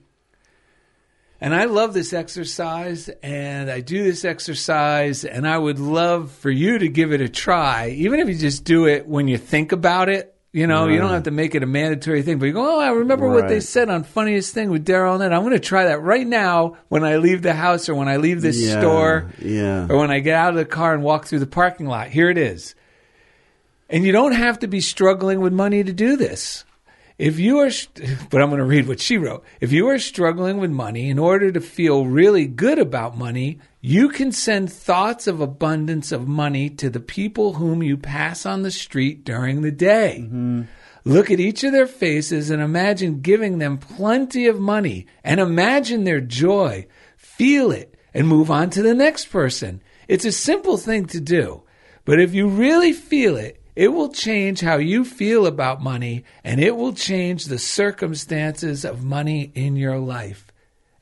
And 1.43 1.55
I 1.55 1.65
love 1.65 1.95
this 1.95 2.13
exercise, 2.13 3.09
and 3.23 3.71
I 3.71 3.81
do 3.81 4.05
this 4.05 4.27
exercise, 4.27 5.25
and 5.25 5.49
I 5.49 5.57
would 5.57 5.79
love 5.79 6.31
for 6.33 6.51
you 6.51 6.79
to 6.79 6.87
give 6.89 7.13
it 7.15 7.23
a 7.23 7.31
try, 7.31 7.89
even 7.97 8.21
if 8.21 8.29
you 8.29 8.35
just 8.35 8.65
do 8.65 8.87
it 8.87 9.09
when 9.09 9.27
you 9.27 9.39
think 9.39 9.73
about 9.73 10.11
it. 10.11 10.35
You 10.53 10.67
know, 10.67 10.89
you 10.89 10.99
don't 10.99 11.11
have 11.11 11.23
to 11.25 11.31
make 11.31 11.55
it 11.55 11.63
a 11.63 11.67
mandatory 11.67 12.23
thing, 12.23 12.39
but 12.41 12.47
you 12.47 12.53
go, 12.53 12.77
oh, 12.77 12.81
I 12.81 12.89
remember 12.91 13.29
what 13.29 13.47
they 13.47 13.61
said 13.61 13.89
on 13.89 14.03
Funniest 14.03 14.53
Thing 14.53 14.69
with 14.71 14.85
Daryl 14.85 15.15
and 15.15 15.23
Ed. 15.23 15.33
I'm 15.33 15.43
going 15.43 15.53
to 15.53 15.61
try 15.61 15.85
that 15.85 16.03
right 16.03 16.27
now 16.27 16.77
when 16.89 17.05
I 17.05 17.19
leave 17.19 17.43
the 17.43 17.55
house 17.55 17.89
or 17.89 17.95
when 17.95 18.09
I 18.09 18.17
leave 18.17 18.43
this 18.43 18.61
Yeah, 18.61 18.81
store 18.81 19.31
yeah. 19.41 19.87
or 19.89 19.97
when 19.99 20.11
I 20.11 20.19
get 20.19 20.35
out 20.35 20.51
of 20.51 20.57
the 20.57 20.65
car 20.65 20.93
and 20.93 21.05
walk 21.05 21.27
through 21.27 21.39
the 21.39 21.47
parking 21.47 21.87
lot. 21.87 22.09
Here 22.09 22.29
it 22.31 22.37
is. 22.37 22.75
And 23.89 24.05
you 24.05 24.11
don't 24.11 24.33
have 24.33 24.59
to 24.61 24.67
be 24.67 24.81
struggling 24.81 25.41
with 25.41 25.53
money 25.53 25.85
to 25.85 25.93
do 25.93 26.17
this. 26.17 26.65
If 27.17 27.39
you 27.39 27.61
are, 27.61 27.71
but 28.31 28.43
I'm 28.43 28.49
going 28.49 28.59
to 28.59 28.65
read 28.65 28.89
what 28.89 28.99
she 28.99 29.19
wrote. 29.19 29.45
If 29.61 29.71
you 29.71 29.89
are 29.91 30.01
struggling 30.01 30.59
with 30.59 30.73
money 30.73 31.11
in 31.11 31.19
order 31.21 31.53
to 31.53 31.61
feel 31.61 32.07
really 32.07 32.47
good 32.49 32.81
about 32.81 33.17
money, 33.17 33.61
you 33.81 34.11
can 34.11 34.31
send 34.31 34.71
thoughts 34.71 35.27
of 35.27 35.41
abundance 35.41 36.13
of 36.13 36.29
money 36.29 36.69
to 36.69 36.91
the 36.91 37.01
people 37.01 37.55
whom 37.55 37.83
you 37.83 37.97
pass 37.97 38.45
on 38.45 38.63
the 38.63 38.71
street 38.71 39.25
during 39.25 39.63
the 39.63 39.71
day. 39.71 40.19
Mm-hmm. 40.23 40.63
Look 41.05 41.31
at 41.31 41.41
each 41.41 41.65
of 41.65 41.73
their 41.73 41.87
faces 41.87 42.51
and 42.51 42.61
imagine 42.61 43.23
giving 43.23 43.59
them 43.59 43.79
plenty 43.79 44.47
of 44.47 44.61
money 44.61 45.07
and 45.25 45.41
imagine 45.41 46.05
their 46.05 46.21
joy. 46.21 46.87
Feel 47.17 47.71
it 47.73 47.95
and 48.13 48.29
move 48.29 48.51
on 48.51 48.69
to 48.71 48.83
the 48.83 48.95
next 48.95 49.27
person. 49.27 49.83
It's 50.09 50.27
a 50.27 50.33
simple 50.33 50.77
thing 50.77 51.07
to 51.07 51.21
do, 51.21 51.63
but 52.05 52.21
if 52.21 52.35
you 52.35 52.49
really 52.49 52.93
feel 52.93 53.37
it, 53.37 53.63
it 53.75 53.89
will 53.89 54.13
change 54.13 54.61
how 54.61 54.77
you 54.77 55.07
feel 55.07 55.47
about 55.47 55.83
money 55.83 56.25
and 56.45 56.61
it 56.61 56.77
will 56.77 56.93
change 56.93 57.47
the 57.47 57.59
circumstances 57.59 58.85
of 58.85 59.03
money 59.03 59.53
in 59.55 59.77
your 59.77 59.99
life. 59.99 60.50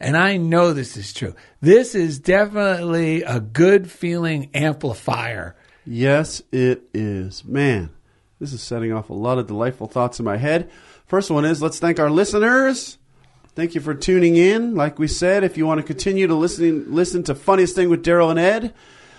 And 0.00 0.16
I 0.16 0.36
know 0.36 0.72
this 0.72 0.96
is 0.96 1.12
true. 1.12 1.34
This 1.60 1.94
is 1.94 2.18
definitely 2.18 3.22
a 3.22 3.40
good 3.40 3.90
feeling 3.90 4.50
amplifier. 4.54 5.56
Yes, 5.84 6.42
it 6.52 6.82
is. 6.94 7.44
Man, 7.44 7.90
this 8.38 8.52
is 8.52 8.62
setting 8.62 8.92
off 8.92 9.10
a 9.10 9.14
lot 9.14 9.38
of 9.38 9.46
delightful 9.46 9.88
thoughts 9.88 10.18
in 10.18 10.24
my 10.24 10.36
head. 10.36 10.70
First 11.06 11.30
one 11.30 11.44
is 11.44 11.62
let's 11.62 11.78
thank 11.78 11.98
our 11.98 12.10
listeners. 12.10 12.98
Thank 13.54 13.74
you 13.74 13.80
for 13.80 13.94
tuning 13.94 14.36
in. 14.36 14.76
Like 14.76 15.00
we 15.00 15.08
said, 15.08 15.42
if 15.42 15.56
you 15.56 15.66
want 15.66 15.80
to 15.80 15.86
continue 15.86 16.28
to 16.28 16.34
listen, 16.34 16.94
listen 16.94 17.24
to 17.24 17.34
Funniest 17.34 17.74
Thing 17.74 17.88
with 17.88 18.04
Daryl 18.04 18.30
and 18.30 18.38
Ed, 18.38 18.72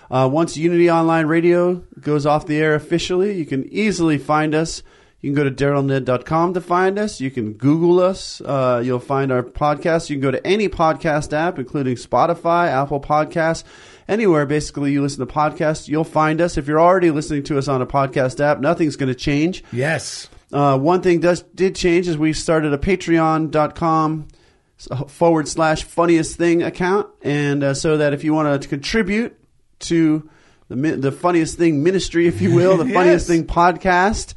uh, 0.09 0.29
once 0.31 0.55
Unity 0.55 0.89
Online 0.89 1.25
Radio 1.25 1.83
goes 1.99 2.25
off 2.25 2.45
the 2.45 2.57
air 2.57 2.73
officially, 2.73 3.37
you 3.37 3.45
can 3.45 3.67
easily 3.69 4.17
find 4.17 4.55
us. 4.55 4.81
You 5.21 5.29
can 5.33 5.35
go 5.35 5.43
to 5.43 5.51
darylned.com 5.51 6.53
to 6.53 6.61
find 6.61 6.97
us. 6.97 7.19
You 7.19 7.29
can 7.29 7.53
Google 7.53 7.99
us. 7.99 8.39
Uh, 8.39 8.81
you'll 8.83 8.99
find 9.01 9.31
our 9.33 9.43
podcast. 9.43 10.09
You 10.09 10.15
can 10.15 10.21
go 10.21 10.31
to 10.31 10.45
any 10.47 10.69
podcast 10.69 11.33
app, 11.33 11.59
including 11.59 11.95
Spotify, 11.97 12.67
Apple 12.67 13.01
Podcasts, 13.01 13.65
anywhere 14.07 14.45
basically 14.45 14.93
you 14.93 15.01
listen 15.01 15.25
to 15.27 15.31
podcasts. 15.33 15.89
You'll 15.89 16.05
find 16.05 16.39
us. 16.39 16.57
If 16.57 16.67
you're 16.67 16.79
already 16.79 17.11
listening 17.11 17.43
to 17.43 17.57
us 17.57 17.67
on 17.67 17.81
a 17.81 17.85
podcast 17.85 18.39
app, 18.39 18.61
nothing's 18.61 18.95
going 18.95 19.09
to 19.11 19.15
change. 19.15 19.61
Yes. 19.73 20.29
Uh, 20.53 20.77
one 20.79 21.01
thing 21.01 21.19
does 21.19 21.41
did 21.53 21.75
change 21.75 22.07
is 22.07 22.17
we 22.17 22.31
started 22.31 22.71
a 22.73 22.77
patreon.com 22.77 24.27
forward 25.09 25.47
slash 25.47 25.83
funniest 25.83 26.37
thing 26.37 26.63
account. 26.63 27.07
And 27.21 27.63
uh, 27.63 27.73
so 27.73 27.97
that 27.97 28.13
if 28.13 28.23
you 28.23 28.33
want 28.33 28.61
to 28.61 28.67
contribute 28.69 29.37
to 29.79 30.29
the, 30.69 30.75
the 30.75 31.11
funniest 31.11 31.57
thing 31.57 31.83
ministry, 31.83 32.27
if 32.27 32.41
you 32.41 32.55
will, 32.55 32.77
the 32.77 32.85
funniest 32.93 33.27
Yes. 33.27 33.37
thing 33.37 33.45
podcast, 33.45 34.33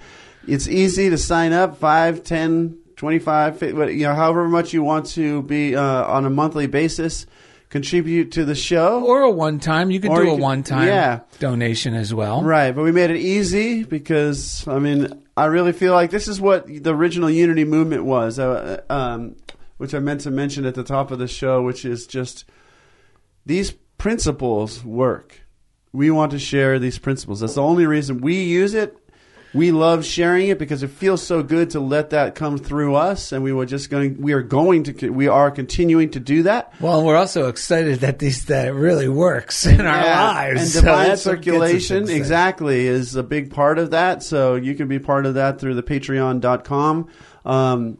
it's 0.46 0.68
easy 0.68 1.10
to 1.10 1.18
sign 1.18 1.52
up 1.52 1.78
5, 1.78 2.24
10, 2.24 2.78
25, 2.96 3.62
you 3.62 3.74
know, 4.04 4.14
however 4.14 4.48
much 4.48 4.72
you 4.72 4.82
want 4.82 5.06
to 5.06 5.42
be 5.42 5.76
uh, 5.76 5.82
on 5.82 6.24
a 6.24 6.30
monthly 6.30 6.66
basis, 6.66 7.26
contribute 7.68 8.32
to 8.32 8.44
the 8.44 8.54
show. 8.54 9.04
Or 9.04 9.22
a 9.22 9.30
one 9.30 9.58
time. 9.58 9.90
You 9.90 9.98
could 9.98 10.10
Or 10.10 10.20
do 10.20 10.28
you 10.28 10.34
a 10.34 10.36
one 10.36 10.62
time 10.62 10.88
yeah. 10.88 11.20
donation 11.38 11.94
as 11.94 12.12
well. 12.12 12.42
Right, 12.42 12.72
but 12.72 12.82
we 12.82 12.92
made 12.92 13.10
it 13.10 13.18
easy 13.18 13.82
because 13.82 14.66
I 14.68 14.78
mean 14.78 15.22
I 15.36 15.46
really 15.46 15.72
feel 15.72 15.94
like 15.94 16.10
this 16.10 16.28
is 16.28 16.40
what 16.40 16.66
the 16.66 16.94
original 16.94 17.30
Unity 17.30 17.64
movement 17.64 18.04
was, 18.04 18.38
uh, 18.38 18.82
um, 18.90 19.36
which 19.78 19.94
I 19.94 19.98
meant 19.98 20.20
to 20.22 20.30
mention 20.30 20.66
at 20.66 20.74
the 20.74 20.84
top 20.84 21.10
of 21.10 21.18
the 21.18 21.26
show, 21.26 21.62
which 21.62 21.84
is 21.84 22.06
just 22.06 22.44
these 23.46 23.72
principles 23.96 24.84
work. 24.84 25.40
We 25.92 26.10
want 26.10 26.32
to 26.32 26.38
share 26.38 26.78
these 26.78 26.98
principles. 26.98 27.40
That's 27.40 27.54
the 27.54 27.62
only 27.62 27.86
reason 27.86 28.20
we 28.20 28.42
use 28.42 28.74
it. 28.74 28.96
We 29.54 29.70
love 29.70 30.04
sharing 30.04 30.48
it 30.48 30.58
because 30.58 30.82
it 30.82 30.88
feels 30.90 31.22
so 31.22 31.42
good 31.42 31.70
to 31.70 31.80
let 31.80 32.10
that 32.10 32.34
come 32.34 32.56
through 32.58 32.94
us, 32.94 33.32
and 33.32 33.42
we 33.42 33.52
were 33.52 33.66
just 33.66 33.90
going. 33.90 34.20
We 34.20 34.32
are 34.32 34.42
going 34.42 34.84
to. 34.84 35.10
We 35.10 35.28
are 35.28 35.50
continuing 35.50 36.10
to 36.12 36.20
do 36.20 36.44
that. 36.44 36.72
Well, 36.80 37.04
we're 37.04 37.16
also 37.16 37.48
excited 37.48 38.00
that 38.00 38.18
these 38.18 38.46
that 38.46 38.68
it 38.68 38.72
really 38.72 39.08
works 39.08 39.66
in 39.66 39.80
our 39.82 40.02
Yeah, 40.02 40.22
lives. 40.22 40.60
And 40.62 40.70
So 40.70 40.80
divine 40.80 41.08
that's 41.08 41.26
what 41.26 41.42
gets 41.42 41.56
us 41.56 41.60
circulation, 41.60 42.08
exactly, 42.08 42.86
is 42.86 43.14
a 43.14 43.22
big 43.22 43.50
part 43.52 43.78
of 43.78 43.90
that. 43.90 44.22
So 44.22 44.54
you 44.54 44.74
can 44.74 44.88
be 44.88 44.98
part 44.98 45.26
of 45.26 45.34
that 45.34 45.60
through 45.60 45.74
the 45.74 45.82
patreon.com 45.82 47.08
um, 47.44 47.98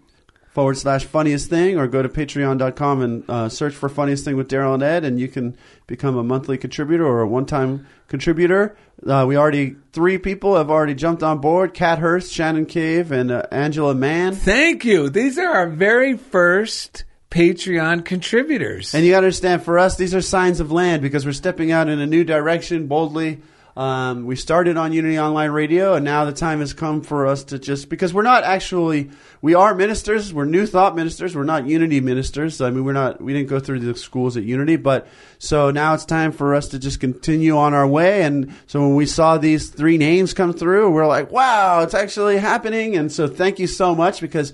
forward 0.53 0.77
slash 0.77 1.05
funniest 1.05 1.49
thing, 1.49 1.79
or 1.79 1.87
go 1.87 2.03
to 2.03 2.09
patreon.com 2.09 3.03
and 3.03 3.25
uh, 3.29 3.49
search 3.49 3.75
for 3.75 3.89
funniest 3.89 4.25
thing 4.25 4.37
with 4.37 4.49
Daryl 4.49 4.75
and 4.75 4.83
Ed, 4.83 5.05
and 5.05 5.19
you 5.19 5.29
can 5.29 5.57
become 5.87 6.17
a 6.17 6.23
monthly 6.23 6.59
contributor 6.59 7.07
or 7.07 7.23
a 7.23 7.27
one 7.27 7.47
time 7.47 7.87
contributor. 8.09 8.77
Uh, 9.07 9.25
we 9.27 9.37
already, 9.37 9.77
three 9.93 10.19
people 10.19 10.57
have 10.57 10.71
already 10.71 10.95
jumped 10.95 11.23
on 11.23 11.39
board 11.39 11.73
Kat 11.75 11.99
Hurst, 11.99 12.33
Shannon 12.33 12.67
Cave, 12.67 13.11
and 13.11 13.31
uh, 13.31 13.45
Angela 13.51 13.95
Mann. 13.95 14.35
Thank 14.35 14.85
you. 14.85 15.09
These 15.09 15.39
are 15.39 15.49
our 15.49 15.69
very 15.69 16.17
first 16.17 17.05
Patreon 17.31 18.05
contributors. 18.05 18.95
And 18.95 19.05
you 19.05 19.13
got 19.13 19.21
to 19.21 19.27
understand, 19.27 19.65
for 19.65 19.79
us, 19.79 19.97
these 19.97 20.15
are 20.15 20.21
signs 20.21 20.61
of 20.61 20.71
land 20.71 21.01
because 21.01 21.25
we're 21.25 21.33
stepping 21.33 21.73
out 21.73 21.89
in 21.89 21.99
a 21.99 22.07
new 22.07 22.25
direction 22.25 22.87
boldly. 22.87 23.41
Um, 23.75 24.27
we 24.27 24.37
started 24.37 24.77
on 24.77 24.93
Unity 24.93 25.19
Online 25.19 25.51
Radio, 25.51 25.95
and 25.95 26.05
now 26.05 26.27
the 26.27 26.33
time 26.33 26.61
has 26.61 26.75
come 26.75 27.01
for 27.01 27.27
us 27.27 27.43
to 27.45 27.59
just 27.59 27.89
because 27.89 28.13
we're 28.13 28.21
not 28.23 28.45
actually 28.45 29.11
we 29.41 29.55
are 29.55 29.75
ministers. 29.75 30.33
We're 30.33 30.45
New 30.45 30.67
Thought 30.67 30.95
ministers. 30.95 31.35
We're 31.35 31.45
not 31.45 31.67
Unity 31.67 32.01
ministers. 32.01 32.61
I 32.61 32.69
mean, 32.71 32.85
we're 32.85 32.93
not. 32.93 33.23
We 33.23 33.33
didn't 33.33 33.49
go 33.49 33.61
through 33.61 33.81
the 33.81 33.97
schools 33.97 34.37
at 34.37 34.43
Unity, 34.43 34.77
but 34.77 35.09
so 35.39 35.71
now 35.71 35.95
it's 35.95 36.05
time 36.05 36.33
for 36.33 36.55
us 36.55 36.69
to 36.69 36.79
just 36.79 37.01
continue 37.01 37.57
on 37.57 37.73
our 37.73 37.87
way. 37.87 38.23
And 38.25 38.55
so 38.67 38.81
when 38.83 38.95
we 38.95 39.07
saw 39.07 39.39
these 39.39 39.71
three 39.71 39.97
names 39.97 40.35
come 40.35 40.53
through, 40.53 40.91
we're 40.91 41.07
like, 41.07 41.33
wow, 41.33 41.81
it's 41.81 41.95
actually 41.95 42.37
happening. 42.37 42.95
And 42.95 43.11
so 43.11 43.27
thank 43.27 43.59
you 43.59 43.67
so 43.67 43.95
much 43.95 44.21
because 44.21 44.53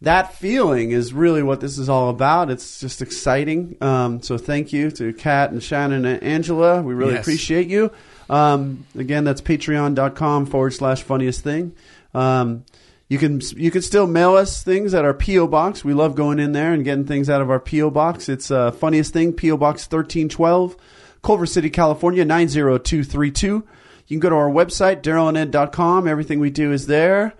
that 0.00 0.34
feeling 0.34 0.90
is 0.90 1.12
really 1.12 1.42
what 1.42 1.60
this 1.60 1.76
is 1.78 1.88
all 1.88 2.08
about. 2.08 2.50
It's 2.50 2.80
just 2.80 3.02
exciting. 3.02 3.76
Um, 3.80 4.22
so 4.22 4.38
thank 4.38 4.72
you 4.72 4.90
to 4.92 5.12
Kat 5.12 5.50
and 5.52 5.62
Shannon 5.62 6.04
and 6.04 6.22
Angela. 6.22 6.82
We 6.82 6.94
really 6.94 7.14
Yes. 7.14 7.22
appreciate 7.24 7.68
you. 7.68 7.90
Um, 8.30 8.86
again, 8.94 9.24
that's 9.24 9.40
patreon.com 9.40 10.46
forward 10.46 10.70
slash 10.72 11.02
funniest 11.02 11.42
thing. 11.42 11.74
Um, 12.14 12.64
you 13.08 13.18
can 13.18 13.42
you 13.56 13.70
can 13.70 13.82
still 13.82 14.06
mail 14.06 14.36
us 14.36 14.62
things 14.62 14.94
at 14.94 15.04
our 15.04 15.12
PO 15.12 15.48
box. 15.48 15.84
We 15.84 15.92
love 15.92 16.14
going 16.14 16.38
in 16.38 16.52
there 16.52 16.72
and 16.72 16.82
getting 16.82 17.04
things 17.04 17.28
out 17.28 17.42
of 17.42 17.50
our 17.50 17.60
PO 17.60 17.90
box. 17.90 18.28
It's 18.28 18.50
uh, 18.50 18.70
funniest 18.70 19.12
thing 19.12 19.34
PO 19.34 19.58
box 19.58 19.86
thirteen 19.86 20.30
twelve, 20.30 20.76
Culver 21.22 21.44
City, 21.44 21.68
California 21.68 22.24
nine 22.24 22.48
zero 22.48 22.78
two 22.78 23.04
three 23.04 23.30
two. 23.30 23.66
You 24.06 24.16
can 24.16 24.20
go 24.20 24.30
to 24.30 24.36
our 24.36 24.48
website 24.48 25.02
darylanded.com. 25.02 26.08
Everything 26.08 26.40
we 26.40 26.50
do 26.50 26.72
is 26.72 26.86
there. 26.86 27.34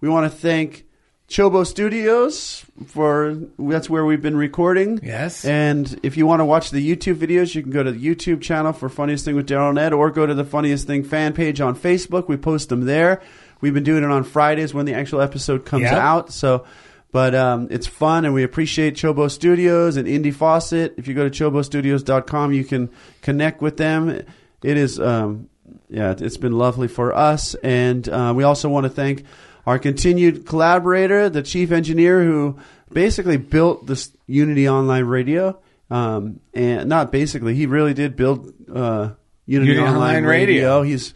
We 0.00 0.10
want 0.10 0.30
to 0.30 0.38
thank 0.38 0.84
Chobo 1.28 1.66
Studios 1.66 2.64
for 2.86 3.36
that's 3.58 3.88
where 3.88 4.04
we've 4.04 4.20
been 4.20 4.36
recording. 4.36 5.00
Yes. 5.02 5.44
And 5.44 5.98
if 6.02 6.16
you 6.16 6.26
want 6.26 6.40
to 6.40 6.44
watch 6.44 6.70
the 6.70 6.96
YouTube 6.96 7.16
videos, 7.16 7.54
you 7.54 7.62
can 7.62 7.70
go 7.70 7.82
to 7.82 7.90
the 7.90 8.14
YouTube 8.14 8.42
channel 8.42 8.72
for 8.72 8.88
Funniest 8.88 9.24
Thing 9.24 9.34
with 9.34 9.48
Daryl 9.48 9.70
and 9.70 9.78
Ed, 9.78 9.92
or 9.92 10.10
go 10.10 10.26
to 10.26 10.34
the 10.34 10.44
Funniest 10.44 10.86
Thing 10.86 11.02
fan 11.02 11.32
page 11.32 11.60
on 11.60 11.76
Facebook. 11.76 12.28
We 12.28 12.36
post 12.36 12.68
them 12.68 12.82
there. 12.82 13.22
We've 13.60 13.72
been 13.72 13.84
doing 13.84 14.04
it 14.04 14.10
on 14.10 14.24
Fridays 14.24 14.74
when 14.74 14.84
the 14.84 14.94
actual 14.94 15.22
episode 15.22 15.64
comes 15.64 15.86
out. 15.86 16.30
So, 16.30 16.66
but 17.10 17.34
um, 17.34 17.68
it's 17.70 17.86
fun, 17.86 18.26
and 18.26 18.34
we 18.34 18.42
appreciate 18.42 18.94
Chobo 18.94 19.30
Studios 19.30 19.96
and 19.96 20.06
Indy 20.06 20.30
Faucet. 20.30 20.94
If 20.98 21.08
you 21.08 21.14
go 21.14 21.28
to 21.28 21.50
chobostudios.com, 21.50 22.52
you 22.52 22.64
can 22.64 22.90
connect 23.22 23.62
with 23.62 23.78
them. 23.78 24.10
It 24.10 24.76
is, 24.76 25.00
um, 25.00 25.48
yeah, 25.88 26.14
it's 26.18 26.36
been 26.36 26.58
lovely 26.58 26.88
for 26.88 27.14
us, 27.14 27.54
and 27.56 28.06
uh, 28.08 28.34
we 28.36 28.44
also 28.44 28.68
want 28.68 28.84
to 28.84 28.90
thank 28.90 29.24
our 29.66 29.78
continued 29.78 30.46
collaborator, 30.46 31.28
the 31.28 31.42
chief 31.42 31.72
engineer, 31.72 32.22
who 32.22 32.58
basically 32.92 33.36
built 33.36 33.86
this 33.86 34.10
Unity 34.26 34.68
Online 34.68 35.04
Radio. 35.04 35.58
Um, 35.90 36.40
and 36.54 36.88
not 36.88 37.12
basically, 37.12 37.54
he 37.54 37.66
really 37.66 37.94
did 37.94 38.16
build 38.16 38.52
uh, 38.72 39.10
Unity, 39.46 39.72
Unity 39.72 39.78
Online, 39.78 39.94
Online 39.94 40.24
Radio. 40.24 40.54
Radio. 40.54 40.82
He's 40.82 41.14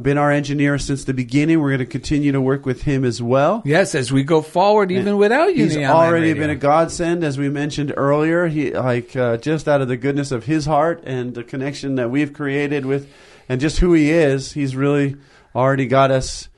been 0.00 0.18
our 0.18 0.30
engineer 0.30 0.78
since 0.78 1.04
the 1.04 1.14
beginning. 1.14 1.60
We're 1.60 1.70
going 1.70 1.80
to 1.80 1.86
continue 1.86 2.32
to 2.32 2.40
work 2.40 2.64
with 2.64 2.82
him 2.82 3.04
as 3.04 3.20
well. 3.20 3.62
Yes, 3.64 3.94
as 3.94 4.12
we 4.12 4.22
go 4.22 4.40
forward, 4.42 4.92
even 4.92 5.16
without 5.16 5.48
He's 5.48 5.74
Unity 5.74 5.86
Online 5.86 5.96
already 5.96 6.26
Radio. 6.28 6.42
been 6.42 6.50
a 6.50 6.56
godsend, 6.56 7.24
as 7.24 7.38
we 7.38 7.48
mentioned 7.48 7.92
earlier. 7.96 8.46
He 8.46 8.72
like 8.72 9.16
uh, 9.16 9.38
just 9.38 9.66
out 9.66 9.80
of 9.80 9.88
the 9.88 9.96
goodness 9.96 10.30
of 10.30 10.44
his 10.44 10.66
heart 10.66 11.02
and 11.04 11.34
the 11.34 11.42
connection 11.42 11.96
that 11.96 12.10
we've 12.10 12.32
created 12.32 12.86
with, 12.86 13.10
and 13.48 13.60
just 13.60 13.78
who 13.78 13.94
he 13.94 14.10
is. 14.10 14.52
He's 14.52 14.76
really 14.76 15.16
already 15.56 15.86
got 15.86 16.12
us 16.12 16.49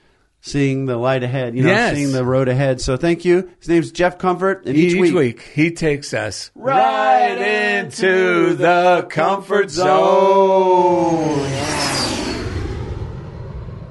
seeing 0.45 0.87
the 0.87 0.97
light 0.97 1.23
ahead. 1.23 1.55
You 1.57 1.63
know, 1.63 1.69
Yes. 1.71 1.95
seeing 1.97 2.13
the 2.13 2.25
road 2.25 2.49
ahead. 2.49 2.81
So 2.81 2.97
thank 2.97 3.25
you. 3.25 3.49
His 3.61 3.69
name's 3.69 3.93
Jeff 3.93 4.19
Comfort, 4.19 4.67
and 4.67 4.77
each, 4.77 4.93
each, 4.95 5.13
week, 5.15 5.41
he 5.55 5.71
takes 5.71 6.13
us 6.13 6.51
Right 6.55 7.79
into 7.79 8.55
the 8.55 9.07
comfort 9.09 9.71
zone. 9.71 11.49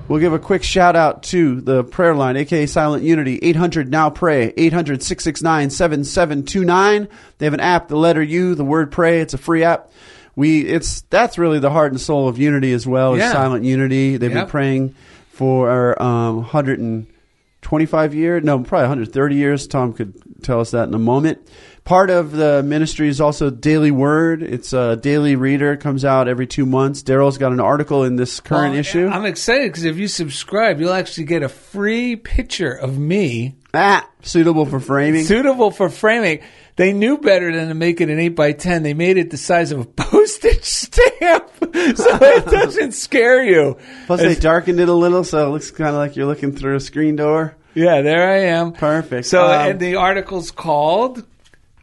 We'll 0.08 0.20
give 0.20 0.34
a 0.34 0.39
quick 0.39 0.62
shout 0.64 0.97
out 0.97 1.24
to 1.24 1.62
the 1.62 1.86
prayer 1.86 2.14
line, 2.14 2.36
aka 2.36 2.66
Silent 2.66 3.04
Unity, 3.04 3.39
800 3.41 3.89
Now 3.89 4.10
Pray, 4.10 4.54
800 4.58 5.02
669 5.02 5.70
7729. 5.70 7.08
They 7.38 7.45
have 7.45 7.54
an 7.54 7.62
app, 7.62 7.88
the 7.88 7.95
letter 7.95 8.22
U, 8.22 8.54
the 8.56 8.66
word 8.66 8.91
pray. 8.91 9.22
It's 9.22 9.34
a 9.34 9.38
free 9.38 9.64
app. 9.64 9.89
We, 10.36 10.62
it's, 10.68 11.02
that's 11.10 11.38
really 11.38 11.60
the 11.60 11.70
heart 11.70 11.93
and 11.93 12.02
soul 12.02 12.28
of 12.28 12.38
Unity 12.38 12.74
as 12.74 12.86
well, 12.86 13.14
is 13.14 13.20
Yeah. 13.20 13.32
Silent 13.32 13.64
Unity. 13.64 14.18
They've 14.18 14.32
Yep. 14.34 14.47
been 14.47 14.49
praying 14.49 14.95
for 15.41 15.99
um, 15.99 16.35
125 16.35 18.13
years, 18.13 18.43
no, 18.43 18.59
probably 18.59 18.83
130 18.83 19.35
years. 19.35 19.65
Tom 19.65 19.91
could 19.93 20.13
tell 20.43 20.59
us 20.59 20.69
that 20.69 20.87
in 20.87 20.93
a 20.93 20.99
moment. 20.99 21.39
Part 21.83 22.11
of 22.11 22.31
the 22.31 22.61
ministry 22.61 23.07
is 23.07 23.19
also 23.19 23.49
Daily 23.49 23.89
Word. 23.89 24.43
It's 24.43 24.71
a 24.71 24.97
daily 24.97 25.35
reader, 25.35 25.77
comes 25.77 26.05
out 26.05 26.27
every 26.27 26.45
two 26.45 26.67
months. 26.67 27.01
Daryl's 27.01 27.39
got 27.39 27.53
an 27.53 27.59
article 27.59 28.03
in 28.03 28.17
this 28.17 28.39
current 28.39 28.73
Well, 28.73 28.79
issue. 28.81 29.07
I'm 29.07 29.25
excited 29.25 29.71
because 29.71 29.85
if 29.85 29.97
you 29.97 30.07
subscribe, 30.07 30.79
you'll 30.79 30.93
actually 30.93 31.23
get 31.25 31.41
a 31.41 31.49
free 31.49 32.15
picture 32.17 32.71
of 32.73 32.99
me 32.99 33.55
Ah, 33.73 34.07
suitable 34.21 34.67
for 34.67 34.79
framing. 34.79 35.23
suitable 35.25 35.71
for 35.71 35.89
framing. 35.89 36.41
They 36.82 36.93
knew 36.93 37.19
better 37.19 37.55
than 37.55 37.67
to 37.67 37.75
make 37.75 38.01
it 38.01 38.09
an 38.09 38.17
8 38.17 38.29
by 38.29 38.53
10 38.53 38.82
They 38.82 38.95
made 38.95 39.17
it 39.17 39.29
the 39.29 39.38
size 39.38 39.71
of 39.71 39.82
a 39.82 39.86
postage 39.86 40.63
stamp 40.63 41.47
so 41.61 41.69
it 41.69 42.45
doesn't 42.47 42.93
scare 42.93 43.43
you. 43.43 43.77
Plus, 44.07 44.19
they 44.19 44.34
darkened 44.34 44.79
it 44.79 44.89
a 44.89 44.93
little, 44.93 45.23
so 45.23 45.45
it 45.45 45.51
looks 45.51 45.69
kind 45.69 45.91
of 45.91 45.97
like 45.97 46.15
you're 46.15 46.25
looking 46.25 46.53
through 46.53 46.77
a 46.77 46.79
screen 46.79 47.17
door. 47.17 47.55
Yeah, 47.75 48.01
there 48.01 48.27
I 48.27 48.45
am. 48.57 48.73
Perfect. 48.73 49.27
So, 49.27 49.45
Um, 49.45 49.69
and 49.69 49.79
the 49.79 49.97
article's 49.97 50.49
called, 50.49 51.23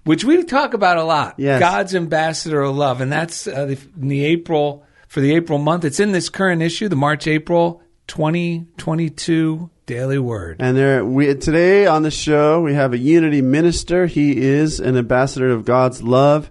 which 0.03 0.25
we 0.25 0.43
talk 0.43 0.75
about 0.75 0.97
a 0.97 1.05
lot, 1.05 1.37
Yes. 1.39 1.61
God's 1.61 1.95
Ambassador 1.95 2.63
of 2.63 2.75
Love, 2.75 3.01
and 3.01 3.13
that's 3.13 3.47
uh, 3.47 3.67
the, 3.67 3.79
in 4.03 4.09
the 4.09 4.25
April 4.25 4.85
for 5.07 5.21
the 5.21 5.33
April 5.33 5.61
month. 5.61 5.85
It's 5.85 6.01
in 6.01 6.11
this 6.11 6.29
current 6.29 6.61
issue, 6.61 6.89
the 6.89 6.97
March 6.97 7.29
April 7.29 7.83
2022 8.09 9.71
Daily 9.89 10.19
Word. 10.19 10.57
And 10.61 10.77
there, 10.77 11.03
we 11.03 11.35
today 11.35 11.87
on 11.87 12.03
the 12.03 12.11
show 12.11 12.61
we 12.61 12.75
have 12.75 12.93
a 12.93 12.99
Unity 12.99 13.41
minister. 13.41 14.05
He 14.05 14.37
is 14.37 14.81
an 14.81 14.99
ambassador 14.99 15.51
of 15.51 15.65
God's 15.65 16.03
love. 16.03 16.51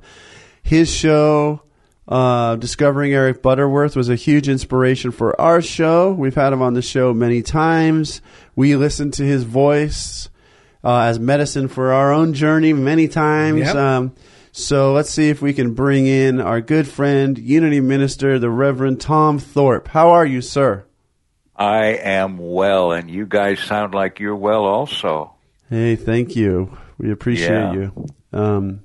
His 0.64 0.92
show, 0.92 1.62
uh, 2.08 2.56
discovering 2.56 3.14
Eric 3.14 3.44
Butterworth, 3.44 3.96
was 3.96 4.10
a 4.10 4.16
huge 4.16 4.50
inspiration 4.50 5.12
for 5.12 5.40
our 5.40 5.62
show. 5.62 6.14
We've 6.14 6.34
had 6.34 6.52
him 6.52 6.64
on 6.64 6.74
the 6.74 6.82
show 6.82 7.14
many 7.14 7.44
times. 7.44 8.24
We 8.56 8.76
listened 8.76 9.14
to 9.14 9.24
his 9.24 9.44
voice 9.44 10.30
uh, 10.84 11.02
as 11.02 11.20
medicine 11.20 11.68
for 11.68 11.94
our 11.94 12.12
own 12.12 12.34
journey 12.34 12.74
many 12.74 13.08
times. 13.08 13.60
Yep. 13.60 13.76
Um, 13.76 14.16
so 14.52 14.94
let's 14.94 15.12
see 15.12 15.30
if 15.30 15.44
we 15.44 15.54
can 15.54 15.76
bring 15.76 16.08
in 16.08 16.42
our 16.42 16.60
good 16.60 16.88
friend, 16.88 17.38
Unity 17.38 17.82
minister, 17.82 18.40
the 18.40 18.50
Reverend 18.50 19.00
Tom 19.00 19.38
Thorpe. 19.38 19.90
How 19.90 20.10
are 20.10 20.26
you, 20.26 20.42
sir? 20.42 20.87
I 21.58 21.86
am 21.86 22.38
well, 22.38 22.92
and 22.92 23.10
you 23.10 23.26
guys 23.26 23.60
sound 23.60 23.94
like 23.94 24.20
you're 24.20 24.36
well 24.36 24.66
also. 24.66 25.34
Hey, 25.70 25.96
thank 25.96 26.36
you. 26.36 26.78
We 26.98 27.12
appreciate 27.12 27.50
Yeah. 27.50 27.74
you. 27.74 28.08
Um, 28.32 28.82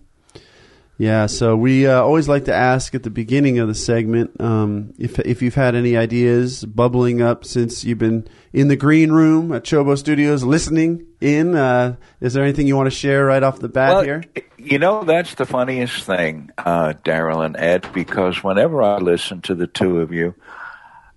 yeah, 0.99 1.27
so 1.27 1.57
we 1.57 1.87
uh, 1.87 2.01
always 2.01 2.29
like 2.29 2.45
to 2.45 2.55
ask 2.55 2.95
at 2.95 3.03
the 3.03 3.11
beginning 3.11 3.59
of 3.59 3.67
the 3.67 3.75
segment 3.75 4.41
um, 4.41 4.93
if 4.99 5.19
if 5.21 5.43
you've 5.43 5.55
had 5.57 5.75
any 5.75 5.97
ideas 5.97 6.65
bubbling 6.65 7.21
up 7.21 7.45
since 7.45 7.83
you've 7.85 7.99
been 7.99 8.29
in 8.53 8.69
the 8.69 8.77
green 8.77 9.11
room 9.11 9.53
at 9.53 9.65
Chobo 9.65 9.99
Studios 9.99 10.45
listening 10.45 11.07
in. 11.21 11.57
Uh, 11.57 11.97
is 12.21 12.35
there 12.35 12.45
anything 12.45 12.67
you 12.69 12.77
want 12.77 12.87
to 12.87 12.97
share 12.97 13.25
right 13.27 13.43
off 13.43 13.59
the 13.59 13.69
bat 13.69 13.91
Well, 13.95 14.03
here? 14.03 14.23
you 14.59 14.79
know 14.79 15.03
that's 15.03 15.35
the 15.35 15.47
funniest 15.47 16.05
thing, 16.05 16.51
uh, 16.57 16.93
Daryl 17.05 17.45
and 17.45 17.57
Ed, 17.57 17.89
because 17.93 18.45
whenever 18.45 18.81
I 18.83 18.99
listen 18.99 19.41
to 19.43 19.55
the 19.57 19.67
two 19.67 20.01
of 20.03 20.13
you, 20.13 20.35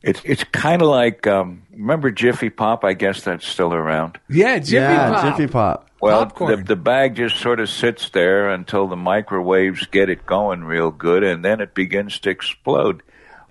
it's 0.05 0.21
it's 0.23 0.43
kind 0.45 0.81
of 0.83 0.87
like 0.87 1.25
um, 1.25 1.63
remember 1.71 2.11
Jiffy 2.11 2.51
Pop? 2.51 2.85
I 2.85 2.93
guess 2.93 3.23
that's 3.23 3.45
still 3.45 3.73
around. 3.73 4.19
Yeah, 4.29 4.59
Jiffy 4.59 4.75
yeah, 4.75 5.13
Pop. 5.13 5.37
Jiffy 5.37 5.51
Pop. 5.51 5.89
Well, 5.99 6.25
the, 6.25 6.57
the 6.57 6.75
bag 6.75 7.15
just 7.15 7.37
sort 7.37 7.59
of 7.59 7.67
sits 7.67 8.09
there 8.09 8.49
until 8.49 8.87
the 8.87 8.95
microwaves 8.95 9.87
get 9.87 10.09
it 10.09 10.25
going 10.25 10.63
real 10.63 10.91
good, 10.91 11.23
and 11.23 11.43
then 11.43 11.59
it 11.59 11.73
begins 11.73 12.19
to 12.19 12.29
explode. 12.29 13.01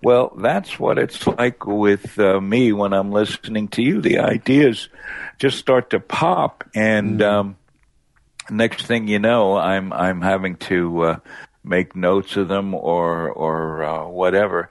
Well, 0.00 0.32
that's 0.38 0.78
what 0.78 0.98
it's 0.98 1.26
like 1.26 1.66
with 1.66 2.18
uh, 2.20 2.40
me 2.40 2.72
when 2.72 2.92
I'm 2.92 3.10
listening 3.10 3.68
to 3.68 3.82
you. 3.82 4.00
The 4.00 4.20
ideas 4.20 4.88
just 5.38 5.58
start 5.58 5.90
to 5.90 5.98
pop, 5.98 6.62
and 6.72 7.20
um, 7.20 7.56
next 8.48 8.86
thing 8.86 9.08
you 9.08 9.18
know, 9.18 9.56
I'm 9.56 9.92
I'm 9.92 10.20
having 10.20 10.54
to 10.56 11.02
uh, 11.02 11.16
make 11.64 11.96
notes 11.96 12.36
of 12.36 12.46
them 12.46 12.74
or 12.74 13.28
or 13.30 13.82
uh, 13.82 14.06
whatever. 14.06 14.70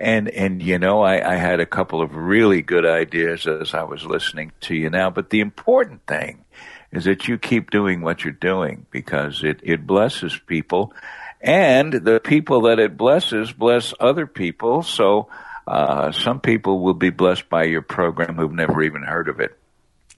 And 0.00 0.30
and 0.30 0.62
you 0.62 0.78
know, 0.78 1.02
I, 1.02 1.34
I 1.34 1.36
had 1.36 1.60
a 1.60 1.66
couple 1.66 2.00
of 2.00 2.14
really 2.14 2.62
good 2.62 2.86
ideas 2.86 3.46
as 3.46 3.74
I 3.74 3.82
was 3.82 4.06
listening 4.06 4.52
to 4.62 4.74
you 4.74 4.88
now. 4.88 5.10
But 5.10 5.28
the 5.28 5.40
important 5.40 6.06
thing 6.06 6.44
is 6.90 7.04
that 7.04 7.28
you 7.28 7.36
keep 7.36 7.70
doing 7.70 8.00
what 8.00 8.24
you're 8.24 8.32
doing 8.32 8.86
because 8.90 9.44
it, 9.44 9.60
it 9.62 9.86
blesses 9.86 10.40
people, 10.46 10.94
and 11.42 11.92
the 11.92 12.18
people 12.18 12.62
that 12.62 12.78
it 12.78 12.96
blesses 12.96 13.52
bless 13.52 13.92
other 14.00 14.26
people. 14.26 14.82
So 14.82 15.28
uh, 15.66 16.12
some 16.12 16.40
people 16.40 16.80
will 16.80 16.94
be 16.94 17.10
blessed 17.10 17.50
by 17.50 17.64
your 17.64 17.82
program 17.82 18.36
who've 18.36 18.52
never 18.52 18.82
even 18.82 19.02
heard 19.02 19.28
of 19.28 19.38
it. 19.38 19.56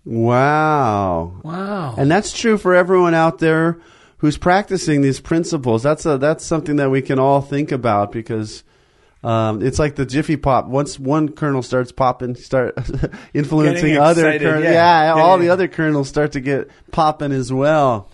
Wow. 0.04 1.40
Wow. 1.42 1.94
And 1.98 2.10
that's 2.10 2.32
true 2.32 2.56
for 2.56 2.74
everyone 2.74 3.14
out 3.14 3.38
there 3.38 3.80
who's 4.18 4.38
practicing 4.38 5.02
these 5.02 5.20
principles. 5.20 5.82
That's 5.82 6.06
a 6.06 6.18
that's 6.18 6.44
something 6.44 6.76
that 6.76 6.90
we 6.90 7.02
can 7.02 7.18
all 7.18 7.40
think 7.40 7.72
about 7.72 8.12
because 8.12 8.62
um, 9.22 9.62
it's 9.64 9.78
like 9.78 9.94
the 9.96 10.04
Jiffy 10.06 10.36
Pop. 10.36 10.66
Once 10.66 10.98
one 10.98 11.28
kernel 11.30 11.62
starts 11.62 11.92
popping, 11.92 12.34
start 12.34 12.74
influencing 13.34 13.82
Getting 13.94 13.98
other 13.98 14.38
kernels. 14.38 14.64
yeah. 14.64 14.70
Yeah, 14.72 15.14
Yeah, 15.16 15.22
all 15.22 15.38
the 15.38 15.50
other 15.50 15.68
kernels 15.68 16.08
start 16.08 16.32
to 16.32 16.40
get 16.40 16.68
popping 16.90 17.32
as 17.32 17.52
well. 17.52 18.08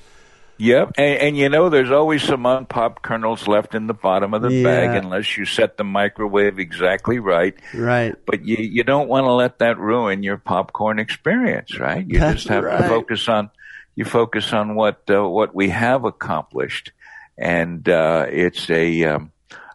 Yep, 0.60 0.94
and, 0.98 1.18
and 1.20 1.36
you 1.36 1.48
know 1.48 1.68
there's 1.68 1.92
always 1.92 2.20
some 2.24 2.44
unpopped 2.44 3.00
kernels 3.02 3.46
left 3.46 3.76
in 3.76 3.86
the 3.86 3.94
bottom 3.94 4.34
of 4.34 4.42
the 4.42 4.52
Yeah. 4.52 4.64
bag 4.64 5.04
unless 5.04 5.36
you 5.36 5.44
set 5.44 5.76
the 5.76 5.84
microwave 5.84 6.58
exactly 6.58 7.20
right. 7.20 7.54
Right. 7.72 8.16
But 8.26 8.44
you 8.44 8.56
you 8.58 8.82
don't 8.82 9.08
want 9.08 9.24
to 9.26 9.32
let 9.32 9.60
that 9.60 9.78
ruin 9.78 10.24
your 10.24 10.36
popcorn 10.36 10.98
experience, 10.98 11.78
right? 11.78 12.04
You 12.04 12.18
That's 12.18 12.38
just 12.38 12.48
have 12.48 12.64
right. 12.64 12.78
to 12.82 12.88
focus 12.88 13.28
on 13.28 13.50
you 13.94 14.04
focus 14.04 14.52
on 14.52 14.74
what 14.74 15.02
uh, 15.08 15.28
what 15.28 15.54
we 15.54 15.68
have 15.68 16.04
accomplished, 16.04 16.90
and 17.38 17.88
uh, 17.88 18.26
it's 18.28 18.68
a 18.68 19.04
um, 19.04 19.30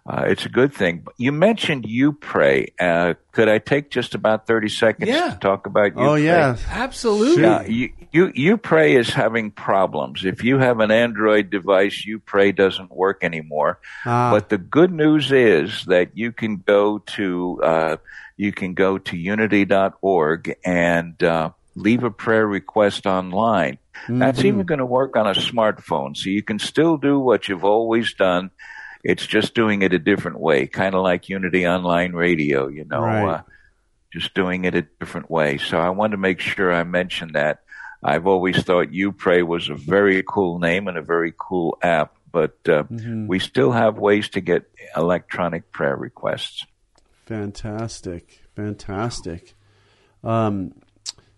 uh, 0.06 0.26
it's 0.28 0.45
a 0.45 0.49
good 0.49 0.74
thing. 0.74 1.06
You 1.18 1.32
mentioned 1.32 1.86
you 1.86 2.12
pray. 2.12 2.74
Uh, 2.80 3.14
could 3.32 3.47
I 3.47 3.60
take 3.60 3.89
just 3.89 4.16
about 4.16 4.47
thirty 4.47 4.68
seconds 4.68 5.10
Yeah. 5.10 5.30
to 5.32 5.39
talk 5.39 5.66
about 5.66 5.95
you? 5.95 6.04
Oh 6.04 6.14
pray? 6.16 6.26
yeah. 6.26 6.58
Absolutely. 6.70 7.43
Yeah, 7.43 7.62
you, 7.64 7.89
you 8.12 8.32
you 8.36 8.58
pray 8.58 8.95
is 8.95 9.10
having 9.10 9.51
problems. 9.51 10.26
If 10.26 10.43
you 10.43 10.58
have 10.58 10.82
an 10.82 10.91
Android 10.91 11.49
device, 11.49 12.06
you 12.06 12.20
pray 12.20 12.51
doesn't 12.51 12.91
work 12.91 13.24
anymore. 13.24 13.80
Ah. 14.06 14.32
But 14.32 14.49
the 14.49 14.58
good 14.58 14.91
news 14.91 15.32
is 15.32 15.86
that 15.86 16.18
you 16.18 16.32
can 16.34 16.58
go 16.58 16.99
to 17.16 17.62
uh, 17.64 17.97
you 18.36 18.51
can 18.51 18.74
go 18.74 18.97
to 18.97 19.16
unity.org 19.16 20.56
and 20.66 21.22
uh, 21.24 21.51
leave 21.76 22.04
a 22.04 22.12
prayer 22.12 22.45
request 22.45 23.06
online. 23.06 23.78
Mm-hmm. 24.04 24.20
That's 24.20 24.43
even 24.43 24.64
going 24.66 24.80
to 24.80 24.86
work 24.86 25.16
on 25.16 25.28
a 25.28 25.34
smartphone. 25.34 26.18
So 26.18 26.30
you 26.30 26.43
can 26.43 26.60
still 26.60 26.97
do 26.97 27.20
what 27.20 27.47
you've 27.47 27.64
always 27.64 28.14
done. 28.14 28.51
It's 29.04 29.26
just 29.26 29.54
doing 29.54 29.82
it 29.82 29.93
a 29.93 29.99
different 29.99 30.39
way, 30.39 30.68
kind 30.68 30.95
of 30.95 31.04
like 31.04 31.30
Unity 31.30 31.68
Online 31.68 32.14
Radio, 32.14 32.68
you 32.68 32.86
know, 32.86 33.01
right. 33.01 33.28
uh, 33.28 33.41
just 34.12 34.34
doing 34.34 34.66
it 34.66 34.76
a 34.76 34.84
different 34.99 35.30
way. 35.30 35.58
So 35.58 35.78
I 35.78 35.89
want 35.89 36.12
to 36.12 36.18
make 36.18 36.39
sure 36.39 36.72
I 36.72 36.84
mention 36.84 37.34
that. 37.34 37.64
I've 38.04 38.28
always 38.28 38.62
thought 38.64 38.89
YouPray 38.89 39.45
was 39.45 39.70
a 39.70 39.76
very 39.76 40.24
cool 40.28 40.60
name 40.60 40.88
and 40.88 40.97
a 40.97 41.01
very 41.01 41.34
cool 41.38 41.78
app, 41.82 42.16
but 42.32 42.58
uh, 42.68 42.84
mm-hmm. 42.84 43.28
we 43.28 43.39
still 43.39 43.72
have 43.72 43.97
ways 43.97 44.30
to 44.30 44.41
get 44.41 44.70
electronic 44.95 45.72
prayer 45.72 45.95
requests. 45.95 46.66
Fantastic. 47.26 48.41
Fantastic. 48.56 49.54
Um, 50.24 50.74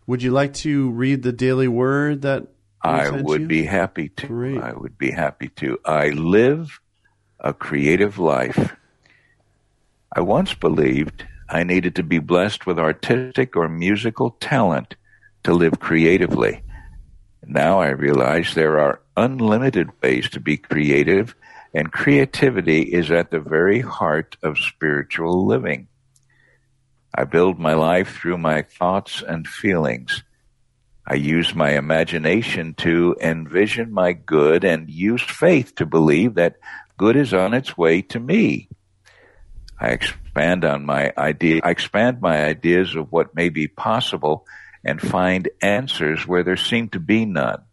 would 0.07 0.21
you 0.21 0.31
like 0.31 0.53
to 0.55 0.91
read 0.91 1.23
the 1.23 1.31
daily 1.31 1.67
word 1.67 2.23
that 2.23 2.47
I 2.81 3.09
would 3.09 3.41
you? 3.41 3.47
be 3.47 3.63
happy 3.63 4.09
to. 4.09 4.27
Great. 4.27 4.61
I 4.61 4.73
would 4.73 4.97
be 4.97 5.11
happy 5.11 5.49
to. 5.49 5.79
I 5.85 6.09
live 6.09 6.79
a 7.45 7.53
creative 7.53 8.17
life. 8.17 8.75
I 10.11 10.21
once 10.21 10.55
believed 10.55 11.27
I 11.47 11.63
needed 11.63 11.95
to 11.95 12.03
be 12.03 12.17
blessed 12.17 12.65
with 12.65 12.79
artistic 12.79 13.55
or 13.55 13.69
musical 13.69 14.31
talent 14.31 14.95
to 15.43 15.53
live 15.53 15.79
creatively. 15.79 16.63
Now 17.45 17.79
I 17.81 17.89
realize 17.89 18.55
there 18.55 18.79
are 18.79 18.99
unlimited 19.15 19.91
ways 20.01 20.27
to 20.31 20.39
be 20.39 20.57
creative, 20.57 21.35
and 21.71 21.91
creativity 21.91 22.81
is 22.81 23.11
at 23.11 23.29
the 23.29 23.39
very 23.39 23.81
heart 23.81 24.37
of 24.41 24.57
spiritual 24.57 25.45
living. 25.45 25.87
I 27.13 27.25
build 27.25 27.59
my 27.59 27.75
life 27.75 28.17
through 28.17 28.39
my 28.39 28.63
thoughts 28.63 29.21
and 29.21 29.47
feelings. 29.47 30.23
I 31.07 31.13
use 31.13 31.53
my 31.53 31.77
imagination 31.77 32.73
to 32.79 33.15
envision 33.21 33.93
my 33.93 34.13
good 34.13 34.63
and 34.63 34.89
use 34.89 35.21
faith 35.21 35.75
to 35.75 35.85
believe 35.85 36.33
that 36.33 36.55
good 36.97 37.15
is 37.15 37.33
on 37.33 37.53
its 37.53 37.77
way 37.77 38.01
to 38.01 38.19
me. 38.19 38.69
I 39.79 39.89
expand 39.89 40.63
on 40.63 40.85
my 40.85 41.13
idea, 41.17 41.61
I 41.63 41.71
expand 41.71 42.21
my 42.21 42.45
ideas 42.45 42.95
of 42.95 43.11
what 43.11 43.35
may 43.35 43.49
be 43.49 43.67
possible 43.67 44.45
and 44.83 45.01
find 45.01 45.49
answers 45.61 46.25
where 46.27 46.43
there 46.43 46.57
seem 46.57 46.89
to 46.89 46.99
be 46.99 47.25
none. 47.25 47.63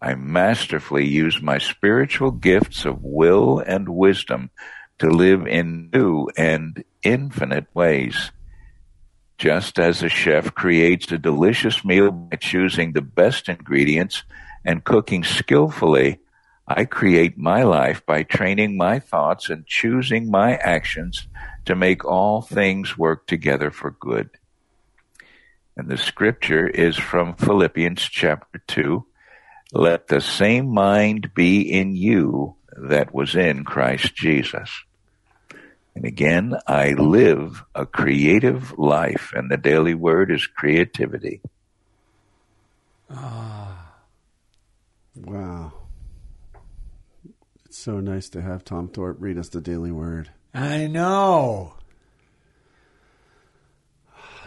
I 0.00 0.14
masterfully 0.14 1.06
use 1.06 1.42
my 1.42 1.58
spiritual 1.58 2.30
gifts 2.30 2.84
of 2.84 3.02
will 3.02 3.58
and 3.58 3.88
wisdom 3.88 4.50
to 4.98 5.10
live 5.10 5.46
in 5.46 5.90
new 5.92 6.28
and 6.36 6.84
infinite 7.02 7.66
ways. 7.74 8.30
Just 9.38 9.78
as 9.78 10.02
a 10.02 10.08
chef 10.08 10.54
creates 10.54 11.10
a 11.10 11.18
delicious 11.18 11.84
meal 11.84 12.10
by 12.10 12.36
choosing 12.36 12.92
the 12.92 13.02
best 13.02 13.48
ingredients 13.48 14.22
and 14.64 14.84
cooking 14.84 15.24
skillfully, 15.24 16.18
I 16.70 16.84
create 16.84 17.38
my 17.38 17.62
life 17.62 18.04
by 18.04 18.24
training 18.24 18.76
my 18.76 18.98
thoughts 18.98 19.48
and 19.48 19.66
choosing 19.66 20.30
my 20.30 20.56
actions 20.56 21.26
to 21.64 21.74
make 21.74 22.04
all 22.04 22.42
things 22.42 22.98
work 22.98 23.26
together 23.26 23.70
for 23.70 23.90
good. 23.90 24.28
And 25.78 25.88
the 25.88 25.96
scripture 25.96 26.66
is 26.68 26.98
from 26.98 27.36
Philippians 27.36 28.02
chapter 28.02 28.60
2. 28.66 29.06
Let 29.72 30.08
the 30.08 30.20
same 30.20 30.68
mind 30.68 31.32
be 31.34 31.62
in 31.62 31.96
you 31.96 32.56
that 32.76 33.14
was 33.14 33.34
in 33.34 33.64
Christ 33.64 34.14
Jesus. 34.14 34.70
And 35.94 36.04
again, 36.04 36.54
I 36.66 36.90
live 36.92 37.64
a 37.74 37.86
creative 37.86 38.78
life, 38.78 39.32
and 39.34 39.50
the 39.50 39.56
daily 39.56 39.94
word 39.94 40.30
is 40.30 40.46
creativity. 40.46 41.40
Ah. 43.10 43.94
Wow. 45.16 45.87
So 47.80 48.00
nice 48.00 48.28
to 48.30 48.42
have 48.42 48.64
Tom 48.64 48.88
Thorpe 48.88 49.18
read 49.20 49.38
us 49.38 49.50
the 49.50 49.60
daily 49.60 49.92
word. 49.92 50.30
I 50.52 50.88
know. 50.88 51.74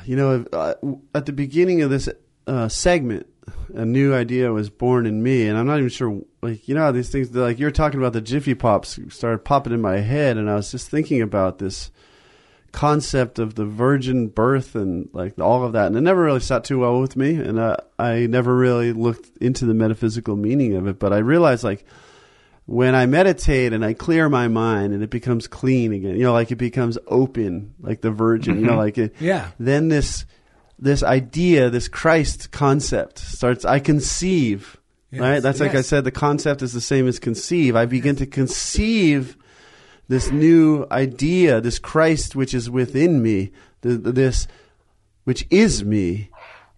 You 0.04 0.18
know, 0.18 0.46
uh, 0.52 0.74
at 1.16 1.28
the 1.28 1.32
beginning 1.32 1.82
of 1.82 1.90
this 1.90 2.10
uh, 2.46 2.68
segment, 2.68 3.28
a 3.74 3.86
new 3.86 4.14
idea 4.14 4.52
was 4.52 4.70
born 4.70 5.06
in 5.06 5.24
me, 5.24 5.48
and 5.48 5.58
I'm 5.58 5.66
not 5.66 5.78
even 5.78 5.88
sure. 5.88 6.22
Like 6.42 6.68
you 6.68 6.76
know, 6.76 6.82
how 6.82 6.92
these 6.92 7.10
things 7.10 7.34
like 7.34 7.58
you're 7.58 7.72
talking 7.72 8.02
about 8.02 8.12
the 8.12 8.20
Jiffy 8.20 8.54
Pops 8.54 9.00
started 9.08 9.46
popping 9.46 9.72
in 9.72 9.80
my 9.80 10.00
head, 10.00 10.36
and 10.36 10.50
I 10.50 10.56
was 10.56 10.70
just 10.70 10.90
thinking 10.90 11.22
about 11.22 11.60
this 11.60 11.90
concept 12.74 13.40
of 13.40 13.56
the 13.56 13.66
virgin 13.66 14.28
birth 14.28 14.76
and 14.76 15.10
like 15.14 15.40
all 15.40 15.64
of 15.64 15.72
that, 15.72 15.88
and 15.88 15.96
it 15.96 16.02
never 16.02 16.22
really 16.22 16.42
sat 16.42 16.66
too 16.66 16.80
well 16.80 17.00
with 17.00 17.16
me, 17.16 17.36
and 17.36 17.62
I, 17.62 17.80
I 17.98 18.26
never 18.26 18.54
really 18.54 18.92
looked 18.92 19.38
into 19.38 19.66
the 19.66 19.74
metaphysical 19.74 20.36
meaning 20.36 20.76
of 20.76 20.86
it. 20.86 21.00
But 21.00 21.14
I 21.14 21.20
realized 21.20 21.64
like 21.64 21.86
when 22.72 22.96
I 22.96 23.06
meditate 23.06 23.74
and 23.74 23.84
I 23.84 23.94
clear 23.94 24.30
my 24.30 24.48
mind 24.48 24.94
and 24.94 25.04
it 25.04 25.10
becomes 25.10 25.46
clean 25.46 25.92
again, 25.92 26.16
you 26.16 26.24
know, 26.24 26.32
like 26.32 26.52
it 26.52 26.56
becomes 26.56 26.98
open, 27.06 27.76
like 27.82 28.00
the 28.00 28.12
virgin, 28.12 28.60
you 28.60 28.66
know, 28.66 28.72
mm-hmm. 28.72 28.80
like 28.80 28.98
it, 28.98 29.16
yeah. 29.20 29.52
Then 29.60 29.90
this 29.90 30.26
this 30.80 31.04
idea, 31.04 31.70
this 31.70 31.90
Christ 31.90 32.52
concept 32.52 33.20
starts. 33.20 33.66
I 33.66 33.80
conceive, 33.80 34.78
yes, 35.12 35.22
right? 35.22 35.40
That's 35.44 35.60
yes. 35.60 35.68
like 35.68 35.78
I 35.78 35.82
said. 35.82 36.06
The 36.06 36.12
concept 36.12 36.62
is 36.62 36.72
the 36.72 36.80
same 36.80 37.10
as 37.10 37.20
conceive. 37.20 37.76
I 37.76 37.86
begin 37.86 38.16
to 38.16 38.26
conceive 38.26 39.36
this 40.08 40.32
new 40.32 40.88
idea, 40.90 41.60
this 41.60 41.78
Christ 41.78 42.38
which 42.38 42.54
is 42.54 42.70
within 42.70 43.22
me, 43.22 43.52
this 43.82 44.48
which 45.26 45.46
is 45.50 45.84
me, 45.84 46.30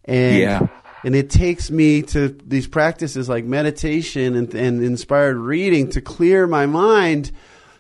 and 0.06 0.38
yeah. 0.38 0.68
And 1.04 1.16
it 1.16 1.30
takes 1.30 1.70
me 1.70 2.02
to 2.04 2.30
these 2.46 2.68
practices 2.68 3.28
like 3.28 3.46
meditation 3.46 4.36
and, 4.36 4.54
and 4.54 4.84
inspired 4.84 5.38
reading 5.38 5.90
to 5.92 6.02
clear 6.02 6.48
my 6.48 6.66
mind 6.66 7.32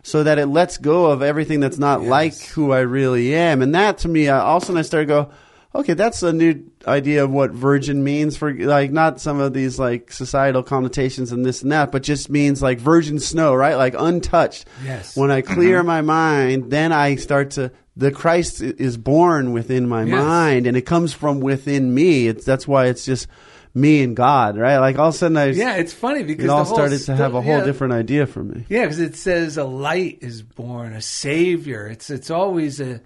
so 0.03 0.23
that 0.23 0.37
it 0.37 0.47
lets 0.47 0.77
go 0.77 1.05
of 1.05 1.21
everything 1.21 1.61
that's 1.61 1.77
not 1.77 2.01
yes. 2.01 2.09
like 2.09 2.41
who 2.47 2.71
I 2.73 2.79
really 2.79 3.33
am. 3.33 3.61
And 3.61 3.73
that 3.73 3.99
to 3.99 4.09
me, 4.09 4.27
I, 4.27 4.39
all 4.39 4.57
of 4.57 4.63
a 4.63 4.65
sudden 4.65 4.79
I 4.79 4.81
started 4.81 5.07
to 5.07 5.13
go, 5.13 5.31
okay, 5.75 5.93
that's 5.93 6.21
a 6.21 6.33
new 6.33 6.69
idea 6.85 7.23
of 7.23 7.31
what 7.31 7.51
virgin 7.51 8.03
means 8.03 8.37
for 8.37 8.53
like 8.53 8.91
not 8.91 9.19
some 9.19 9.39
of 9.39 9.53
these 9.53 9.79
like 9.79 10.11
societal 10.11 10.61
connotations 10.61 11.31
and 11.31 11.45
this 11.45 11.63
and 11.63 11.71
that, 11.71 11.91
but 11.91 12.03
just 12.03 12.29
means 12.29 12.61
like 12.61 12.79
virgin 12.79 13.19
snow, 13.19 13.55
right? 13.55 13.75
Like 13.75 13.95
untouched. 13.97 14.65
Yes. 14.83 15.15
When 15.15 15.31
I 15.31 15.41
clear 15.41 15.79
mm-hmm. 15.79 15.87
my 15.87 16.01
mind, 16.01 16.69
then 16.69 16.91
I 16.91 17.15
start 17.15 17.51
to 17.51 17.71
the 17.95 18.11
Christ 18.11 18.61
is 18.61 18.97
born 18.97 19.53
within 19.53 19.87
my 19.87 20.03
yes. 20.03 20.23
mind 20.23 20.67
and 20.67 20.75
it 20.75 20.81
comes 20.81 21.13
from 21.13 21.39
within 21.39 21.93
me. 21.93 22.27
It's 22.27 22.45
that's 22.45 22.67
why 22.67 22.87
it's 22.87 23.05
just 23.05 23.27
me 23.73 24.03
and 24.03 24.15
God, 24.15 24.57
right? 24.57 24.77
Like 24.77 24.99
all 24.99 25.09
of 25.09 25.15
a 25.15 25.17
sudden, 25.17 25.37
I 25.37 25.45
yeah, 25.47 25.75
it's 25.75 25.93
funny 25.93 26.23
because 26.23 26.45
it 26.45 26.49
all 26.49 26.65
started 26.65 26.99
to 27.05 27.15
have 27.15 27.35
a 27.35 27.41
whole 27.41 27.57
yeah, 27.57 27.63
different 27.63 27.93
idea 27.93 28.25
for 28.25 28.43
me. 28.43 28.65
Yeah, 28.69 28.81
because 28.83 28.99
it 28.99 29.15
says 29.15 29.57
a 29.57 29.63
light 29.63 30.19
is 30.21 30.41
born, 30.41 30.93
a 30.93 31.01
savior. 31.01 31.87
It's 31.87 32.09
it's 32.09 32.29
always 32.29 32.79
a 32.79 33.01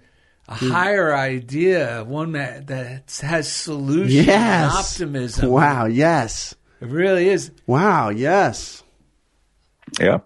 a 0.48 0.56
hmm. 0.56 0.70
higher 0.70 1.14
idea, 1.14 2.04
one 2.04 2.32
that, 2.32 2.68
that 2.68 3.20
has 3.22 3.52
solution 3.52 4.24
yes. 4.24 4.74
optimism. 4.74 5.50
Wow, 5.50 5.84
yes. 5.84 6.54
It 6.80 6.88
really 6.88 7.28
is. 7.28 7.50
Wow, 7.66 8.08
yes. 8.08 8.82
Yeah. 10.00 10.18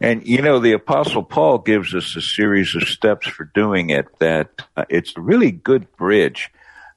And 0.00 0.26
you 0.26 0.42
know, 0.42 0.58
the 0.58 0.72
Apostle 0.72 1.22
Paul 1.22 1.58
gives 1.58 1.94
us 1.94 2.14
a 2.16 2.22
series 2.22 2.74
of 2.74 2.84
steps 2.84 3.26
for 3.26 3.44
doing 3.44 3.90
it 3.90 4.06
that 4.20 4.50
uh, 4.76 4.84
it's 4.88 5.16
a 5.16 5.20
really 5.20 5.50
good 5.50 5.90
bridge 5.96 6.50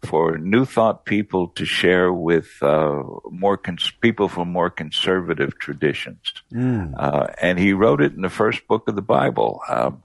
for 0.04 0.38
New 0.38 0.66
Thought 0.66 1.06
people 1.06 1.49
to 1.49 1.66
share 1.66 2.12
with 2.12 2.47
uh, 2.62 3.04
more 3.30 3.58
cons- 3.58 3.91
people 4.02 4.28
from 4.28 4.52
more 4.52 4.70
conservative 4.70 5.58
traditions. 5.60 6.20
Mm. 6.52 6.93
Uh, 6.97 7.28
and 7.41 7.60
he 7.60 7.74
wrote 7.74 8.02
it 8.02 8.14
in 8.14 8.22
the 8.22 8.30
first 8.30 8.68
book 8.68 8.88
of 8.88 8.95
the 8.95 9.02
Bible. 9.02 9.62
Um, 9.70 10.04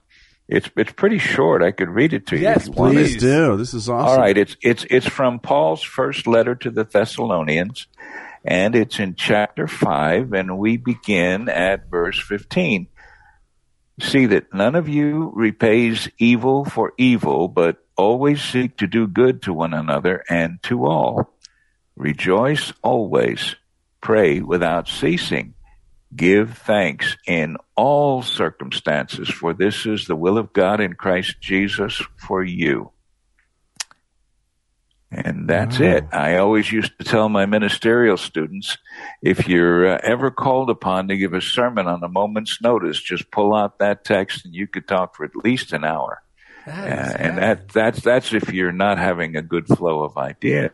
it's 0.48 0.70
it's 0.76 0.92
pretty 0.92 1.18
short. 1.18 1.62
I 1.62 1.72
could 1.72 1.88
read 1.88 2.12
it 2.12 2.28
to 2.28 2.36
yes, 2.36 2.66
you. 2.66 2.72
Yes, 2.72 2.76
please 2.76 3.10
want. 3.10 3.20
do. 3.20 3.56
This 3.56 3.74
is 3.74 3.88
awesome. 3.88 4.08
All 4.08 4.16
right, 4.16 4.36
it's 4.38 4.56
it's 4.62 4.86
it's 4.88 5.06
from 5.06 5.40
Paul's 5.40 5.82
first 5.82 6.26
letter 6.28 6.54
to 6.54 6.70
the 6.70 6.84
Thessalonians, 6.84 7.88
and 8.46 8.74
it's 8.74 8.98
in 8.98 9.14
chapter 9.14 9.66
five, 9.66 10.32
and 10.32 10.58
we 10.58 10.76
begin 10.76 11.48
at 11.48 11.90
verse 11.90 12.18
fifteen. 12.18 12.88
See 14.00 14.26
that 14.26 14.52
none 14.54 14.74
of 14.74 14.88
you 14.88 15.32
repays 15.34 16.08
evil 16.18 16.64
for 16.64 16.92
evil, 16.96 17.48
but 17.48 17.78
always 17.96 18.42
seek 18.42 18.76
to 18.78 18.86
do 18.86 19.06
good 19.06 19.42
to 19.42 19.52
one 19.52 19.74
another 19.74 20.22
and 20.28 20.62
to 20.64 20.84
all. 20.84 21.34
Rejoice 21.96 22.72
always. 22.82 23.56
Pray 24.00 24.40
without 24.40 24.88
ceasing 24.88 25.54
Give 26.14 26.56
thanks 26.56 27.16
in 27.26 27.56
all 27.74 28.22
circumstances, 28.22 29.28
for 29.28 29.52
this 29.52 29.86
is 29.86 30.06
the 30.06 30.16
will 30.16 30.38
of 30.38 30.52
God 30.52 30.80
in 30.80 30.94
Christ 30.94 31.36
Jesus 31.40 32.00
for 32.16 32.42
you. 32.42 32.92
And 35.12 35.48
that's 35.48 35.78
wow. 35.78 35.86
it. 35.86 36.04
I 36.12 36.36
always 36.38 36.70
used 36.72 36.98
to 36.98 37.04
tell 37.04 37.28
my 37.28 37.46
ministerial 37.46 38.16
students 38.16 38.76
if 39.22 39.46
you're 39.48 39.86
uh, 39.94 40.00
ever 40.02 40.30
called 40.30 40.68
upon 40.68 41.08
to 41.08 41.16
give 41.16 41.32
a 41.32 41.40
sermon 41.40 41.86
on 41.86 42.02
a 42.02 42.08
moment's 42.08 42.60
notice, 42.60 43.00
just 43.00 43.30
pull 43.30 43.54
out 43.54 43.78
that 43.78 44.04
text 44.04 44.44
and 44.44 44.54
you 44.54 44.66
could 44.66 44.88
talk 44.88 45.14
for 45.16 45.24
at 45.24 45.36
least 45.36 45.72
an 45.72 45.84
hour. 45.84 46.22
Uh, 46.66 46.70
and 46.70 47.38
that 47.38 47.68
that's 47.68 48.00
that's 48.00 48.34
if 48.34 48.52
you're 48.52 48.72
not 48.72 48.98
having 48.98 49.36
a 49.36 49.42
good 49.42 49.68
flow 49.68 50.02
of 50.02 50.16
ideas. 50.18 50.72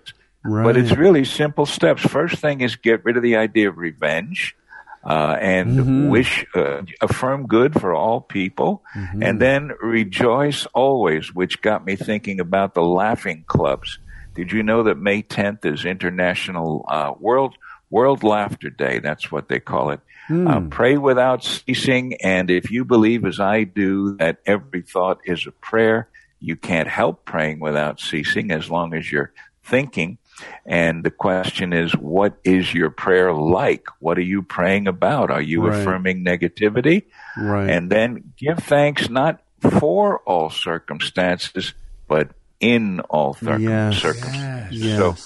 But 0.64 0.76
it's 0.78 0.91
really 0.93 1.24
simple 1.24 1.66
steps. 1.66 2.01
First 2.03 2.37
thing 2.37 2.62
is 2.62 2.74
get 2.76 3.05
rid 3.05 3.16
of 3.18 3.22
the 3.22 3.37
idea 3.37 3.68
of 3.68 3.76
revenge. 3.76 4.57
Uh, 5.05 5.37
and 5.41 5.78
Mm-hmm. 5.80 6.09
wish, 6.11 6.47
uh, 6.55 6.83
affirm 7.01 7.47
good 7.49 7.74
for 7.78 7.93
all 7.93 8.20
people, 8.20 8.83
Mm-hmm. 8.95 9.22
and 9.22 9.41
then 9.41 9.72
rejoice 9.83 10.64
always, 10.74 11.35
which 11.35 11.61
got 11.61 11.85
me 11.85 11.97
thinking 11.97 12.39
about 12.41 12.74
the 12.74 12.83
laughing 12.83 13.45
clubs. 13.47 13.99
Did 14.35 14.53
you 14.53 14.62
know 14.62 14.85
that 14.85 14.97
May 14.99 15.22
10th 15.22 15.64
is 15.64 15.85
International 15.85 16.85
uh, 16.89 17.12
World 17.18 17.55
World 17.91 18.22
Laughter 18.22 18.70
Day? 18.70 18.99
That's 18.99 19.30
what 19.30 19.49
they 19.49 19.61
call 19.61 19.91
it. 19.91 20.01
Hmm. 20.28 20.47
Uh, 20.49 20.61
pray 20.70 20.97
without 20.97 21.45
ceasing, 21.45 22.14
and 22.22 22.51
if 22.51 22.70
you 22.70 22.85
believe, 22.85 23.24
as 23.24 23.41
I 23.41 23.64
do, 23.64 24.16
that 24.16 24.39
every 24.47 24.83
thought 24.83 25.18
is 25.24 25.47
a 25.47 25.51
prayer, 25.51 26.09
you 26.41 26.57
can't 26.57 26.89
help 26.89 27.24
praying 27.24 27.61
without 27.61 28.01
ceasing 28.01 28.51
as 28.53 28.70
long 28.70 28.95
as 28.95 29.11
you're 29.11 29.33
thinking. 29.64 30.18
And 30.64 31.05
the 31.05 31.11
question 31.11 31.72
is, 31.72 31.93
what 31.95 32.39
is 32.45 32.72
your 32.72 32.91
prayer 32.91 33.33
like? 33.33 33.85
What 34.01 34.16
are 34.16 34.22
you 34.22 34.43
praying 34.43 34.89
about? 34.89 35.30
Are 35.30 35.43
you 35.43 35.66
Right. 35.66 35.78
affirming 35.80 36.24
negativity? 36.24 37.05
Right. 37.37 37.68
And 37.68 37.91
then 37.91 38.33
give 38.39 38.59
thanks 38.61 39.09
not 39.11 39.41
for 39.61 40.18
all 40.20 40.51
circumstances, 40.51 41.74
but 42.09 42.30
in 42.63 43.01
all 43.11 43.35
cir- 43.35 43.59
Yes. 43.59 43.99
circumstances. 43.99 44.81
yes. 44.83 44.99
So 44.99 45.17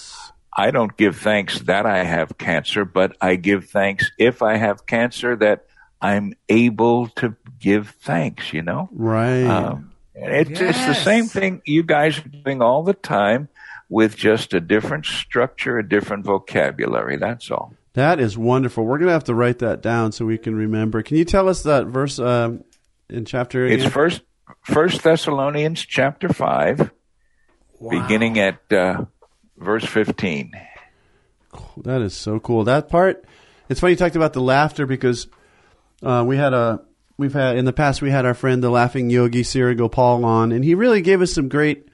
I 0.57 0.73
don't 0.73 0.97
give 0.97 1.17
thanks 1.19 1.61
that 1.61 1.87
I 1.87 2.03
have 2.03 2.37
cancer, 2.39 2.85
but 2.85 3.17
I 3.21 3.37
give 3.37 3.67
thanks 3.67 4.11
if 4.19 4.43
I 4.43 4.57
have 4.57 4.87
cancer 4.87 5.37
that 5.37 5.67
I'm 6.01 6.35
able 6.49 7.09
to 7.17 7.37
give 7.61 7.91
thanks, 8.01 8.53
you 8.53 8.63
know? 8.63 8.89
right. 8.93 9.45
Um, 9.45 9.93
and 10.15 10.33
it's, 10.51 10.61
it's 10.61 10.87
the 10.87 10.95
same 10.95 11.27
thing 11.27 11.61
you 11.67 11.83
guys 11.83 12.19
are 12.19 12.29
doing 12.29 12.63
all 12.63 12.83
the 12.83 12.95
time 12.95 13.49
with 13.91 14.17
just 14.17 14.55
a 14.55 14.61
different 14.61 15.05
structure, 15.05 15.79
a 15.79 15.87
different 15.87 16.25
vocabulary. 16.25 17.19
That's 17.19 17.51
all. 17.51 17.75
That 17.93 18.19
is 18.19 18.37
wonderful. 18.37 18.85
We're 18.85 18.99
going 18.99 19.09
to 19.09 19.13
have 19.13 19.25
to 19.25 19.35
write 19.35 19.59
that 19.61 19.83
down 19.83 20.13
so 20.13 20.25
we 20.25 20.39
can 20.39 20.55
remember. 20.55 21.03
Can 21.03 21.19
you 21.19 21.25
tell 21.27 21.49
us 21.51 21.63
that 21.65 21.87
verse 21.87 22.19
um, 22.19 22.65
in 23.11 23.27
chapter? 23.27 23.67
It's 23.67 23.83
again? 23.83 23.91
first 23.91 24.23
First 24.63 25.03
Thessalonians 25.03 25.85
chapter 25.85 26.29
five, 26.29 26.91
beginning 27.81 28.39
at 28.39 28.61
uh, 28.73 29.05
verse 29.57 29.85
fifteen. 29.85 30.53
That 31.79 32.03
is 32.03 32.15
so 32.15 32.41
cool. 32.41 32.65
That 32.65 32.89
part. 32.89 33.25
It's 33.69 33.81
funny 33.81 33.93
you 33.93 33.97
talked 33.97 34.17
about 34.17 34.33
the 34.33 34.41
laughter 34.41 34.87
because 34.87 35.27
uh, 36.03 36.25
we 36.27 36.37
had 36.37 36.53
a 36.55 36.83
we've 37.17 37.33
had 37.33 37.57
in 37.57 37.65
the 37.65 37.73
past 37.73 38.03
we 38.03 38.11
had 38.11 38.27
our 38.27 38.35
friend 38.35 38.63
the 38.63 38.71
laughing 38.71 39.11
yogi 39.11 39.43
Siri 39.43 39.75
Gopal 39.75 40.25
on, 40.25 40.53
and 40.53 40.65
he 40.65 40.75
really 40.75 41.01
gave 41.01 41.21
us 41.21 41.33
some 41.33 41.49
great 41.49 41.89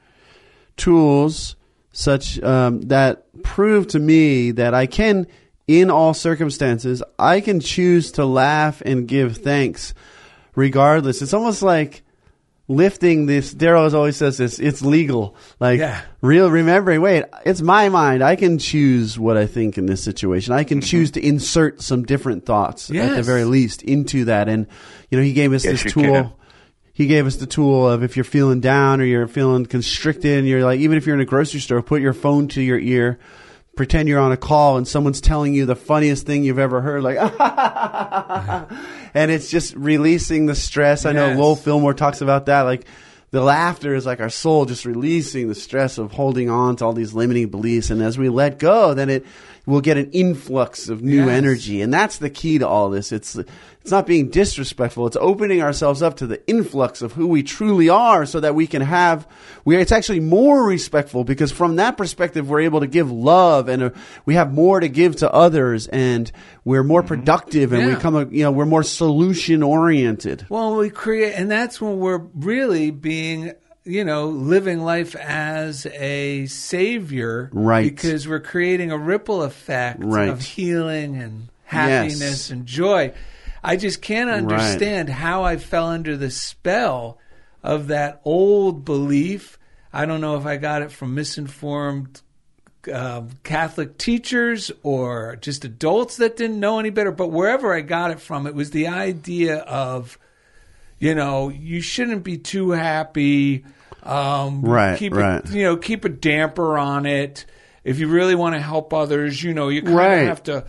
tools 0.76 1.56
such 1.92 2.40
um, 2.42 2.80
that 2.82 3.26
prove 3.42 3.86
to 3.88 3.98
me 3.98 4.50
that 4.52 4.74
I 4.74 4.86
can, 4.86 5.26
in 5.68 5.90
all 5.90 6.14
circumstances, 6.14 7.02
I 7.18 7.40
can 7.40 7.60
choose 7.60 8.12
to 8.12 8.24
laugh 8.24 8.80
and 8.80 9.06
give 9.06 9.36
thanks, 9.38 9.94
regardless. 10.54 11.22
It's 11.22 11.34
almost 11.34 11.62
like 11.62 12.02
lifting 12.76 13.26
this. 13.26 13.54
Daryl 13.54 13.92
always 13.94 14.16
says 14.16 14.38
this. 14.38 14.58
It's 14.58 14.82
legal. 14.82 15.36
Like 15.60 15.78
Yeah. 15.78 16.00
real 16.20 16.50
remembering. 16.50 17.00
Wait, 17.00 17.24
it's 17.44 17.60
my 17.60 17.88
mind. 17.88 18.22
I 18.22 18.36
can 18.36 18.58
choose 18.58 19.18
what 19.18 19.36
I 19.36 19.46
think 19.46 19.78
in 19.78 19.86
this 19.86 20.02
situation. 20.02 20.52
I 20.52 20.64
can 20.64 20.78
mm-hmm. 20.78 20.86
choose 20.86 21.10
to 21.12 21.24
insert 21.24 21.82
some 21.82 22.04
different 22.04 22.46
thoughts 22.46 22.90
at 22.90 23.16
the 23.16 23.22
very 23.22 23.44
least 23.44 23.82
into 23.82 24.24
that. 24.26 24.48
And 24.48 24.66
you 25.10 25.18
know, 25.18 25.24
he 25.24 25.32
gave 25.32 25.52
us 25.52 25.64
Yes, 25.64 25.82
this 25.82 25.92
tool 25.92 26.02
can. 26.02 26.32
he 26.92 27.06
gave 27.06 27.26
us 27.26 27.36
the 27.36 27.46
tool 27.46 27.88
of 27.88 28.02
if 28.02 28.16
you're 28.16 28.24
feeling 28.24 28.60
down 28.60 29.00
or 29.00 29.04
you're 29.04 29.28
feeling 29.28 29.66
constricted 29.66 30.38
and 30.38 30.48
you're 30.48 30.64
like 30.64 30.80
even 30.80 30.96
if 30.96 31.06
you're 31.06 31.14
in 31.14 31.20
a 31.20 31.26
grocery 31.26 31.60
store 31.60 31.82
put 31.82 32.00
your 32.00 32.12
phone 32.12 32.48
to 32.48 32.62
your 32.62 32.78
ear 32.78 33.18
pretend 33.76 34.08
you're 34.08 34.20
on 34.20 34.32
a 34.32 34.36
call 34.36 34.76
and 34.76 34.86
someone's 34.86 35.20
telling 35.20 35.54
you 35.54 35.64
the 35.66 35.74
funniest 35.76 36.26
thing 36.26 36.44
you've 36.44 36.58
ever 36.58 36.80
heard 36.82 37.02
like 37.02 37.16
and 39.14 39.30
it's 39.30 39.50
just 39.50 39.74
releasing 39.76 40.46
the 40.46 40.54
stress 40.54 41.06
i 41.06 41.12
know 41.12 41.28
Yes. 41.28 41.38
lowell 41.38 41.56
fillmore 41.56 41.94
talks 41.94 42.20
about 42.20 42.46
that 42.46 42.62
like 42.62 42.84
the 43.30 43.40
laughter 43.40 43.94
is 43.94 44.04
like 44.04 44.20
our 44.20 44.28
soul 44.28 44.66
just 44.66 44.84
releasing 44.84 45.48
the 45.48 45.54
stress 45.54 45.96
of 45.96 46.12
holding 46.12 46.50
on 46.50 46.76
to 46.76 46.84
all 46.84 46.92
these 46.92 47.14
limiting 47.14 47.48
beliefs 47.48 47.88
and 47.90 48.02
as 48.02 48.18
we 48.18 48.28
let 48.28 48.58
go 48.58 48.92
then 48.94 49.08
it 49.08 49.24
will 49.64 49.80
get 49.80 49.96
an 49.96 50.10
influx 50.10 50.88
of 50.88 51.02
new 51.02 51.26
Yes. 51.26 51.28
energy. 51.38 51.80
And 51.82 51.92
that's 51.94 52.18
the 52.18 52.30
key 52.30 52.58
to 52.58 52.66
all 52.66 52.90
this. 52.90 53.12
It's 53.12 53.36
it's 53.80 53.90
not 53.90 54.06
being 54.06 54.28
disrespectful. 54.28 55.08
It's 55.08 55.16
opening 55.20 55.60
ourselves 55.60 56.02
up 56.02 56.16
to 56.18 56.26
the 56.28 56.44
influx 56.48 57.02
of 57.02 57.12
who 57.12 57.26
we 57.26 57.42
truly 57.42 57.88
are 57.88 58.26
so 58.26 58.38
that 58.40 58.54
we 58.54 58.66
can 58.68 58.82
have 58.82 59.26
we 59.64 59.76
it's 59.76 59.90
actually 59.92 60.20
more 60.20 60.64
respectful 60.64 61.24
because 61.24 61.50
from 61.52 61.76
that 61.76 61.96
perspective 61.96 62.48
we're 62.48 62.60
able 62.60 62.80
to 62.80 62.86
give 62.86 63.10
love 63.10 63.68
and 63.68 63.82
uh, 63.82 63.90
we 64.24 64.34
have 64.34 64.52
more 64.52 64.78
to 64.80 64.88
give 64.88 65.16
to 65.16 65.32
others 65.32 65.86
and 65.88 66.30
we're 66.64 66.84
more 66.84 67.02
productive 67.02 67.72
and 67.72 67.86
we 67.86 67.94
come 67.96 68.14
a, 68.16 68.24
you 68.26 68.42
know 68.44 68.52
we're 68.52 68.66
more 68.66 68.82
solution 68.84 69.62
oriented 69.64 70.46
Well, 70.48 70.76
we 70.76 70.90
create, 70.90 71.34
and 71.34 71.50
that's 71.50 71.80
when 71.80 71.98
we're 71.98 72.22
really 72.34 72.90
being, 72.90 73.52
you 73.84 74.04
know, 74.04 74.26
living 74.28 74.80
life 74.80 75.16
as 75.16 75.86
a 75.86 76.46
savior, 76.46 77.50
Right. 77.52 77.84
Because 77.94 78.28
we're 78.28 78.40
creating 78.40 78.92
a 78.92 78.98
ripple 78.98 79.42
effect 79.42 79.98
Right. 80.02 80.28
of 80.28 80.40
healing 80.40 81.16
and 81.16 81.48
happiness 81.64 82.20
Yes. 82.20 82.50
and 82.50 82.66
joy. 82.66 83.12
I 83.64 83.76
just 83.76 84.02
can't 84.02 84.30
understand 84.30 85.08
how 85.08 85.44
I 85.44 85.56
fell 85.56 85.86
under 85.88 86.16
the 86.16 86.30
spell 86.30 87.18
of 87.62 87.88
that 87.88 88.20
old 88.24 88.84
belief. 88.84 89.58
I 89.92 90.04
don't 90.06 90.20
know 90.20 90.36
if 90.36 90.46
I 90.46 90.56
got 90.56 90.82
it 90.82 90.90
from 90.92 91.14
misinformed 91.14 92.22
um, 92.92 93.28
Catholic 93.44 93.96
teachers 93.98 94.72
or 94.82 95.36
just 95.40 95.64
adults 95.64 96.16
that 96.16 96.36
didn't 96.36 96.58
know 96.58 96.80
any 96.80 96.90
better. 96.90 97.12
But 97.12 97.28
wherever 97.28 97.72
I 97.72 97.80
got 97.80 98.10
it 98.10 98.20
from, 98.20 98.44
it 98.46 98.54
was 98.56 98.70
the 98.72 98.88
idea 98.88 99.58
of, 99.58 100.18
you 101.02 101.14
know, 101.14 101.48
you 101.48 101.80
shouldn't 101.80 102.22
be 102.22 102.38
too 102.38 102.70
happy. 102.70 103.64
Um, 104.02 104.62
Right, 104.62 104.98
Keep 104.98 105.14
right. 105.14 105.44
It, 105.44 105.50
you 105.50 105.64
know, 105.64 105.76
keep 105.76 106.04
a 106.04 106.08
damper 106.08 106.78
on 106.78 107.06
it. 107.06 107.44
If 107.84 107.98
you 107.98 108.06
really 108.08 108.34
want 108.36 108.54
to 108.54 108.60
help 108.60 108.92
others, 108.94 109.42
you 109.42 109.52
know, 109.52 109.68
you 109.68 109.82
kind 109.82 109.96
Right. 109.96 110.14
of 110.22 110.28
have 110.28 110.42
to. 110.44 110.64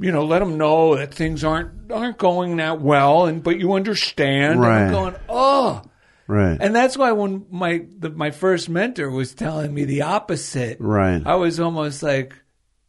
You 0.00 0.12
know, 0.12 0.24
let 0.24 0.38
them 0.38 0.58
know 0.58 0.94
that 0.94 1.12
things 1.12 1.42
aren't 1.42 1.90
aren't 1.90 2.18
going 2.18 2.58
that 2.58 2.80
well, 2.80 3.26
and 3.26 3.42
but 3.42 3.58
you 3.58 3.72
understand. 3.72 4.52
And 4.52 4.60
Right. 4.60 4.82
I'm 4.84 4.92
going, 4.92 5.16
oh, 5.28 5.82
right 6.28 6.56
and 6.60 6.72
that's 6.76 6.96
why 6.96 7.10
when 7.10 7.46
my 7.50 7.84
the, 7.98 8.10
my 8.10 8.30
first 8.30 8.68
mentor 8.68 9.10
was 9.10 9.34
telling 9.34 9.74
me 9.74 9.84
the 9.86 10.02
opposite, 10.02 10.76
Right. 10.78 11.20
I 11.26 11.34
was 11.34 11.58
almost 11.58 12.04
like, 12.04 12.32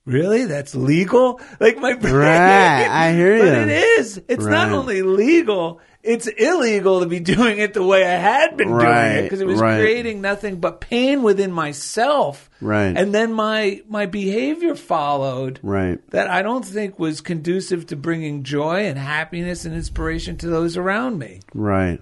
"Really? 0.09 0.45
That's 0.45 0.75
legal?" 0.75 1.39
Like 1.59 1.77
my 1.77 1.93
brain, 1.93 2.15
Right, 2.15 2.87
I 2.87 3.13
hear 3.13 3.35
you. 3.35 3.43
But 3.49 3.53
you. 3.53 3.61
it 3.61 3.99
is. 3.99 4.21
It's 4.27 4.45
not 4.45 4.71
only 4.71 5.01
legal; 5.01 5.79
it's 6.03 6.27
illegal 6.27 7.01
to 7.01 7.05
be 7.05 7.19
doing 7.35 7.59
it 7.59 7.73
the 7.73 7.83
way 7.83 8.05
I 8.05 8.17
had 8.17 8.57
been 8.57 8.69
doing 8.69 8.81
it 8.87 9.23
because 9.23 9.41
it 9.41 9.47
was 9.47 9.59
right. 9.59 9.79
creating 9.79 10.21
nothing 10.21 10.59
but 10.59 10.79
pain 10.79 11.23
within 11.23 11.51
myself. 11.51 12.49
Right. 12.61 12.95
And 12.95 13.13
then 13.13 13.33
my 13.33 13.81
my 13.87 14.05
behavior 14.05 14.75
followed. 14.75 15.59
right 15.61 15.99
That 16.11 16.29
I 16.29 16.41
don't 16.41 16.65
think 16.65 16.97
was 16.99 17.21
conducive 17.21 17.87
to 17.87 17.95
bringing 17.95 18.43
joy 18.43 18.85
and 18.85 18.97
happiness 18.97 19.65
and 19.65 19.75
inspiration 19.75 20.37
to 20.37 20.47
those 20.47 20.77
around 20.77 21.19
me. 21.19 21.41
right 21.53 22.01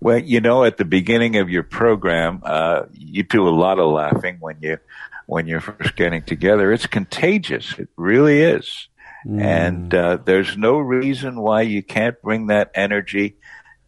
Well, 0.00 0.18
you 0.18 0.40
know, 0.40 0.64
at 0.64 0.76
the 0.78 0.84
beginning 0.84 1.36
of 1.36 1.48
your 1.48 1.62
program, 1.62 2.42
uh, 2.44 2.82
you 2.92 3.22
do 3.22 3.46
a 3.46 3.54
lot 3.54 3.78
of 3.78 3.90
laughing 3.92 4.38
when 4.40 4.56
you 4.60 4.78
when 5.26 5.46
you're 5.46 5.60
first 5.60 5.96
getting 5.96 6.22
together. 6.22 6.72
It's 6.72 6.86
contagious. 6.86 7.78
It 7.78 7.88
really 7.96 8.42
is. 8.42 8.88
And 9.24 9.94
uh, 9.94 10.18
there's 10.24 10.56
no 10.56 10.78
reason 10.78 11.40
why 11.40 11.62
you 11.62 11.82
can't 11.82 12.20
bring 12.22 12.48
that 12.48 12.72
energy 12.74 13.36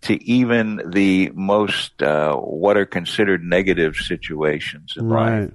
to 0.03 0.23
even 0.25 0.81
the 0.91 1.33
most 1.35 2.03
uh, 2.03 2.37
what 2.37 2.77
are 2.77 2.87
considered 2.87 3.43
negative 3.43 3.97
situations 3.97 4.95
in 4.97 5.09
right 5.09 5.41
life. 5.41 5.53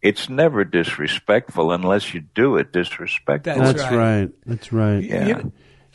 It's 0.00 0.28
never 0.28 0.64
disrespectful 0.64 1.72
unless 1.72 2.14
you 2.14 2.20
do 2.20 2.56
it 2.56 2.72
disrespectful. 2.72 3.54
That's 3.54 3.74
that's 3.74 3.92
right. 3.92 3.96
right 3.96 4.30
that's 4.46 4.72
right 4.72 5.02
Yeah. 5.02 5.26
You- 5.26 5.52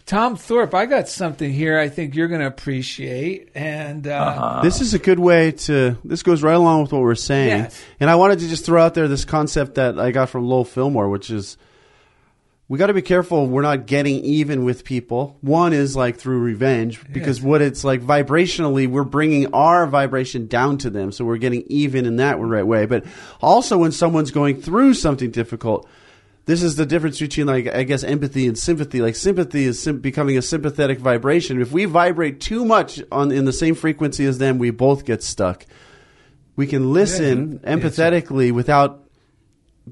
Tom 0.07 0.37
Thorpe, 0.37 0.73
I 0.73 0.85
got 0.85 1.09
something 1.09 1.51
here 1.51 1.77
I 1.77 1.89
think 1.89 2.15
you're 2.15 2.29
going 2.29 2.39
to 2.39 2.47
appreciate. 2.47 3.49
And 3.53 4.07
uh, 4.07 4.11
Uh-huh. 4.11 4.61
This 4.63 4.79
is 4.79 4.93
a 4.93 4.99
good 4.99 5.19
way 5.19 5.51
to. 5.51 5.97
This 6.05 6.23
goes 6.23 6.41
right 6.41 6.55
along 6.55 6.83
with 6.83 6.93
what 6.93 7.01
we're 7.01 7.13
saying, 7.15 7.63
Yes. 7.63 7.83
and 7.99 8.09
I 8.09 8.15
wanted 8.15 8.39
to 8.39 8.47
just 8.47 8.65
throw 8.65 8.81
out 8.81 8.93
there 8.93 9.09
this 9.09 9.25
concept 9.25 9.75
that 9.75 9.99
I 9.99 10.11
got 10.11 10.29
from 10.29 10.47
Lowell 10.47 10.63
Fillmore, 10.63 11.09
which 11.09 11.29
is 11.29 11.57
we 12.69 12.77
got 12.77 12.87
to 12.87 12.93
be 12.93 13.01
careful 13.01 13.47
we're 13.47 13.61
not 13.61 13.85
getting 13.85 14.23
even 14.23 14.63
with 14.63 14.85
people. 14.85 15.37
One 15.41 15.73
is 15.73 15.95
like 15.95 16.17
through 16.17 16.39
revenge, 16.39 17.01
because 17.11 17.41
what 17.41 17.61
it's 17.61 17.83
like 17.83 18.01
vibrationally, 18.01 18.87
we're 18.87 19.03
bringing 19.03 19.53
our 19.53 19.87
vibration 19.87 20.47
down 20.47 20.77
to 20.79 20.89
them, 20.89 21.11
so 21.11 21.25
we're 21.25 21.37
getting 21.37 21.63
even 21.67 22.05
in 22.05 22.15
that 22.17 22.39
right 22.39 22.65
way. 22.65 22.85
But 22.85 23.03
also 23.41 23.77
when 23.77 23.91
someone's 23.91 24.31
going 24.31 24.61
through 24.61 24.93
something 24.93 25.31
difficult. 25.31 25.85
This 26.47 26.63
is 26.63 26.75
the 26.77 26.85
difference 26.85 27.19
between, 27.19 27.45
like, 27.45 27.67
I 27.67 27.83
guess, 27.83 28.03
empathy 28.03 28.47
and 28.47 28.57
sympathy. 28.57 29.01
Like, 29.01 29.15
sympathy 29.15 29.65
is 29.65 29.79
sim- 29.81 29.99
becoming 29.99 30.37
a 30.37 30.41
sympathetic 30.41 30.97
vibration. 30.99 31.61
If 31.61 31.71
we 31.71 31.85
vibrate 31.85 32.39
too 32.39 32.65
much 32.65 33.01
on 33.11 33.31
in 33.31 33.45
the 33.45 33.53
same 33.53 33.75
frequency 33.75 34.25
as 34.25 34.37
them, 34.39 34.57
we 34.57 34.71
both 34.71 35.03
get 35.05 35.21
stuck. 35.21 35.65
We 36.55 36.65
can 36.65 36.93
listen 36.93 37.59
Yeah. 37.63 37.75
empathetically 37.75 38.51
without 38.51 39.03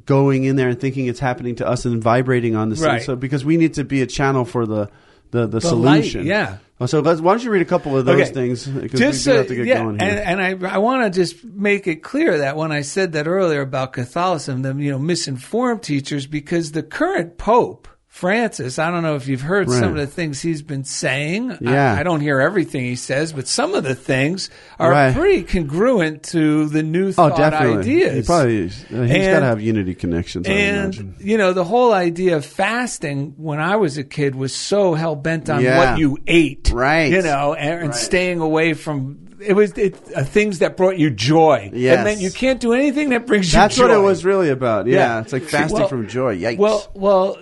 going 0.06 0.45
in 0.45 0.56
there 0.56 0.70
and 0.70 0.80
thinking 0.80 1.06
it's 1.08 1.20
happening 1.20 1.56
to 1.58 1.68
us 1.68 1.86
and 1.86 2.01
vibrating 2.01 2.56
on 2.56 2.70
the 2.70 2.76
Right. 2.78 3.03
So 3.03 3.16
because 3.16 3.45
we 3.45 3.58
need 3.58 3.76
to 3.76 3.84
be 3.84 4.01
a 4.01 4.08
channel 4.08 4.45
for 4.45 4.66
the 4.66 4.89
the, 5.32 5.47
the, 5.47 5.60
The 5.60 5.76
light, 5.76 6.03
solution. 6.06 6.26
yeah. 6.26 6.58
Oh, 6.80 6.86
So 6.88 7.01
why 7.01 7.13
don't 7.13 7.43
you 7.43 7.51
read 7.51 7.61
a 7.61 7.65
couple 7.65 7.97
of 7.97 8.05
those 8.05 8.19
Okay. 8.21 8.34
things 8.34 8.67
because 8.67 8.99
just 8.99 9.26
we 9.26 9.32
do 9.32 9.38
have 9.38 9.47
to 9.47 9.55
get 9.55 9.65
yeah, 9.67 9.84
going 9.84 9.97
here. 9.99 10.09
and, 10.09 10.41
and 10.41 10.63
I 10.65 10.76
I 10.76 10.78
want 10.80 11.03
to 11.13 11.17
just 11.19 11.43
make 11.45 11.88
it 11.88 12.03
clear 12.03 12.39
that 12.39 12.57
when 12.57 12.71
I 12.73 12.82
said 12.82 13.13
that 13.13 13.28
earlier 13.28 13.61
about 13.61 13.93
Catholicism, 13.93 14.61
the 14.61 14.76
you 14.76 14.91
know 14.91 14.99
misinformed 14.99 15.84
teachers, 15.84 16.28
because 16.28 16.73
the 16.73 16.84
current 16.84 17.38
Pope 17.38 17.88
Francis, 18.16 18.80
I 18.80 18.91
don't 18.91 19.03
know 19.03 19.16
if 19.16 19.28
you've 19.28 19.41
heard 19.41 19.70
some 19.70 19.89
of 19.89 19.95
the 19.97 20.07
things 20.07 20.41
he's 20.41 20.61
been 20.61 20.86
saying. 20.86 21.57
Yeah. 21.59 21.95
I, 21.95 21.99
I 21.99 22.03
don't 22.03 22.22
hear 22.22 22.39
everything 22.39 22.86
he 22.86 22.95
says, 22.95 23.34
but 23.34 23.45
some 23.45 23.74
of 23.74 23.84
the 23.84 23.93
things 23.93 24.49
are 24.80 24.89
Right. 24.89 25.13
pretty 25.13 25.43
congruent 25.43 26.24
to 26.32 26.70
the 26.70 26.82
new 26.82 27.09
oh, 27.09 27.11
thought 27.11 27.36
definitely. 27.36 27.80
ideas. 27.80 28.13
He 28.16 28.22
probably 28.24 28.66
uh, 28.68 29.03
he's 29.03 29.28
got 29.28 29.39
to 29.41 29.45
have 29.45 29.59
unity 29.59 29.95
connections. 29.95 30.47
I 30.47 30.51
and 30.53 30.78
imagine. 30.95 31.16
you 31.20 31.38
know 31.38 31.51
the 31.51 31.66
whole 31.66 31.91
idea 31.91 32.38
of 32.38 32.45
fasting 32.45 33.34
when 33.36 33.59
I 33.59 33.76
was 33.76 33.97
a 33.97 34.03
kid 34.05 34.34
was 34.34 34.55
so 34.55 34.93
hell 34.93 35.18
bent 35.18 35.49
on 35.49 35.61
Yeah. 35.61 35.78
what 35.91 35.99
you 35.99 36.18
ate, 36.26 36.72
Right. 36.74 37.11
You 37.11 37.22
know, 37.22 37.53
and, 37.53 37.80
and 37.82 37.89
Right. 37.89 37.95
staying 37.95 38.39
away 38.39 38.76
from 38.76 39.28
it 39.41 39.51
was 39.57 39.74
it, 39.74 39.97
uh, 40.16 40.24
things 40.24 40.59
that 40.59 40.78
brought 40.78 40.97
you 40.97 41.09
joy. 41.09 41.70
Yes. 41.74 41.99
it 41.99 42.03
meant 42.05 42.22
you 42.22 42.32
can't 42.32 42.61
do 42.61 42.72
anything 42.72 43.09
that 43.09 43.28
brings 43.28 43.51
you. 43.51 43.59
That's 43.59 43.78
what 43.78 43.91
it 43.91 43.97
was 43.97 44.24
really 44.24 44.47
about. 44.51 44.88
Yeah, 44.88 45.20
it's 45.20 45.34
like 45.34 45.43
fasting 45.43 45.80
Well- 45.80 45.89
from 45.89 46.07
joy. 46.07 46.38
Yikes. 46.39 46.57
Well, 46.59 46.88
well, 46.93 47.38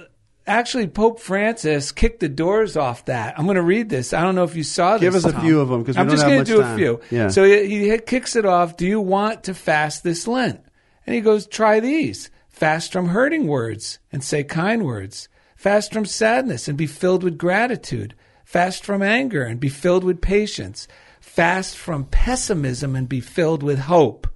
actually, 0.47 0.87
Pope 0.87 1.19
Francis 1.19 1.91
kicked 1.91 2.19
the 2.19 2.29
doors 2.29 2.75
off 2.77 3.05
that. 3.05 3.37
I'm 3.37 3.45
going 3.45 3.55
to 3.55 3.61
read 3.61 3.89
this. 3.89 4.13
I 4.13 4.21
don't 4.21 4.35
know 4.35 4.43
if 4.43 4.55
you 4.55 4.63
saw 4.63 4.93
this. 4.93 5.01
Give 5.01 5.15
us 5.15 5.25
a 5.25 5.31
Tom. 5.31 5.41
few 5.41 5.59
of 5.59 5.71
'em, 5.71 5.83
'cause 5.85 5.95
we 5.95 6.01
I'm 6.01 6.09
just 6.09 6.23
gonna 6.23 6.43
do 6.43 6.61
time. 6.61 6.73
a 6.73 6.77
few. 6.77 6.99
Yeah. 7.11 7.27
So 7.29 7.43
he, 7.43 7.89
he 7.89 7.97
kicks 7.99 8.35
it 8.35 8.45
off. 8.45 8.77
Do 8.77 8.85
you 8.87 8.99
want 9.01 9.43
to 9.43 9.53
fast 9.53 10.03
this 10.03 10.27
Lent? 10.27 10.59
And 11.05 11.13
he 11.15 11.21
goes, 11.21 11.47
try 11.47 11.79
these. 11.79 12.29
Fast 12.49 12.91
from 12.93 13.09
hurting 13.09 13.47
words 13.47 13.99
and 14.11 14.23
say 14.23 14.43
kind 14.43 14.85
words. 14.85 15.27
Fast 15.55 15.91
from 15.93 16.05
sadness 16.05 16.67
and 16.67 16.77
be 16.77 16.87
filled 16.87 17.23
with 17.23 17.37
gratitude. 17.37 18.13
Fast 18.45 18.85
from 18.85 19.01
anger 19.01 19.43
and 19.43 19.59
be 19.59 19.69
filled 19.69 20.03
with 20.03 20.21
patience. 20.21 20.87
Fast 21.19 21.77
from 21.77 22.05
pessimism 22.05 22.95
and 22.95 23.09
be 23.09 23.19
filled 23.19 23.63
with 23.63 23.79
hope. 23.79 24.27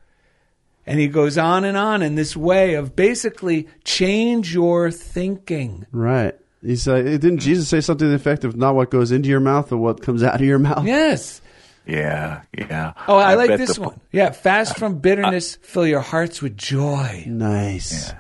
And 0.87 0.99
he 0.99 1.07
goes 1.09 1.37
on 1.37 1.65
and 1.65 1.77
on 1.77 2.01
in 2.01 2.15
this 2.15 2.35
way 2.35 2.75
of 2.75 2.95
basically 2.95 3.67
change 3.83 4.53
your 4.53 4.89
thinking. 4.89 5.85
right. 5.91 6.33
He's 6.63 6.87
uh, 6.87 7.01
didn't 7.01 7.37
Jesus 7.39 7.69
say 7.69 7.81
something 7.81 8.05
to 8.05 8.09
the 8.09 8.15
effect 8.15 8.43
of 8.43 8.55
not 8.55 8.73
what 8.73 8.89
goes 8.89 9.11
into 9.11 9.29
your 9.29 9.39
mouth 9.39 9.71
or 9.71 9.77
what 9.77 10.01
comes 10.01 10.23
out 10.23 10.35
of 10.35 10.41
your 10.41 10.57
mouth? 10.57 10.85
Yes. 10.85 11.39
Yeah, 11.85 12.41
yeah. 12.57 12.93
Oh, 13.07 13.15
I, 13.17 13.35
like 13.35 13.57
this 13.57 13.75
the- 13.75 13.81
one. 13.83 14.01
Yeah. 14.11 14.31
Fast 14.31 14.77
from 14.77 14.97
bitterness, 14.99 15.57
fill 15.61 15.85
your 15.85 16.01
hearts 16.01 16.41
with 16.41 16.57
joy. 16.57 17.23
Nice. 17.27 18.11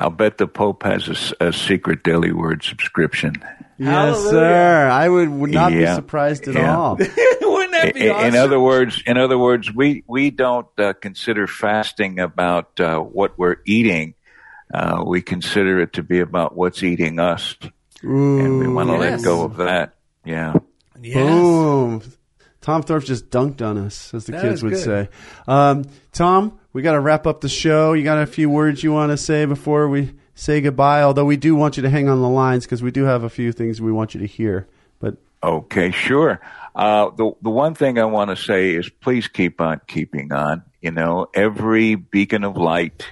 I'll 0.00 0.10
bet 0.10 0.38
the 0.38 0.46
Pope 0.48 0.82
has 0.84 1.32
a 1.40 1.52
secret 1.52 2.02
daily 2.02 2.32
word 2.32 2.62
subscription. 2.64 3.34
Yes, 3.78 3.88
Hallelujah. 3.88 4.30
sir. 4.30 4.88
I 4.88 5.08
would, 5.08 5.28
would 5.28 5.50
not 5.50 5.72
be 5.72 5.86
surprised 5.86 6.48
at 6.48 6.54
Yeah. 6.54 6.76
all. 6.76 6.96
Wouldn't 7.40 7.72
that 7.72 7.94
be 7.94 8.06
In, 8.06 8.10
awesome? 8.10 8.26
in 8.28 8.36
other 8.36 8.60
words, 8.60 9.02
in 9.06 9.16
other 9.18 9.38
words, 9.38 9.72
we 9.74 10.04
we 10.06 10.30
don't 10.30 10.66
uh, 10.78 10.92
consider 10.94 11.46
fasting 11.46 12.18
about 12.18 12.78
uh, 12.80 12.98
what 12.98 13.38
we're 13.38 13.56
eating. 13.66 14.14
Uh, 14.72 15.02
we 15.06 15.20
consider 15.22 15.80
it 15.80 15.94
to 15.94 16.02
be 16.02 16.20
about 16.20 16.54
what's 16.56 16.82
eating 16.82 17.18
us, 17.18 17.56
and 18.02 18.58
we 18.60 18.68
want 18.68 18.88
to 18.88 18.94
yes. 18.94 19.20
let 19.20 19.22
go 19.24 19.42
of 19.44 19.56
that. 19.56 19.94
Yeah. 20.24 20.54
yes. 21.02 21.14
Boom. 21.14 22.02
Tom 22.60 22.82
Thorpe 22.82 23.04
just 23.04 23.30
dunked 23.30 23.62
on 23.66 23.78
us, 23.78 24.12
as 24.14 24.26
the 24.26 24.32
That 24.32 24.42
kids 24.42 24.62
would 24.62 24.74
good. 24.74 24.84
say. 24.84 25.08
Um, 25.48 25.84
Tom, 26.12 26.59
we 26.72 26.82
got 26.82 26.92
to 26.92 27.00
wrap 27.00 27.26
up 27.26 27.40
the 27.40 27.48
show. 27.48 27.92
You 27.92 28.04
got 28.04 28.18
a 28.18 28.26
few 28.26 28.48
words 28.48 28.82
you 28.82 28.92
want 28.92 29.10
to 29.10 29.16
say 29.16 29.44
before 29.44 29.88
we 29.88 30.14
say 30.34 30.60
goodbye? 30.60 31.02
Although 31.02 31.24
we 31.24 31.36
do 31.36 31.54
want 31.54 31.76
you 31.76 31.82
to 31.82 31.90
hang 31.90 32.08
on 32.08 32.20
the 32.20 32.28
lines 32.28 32.64
because 32.64 32.82
we 32.82 32.90
do 32.90 33.04
have 33.04 33.22
a 33.22 33.30
few 33.30 33.52
things 33.52 33.80
we 33.80 33.92
want 33.92 34.14
you 34.14 34.20
to 34.20 34.26
hear. 34.26 34.66
But 34.98 35.16
Okay, 35.42 35.90
sure. 35.90 36.40
Uh, 36.74 37.10
the 37.10 37.32
the 37.40 37.50
one 37.50 37.74
thing 37.74 37.98
I 37.98 38.04
want 38.04 38.30
to 38.30 38.36
say 38.36 38.74
is 38.74 38.88
please 38.88 39.26
keep 39.26 39.60
on 39.60 39.80
keeping 39.86 40.32
on. 40.32 40.62
You 40.80 40.90
know, 40.90 41.28
every 41.34 41.94
beacon 41.94 42.44
of 42.44 42.56
light 42.56 43.06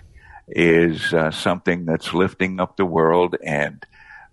is 0.47 1.13
uh, 1.13 1.31
something 1.31 1.87
that's 1.87 2.13
lifting 2.13 2.61
up 2.61 2.77
the 2.77 2.85
world, 2.85 3.37
and 3.43 3.85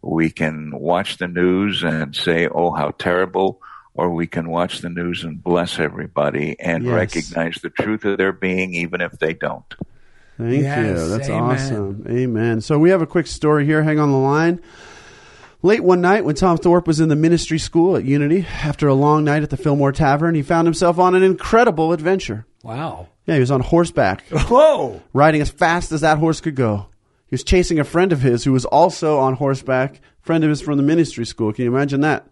we 0.02 0.30
can 0.30 0.72
watch 0.78 1.18
the 1.18 1.28
news 1.28 1.84
and 1.84 2.16
say, 2.16 2.48
"Oh, 2.48 2.72
how 2.72 2.92
terrible." 2.92 3.62
Or 3.96 4.10
we 4.10 4.28
can 4.28 4.50
watch 4.50 4.82
the 4.82 4.90
news 4.90 5.24
and 5.24 5.42
bless 5.42 5.80
everybody 5.80 6.60
and 6.60 6.84
Yes. 6.84 6.94
recognize 6.94 7.56
the 7.64 7.70
truth 7.70 8.04
of 8.06 8.18
their 8.18 8.34
being, 8.34 8.74
even 8.74 9.00
if 9.02 9.14
they 9.20 9.34
don't. 9.34 9.64
Thank 10.38 10.64
Yes, 10.64 11.00
you. 11.00 11.08
That's 11.10 11.30
amen. 11.30 11.42
awesome. 11.44 12.06
Amen. 12.10 12.60
So 12.62 12.78
we 12.78 12.90
have 12.90 13.02
a 13.02 13.08
quick 13.08 13.26
story 13.26 13.66
here. 13.66 13.84
Hang 13.84 14.00
on 14.00 14.12
the 14.12 14.18
line. 14.18 14.60
Late 15.62 15.84
one 15.84 16.02
night, 16.02 16.26
when 16.26 16.36
Tom 16.36 16.58
Thorpe 16.58 16.86
was 16.88 17.00
in 17.00 17.08
the 17.10 17.16
ministry 17.16 17.58
school 17.58 17.96
at 17.96 18.04
Unity, 18.04 18.46
after 18.64 18.88
a 18.88 18.94
long 18.94 19.24
night 19.24 19.42
at 19.44 19.50
the 19.50 19.58
Fillmore 19.58 19.94
Tavern, 19.94 20.36
he 20.36 20.44
found 20.44 20.68
himself 20.68 21.00
on 21.00 21.16
an 21.16 21.24
incredible 21.24 21.92
adventure. 21.94 22.46
Wow. 22.64 23.08
Yeah, 23.26 23.36
he 23.36 23.40
was 23.40 23.50
on 23.50 23.62
horseback, 23.62 24.26
Whoa. 24.30 25.02
riding 25.14 25.42
as 25.42 25.50
fast 25.50 25.92
as 25.92 26.02
that 26.02 26.20
horse 26.20 26.42
could 26.42 26.56
go. 26.56 26.88
He 27.28 27.34
was 27.34 27.44
chasing 27.44 27.80
a 27.80 27.84
friend 27.84 28.12
of 28.12 28.22
his 28.22 28.44
who 28.44 28.52
was 28.52 28.66
also 28.66 29.18
on 29.20 29.36
horseback, 29.36 30.02
friend 30.22 30.44
of 30.44 30.50
his 30.52 30.62
from 30.62 30.78
the 30.78 30.84
ministry 30.84 31.26
school. 31.26 31.52
Can 31.54 31.64
you 31.66 31.74
imagine 31.74 32.02
that? 32.02 32.28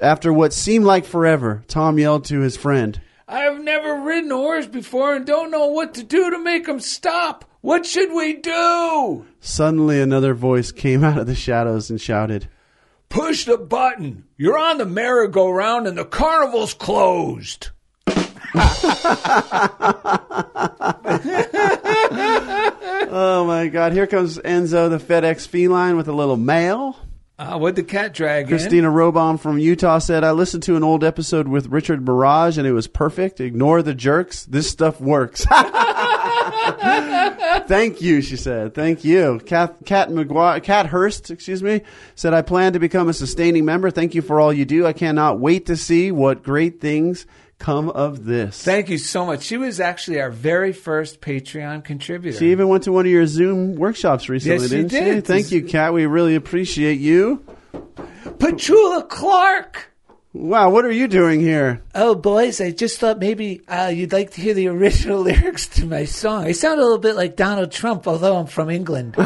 After 0.00 0.32
what 0.32 0.52
seemed 0.52 0.84
like 0.84 1.04
forever, 1.04 1.62
Tom 1.68 1.98
yelled 1.98 2.24
to 2.26 2.40
his 2.40 2.56
friend, 2.56 3.00
I've 3.28 3.60
never 3.60 4.00
ridden 4.00 4.32
a 4.32 4.36
horse 4.36 4.66
before 4.66 5.14
and 5.14 5.24
don't 5.26 5.50
know 5.50 5.66
what 5.68 5.94
to 5.94 6.02
do 6.02 6.30
to 6.30 6.38
make 6.38 6.66
him 6.66 6.80
stop. 6.80 7.44
What 7.60 7.86
should 7.86 8.12
we 8.12 8.34
do? 8.34 9.26
Suddenly, 9.40 10.00
another 10.00 10.34
voice 10.34 10.72
came 10.72 11.04
out 11.04 11.18
of 11.18 11.26
the 11.26 11.34
shadows 11.34 11.90
and 11.90 12.00
shouted, 12.00 12.48
Push 13.08 13.44
the 13.44 13.56
button. 13.56 14.24
You're 14.36 14.58
on 14.58 14.78
the 14.78 14.84
merry-go-round 14.84 15.86
and 15.86 15.96
the 15.96 16.04
carnival's 16.04 16.74
closed. 16.74 17.70
Oh 23.08 23.44
my 23.46 23.68
God! 23.68 23.92
Here 23.92 24.06
comes 24.06 24.36
Enzo, 24.38 24.90
the 24.90 24.98
FedEx 24.98 25.46
feline, 25.46 25.96
with 25.96 26.08
a 26.08 26.12
little 26.12 26.36
mail. 26.36 26.98
Uh, 27.38 27.58
what'd 27.58 27.76
the 27.76 27.82
cat 27.82 28.14
drag 28.14 28.44
in? 28.44 28.48
Christina 28.48 28.88
Robom 28.88 29.38
from 29.38 29.58
Utah 29.58 29.98
said, 29.98 30.24
"I 30.24 30.30
listened 30.30 30.62
to 30.64 30.76
an 30.76 30.82
old 30.82 31.04
episode 31.04 31.48
with 31.48 31.66
Richard 31.66 32.02
Barrage, 32.04 32.56
and 32.56 32.66
it 32.66 32.72
was 32.72 32.86
perfect. 32.86 33.40
Ignore 33.40 33.82
the 33.82 33.94
jerks. 33.94 34.46
This 34.46 34.70
stuff 34.70 35.00
works." 35.00 35.44
Thank 37.66 38.00
you, 38.00 38.22
she 38.22 38.36
said. 38.36 38.74
Thank 38.74 39.04
you. 39.04 39.40
Kat, 39.44 39.76
Kat 39.84 40.08
McGuire, 40.08 40.62
Kat 40.62 40.86
Hurst, 40.86 41.30
excuse 41.30 41.62
me, 41.62 41.82
said, 42.14 42.32
I 42.32 42.42
plan 42.42 42.72
to 42.74 42.78
become 42.78 43.08
a 43.08 43.12
sustaining 43.12 43.64
member. 43.64 43.90
Thank 43.90 44.14
you 44.14 44.22
for 44.22 44.40
all 44.40 44.52
you 44.52 44.64
do. 44.64 44.86
I 44.86 44.92
cannot 44.92 45.40
wait 45.40 45.66
to 45.66 45.76
see 45.76 46.12
what 46.12 46.42
great 46.42 46.80
things 46.80 47.26
come 47.58 47.90
of 47.90 48.24
this. 48.24 48.62
Thank 48.62 48.90
you 48.90 48.98
so 48.98 49.26
much. 49.26 49.42
She 49.42 49.56
was 49.56 49.80
actually 49.80 50.20
our 50.20 50.30
very 50.30 50.72
first 50.72 51.20
Patreon 51.20 51.84
contributor. 51.84 52.38
She 52.38 52.52
even 52.52 52.68
went 52.68 52.84
to 52.84 52.92
one 52.92 53.06
of 53.06 53.12
your 53.12 53.26
Zoom 53.26 53.76
workshops 53.76 54.28
recently, 54.28 54.62
Yes, 54.62 54.70
she 54.70 54.82
didn't 54.84 55.26
she? 55.26 55.32
Thank 55.32 55.50
you, 55.50 55.64
Kat. 55.64 55.92
We 55.92 56.06
really 56.06 56.34
appreciate 56.34 57.00
you. 57.00 57.44
Petula 58.24 59.08
Clark. 59.08 59.92
Wow, 60.32 60.68
what 60.68 60.84
are 60.84 60.92
you 60.92 61.08
doing 61.08 61.40
here? 61.40 61.82
Oh, 61.94 62.14
boys, 62.14 62.60
I 62.60 62.70
just 62.70 63.00
thought 63.00 63.18
maybe 63.18 63.62
uh, 63.68 63.86
you'd 63.86 64.12
like 64.12 64.32
to 64.32 64.40
hear 64.42 64.52
the 64.52 64.68
original 64.68 65.20
lyrics 65.22 65.66
to 65.68 65.86
my 65.86 66.04
song. 66.04 66.44
I 66.44 66.52
sound 66.52 66.78
a 66.78 66.82
little 66.82 66.98
bit 66.98 67.16
like 67.16 67.36
Donald 67.36 67.72
Trump, 67.72 68.06
although 68.06 68.36
I'm 68.36 68.46
from 68.46 68.68
England. 68.68 69.14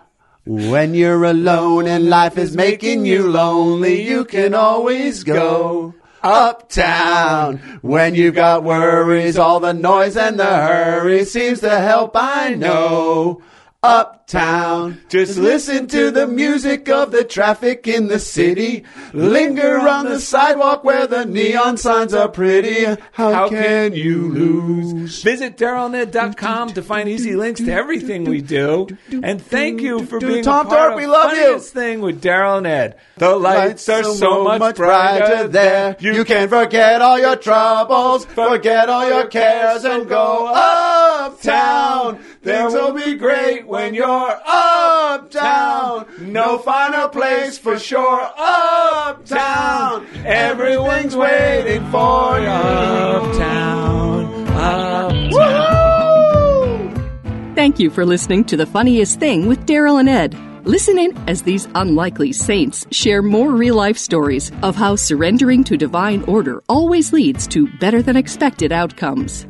When 0.44 0.94
you're 0.94 1.24
alone 1.24 1.86
and 1.86 2.10
life 2.10 2.36
is 2.36 2.56
making 2.56 3.06
you 3.06 3.28
lonely, 3.28 4.02
you 4.02 4.24
can 4.24 4.54
always 4.54 5.22
go 5.22 5.94
uptown. 6.20 7.58
When 7.80 8.16
you've 8.16 8.34
got 8.34 8.64
worries, 8.64 9.38
all 9.38 9.60
the 9.60 9.72
noise 9.72 10.16
and 10.16 10.40
the 10.40 10.44
hurry 10.44 11.24
seems 11.26 11.60
to 11.60 11.70
help, 11.70 12.16
I 12.16 12.54
know. 12.54 13.40
Uptown, 13.84 15.00
just 15.08 15.36
listen 15.36 15.88
to 15.88 16.12
the 16.12 16.28
music 16.28 16.88
of 16.88 17.10
the 17.10 17.24
traffic 17.24 17.88
in 17.88 18.06
the 18.06 18.20
city. 18.20 18.84
Linger 19.12 19.76
on 19.76 20.04
the 20.04 20.20
sidewalk 20.20 20.84
where 20.84 21.08
the 21.08 21.26
neon 21.26 21.76
signs 21.76 22.14
are 22.14 22.28
pretty. 22.28 22.84
How, 23.10 23.48
can 23.48 23.92
you 23.94 24.28
lose? 24.28 25.20
Visit 25.24 25.56
DarylNed.com 25.56 26.74
to 26.74 26.82
find 26.82 27.08
easy 27.08 27.34
links 27.34 27.60
to 27.60 27.72
everything 27.72 28.22
we 28.22 28.40
do. 28.40 28.86
And 29.10 29.42
thank 29.42 29.80
you 29.80 30.06
for 30.06 30.20
being 30.20 30.44
Tom 30.44 30.68
a 30.68 30.70
part 30.70 30.80
Thorpe, 30.80 30.92
of 30.92 30.98
we 30.98 31.06
love 31.08 31.36
you. 31.36 31.58
Thing 31.58 32.02
with 32.02 32.22
Daryl 32.22 32.58
and 32.58 32.68
Ed. 32.68 33.00
The 33.16 33.34
lights 33.34 33.88
are 33.88 34.04
so 34.04 34.44
much 34.44 34.76
brighter 34.76 35.48
there. 35.48 35.96
You 35.98 36.24
can 36.24 36.48
forget 36.48 37.02
all 37.02 37.18
your 37.18 37.34
troubles, 37.34 38.26
forget 38.26 38.88
all 38.88 39.08
your 39.08 39.26
cares, 39.26 39.84
and 39.84 40.08
go 40.08 40.46
uptown. 40.54 42.20
Things 42.42 42.72
will 42.72 42.92
be 42.92 43.14
great 43.14 43.68
when 43.68 43.94
you're 43.94 44.40
uptown. 44.44 46.06
No 46.20 46.58
finer 46.58 47.06
place 47.08 47.56
for 47.56 47.78
sure. 47.78 48.28
Uptown. 48.36 50.04
Everything's 50.24 51.14
waiting 51.14 51.88
for 51.92 52.40
you. 52.40 52.48
Uptown, 52.48 54.48
uptown. 54.48 55.30
Woo! 55.30 57.54
Thank 57.54 57.78
you 57.78 57.90
for 57.90 58.04
listening 58.04 58.42
to 58.46 58.56
The 58.56 58.66
Funniest 58.66 59.20
Thing 59.20 59.46
with 59.46 59.64
Daryl 59.64 60.00
and 60.00 60.08
Ed. 60.08 60.36
Listen 60.64 60.98
in 60.98 61.16
as 61.28 61.42
these 61.42 61.68
unlikely 61.76 62.32
saints 62.32 62.84
share 62.90 63.22
more 63.22 63.52
real 63.52 63.76
life 63.76 63.98
stories 63.98 64.50
of 64.64 64.74
how 64.74 64.96
surrendering 64.96 65.62
to 65.64 65.76
divine 65.76 66.24
order 66.24 66.60
always 66.68 67.12
leads 67.12 67.46
to 67.48 67.68
better 67.78 68.02
than 68.02 68.16
expected 68.16 68.72
outcomes. 68.72 69.46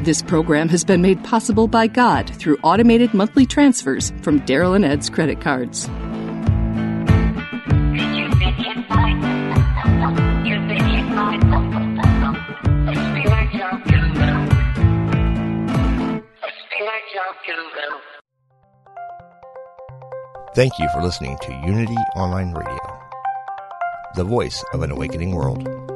This 0.00 0.20
program 0.20 0.68
has 0.68 0.84
been 0.84 1.00
made 1.00 1.24
possible 1.24 1.68
by 1.68 1.86
God 1.86 2.28
through 2.28 2.58
automated 2.62 3.14
monthly 3.14 3.46
transfers 3.46 4.12
from 4.22 4.40
Daryl 4.40 4.76
and 4.76 4.84
Ed's 4.84 5.08
credit 5.08 5.40
cards. 5.40 5.88
Thank 20.54 20.78
you 20.78 20.88
for 20.94 21.02
listening 21.02 21.36
to 21.42 21.52
Unity 21.66 21.96
Online 22.14 22.52
Radio, 22.54 22.78
the 24.14 24.24
voice 24.24 24.64
of 24.72 24.82
an 24.82 24.90
awakening 24.90 25.34
world. 25.34 25.95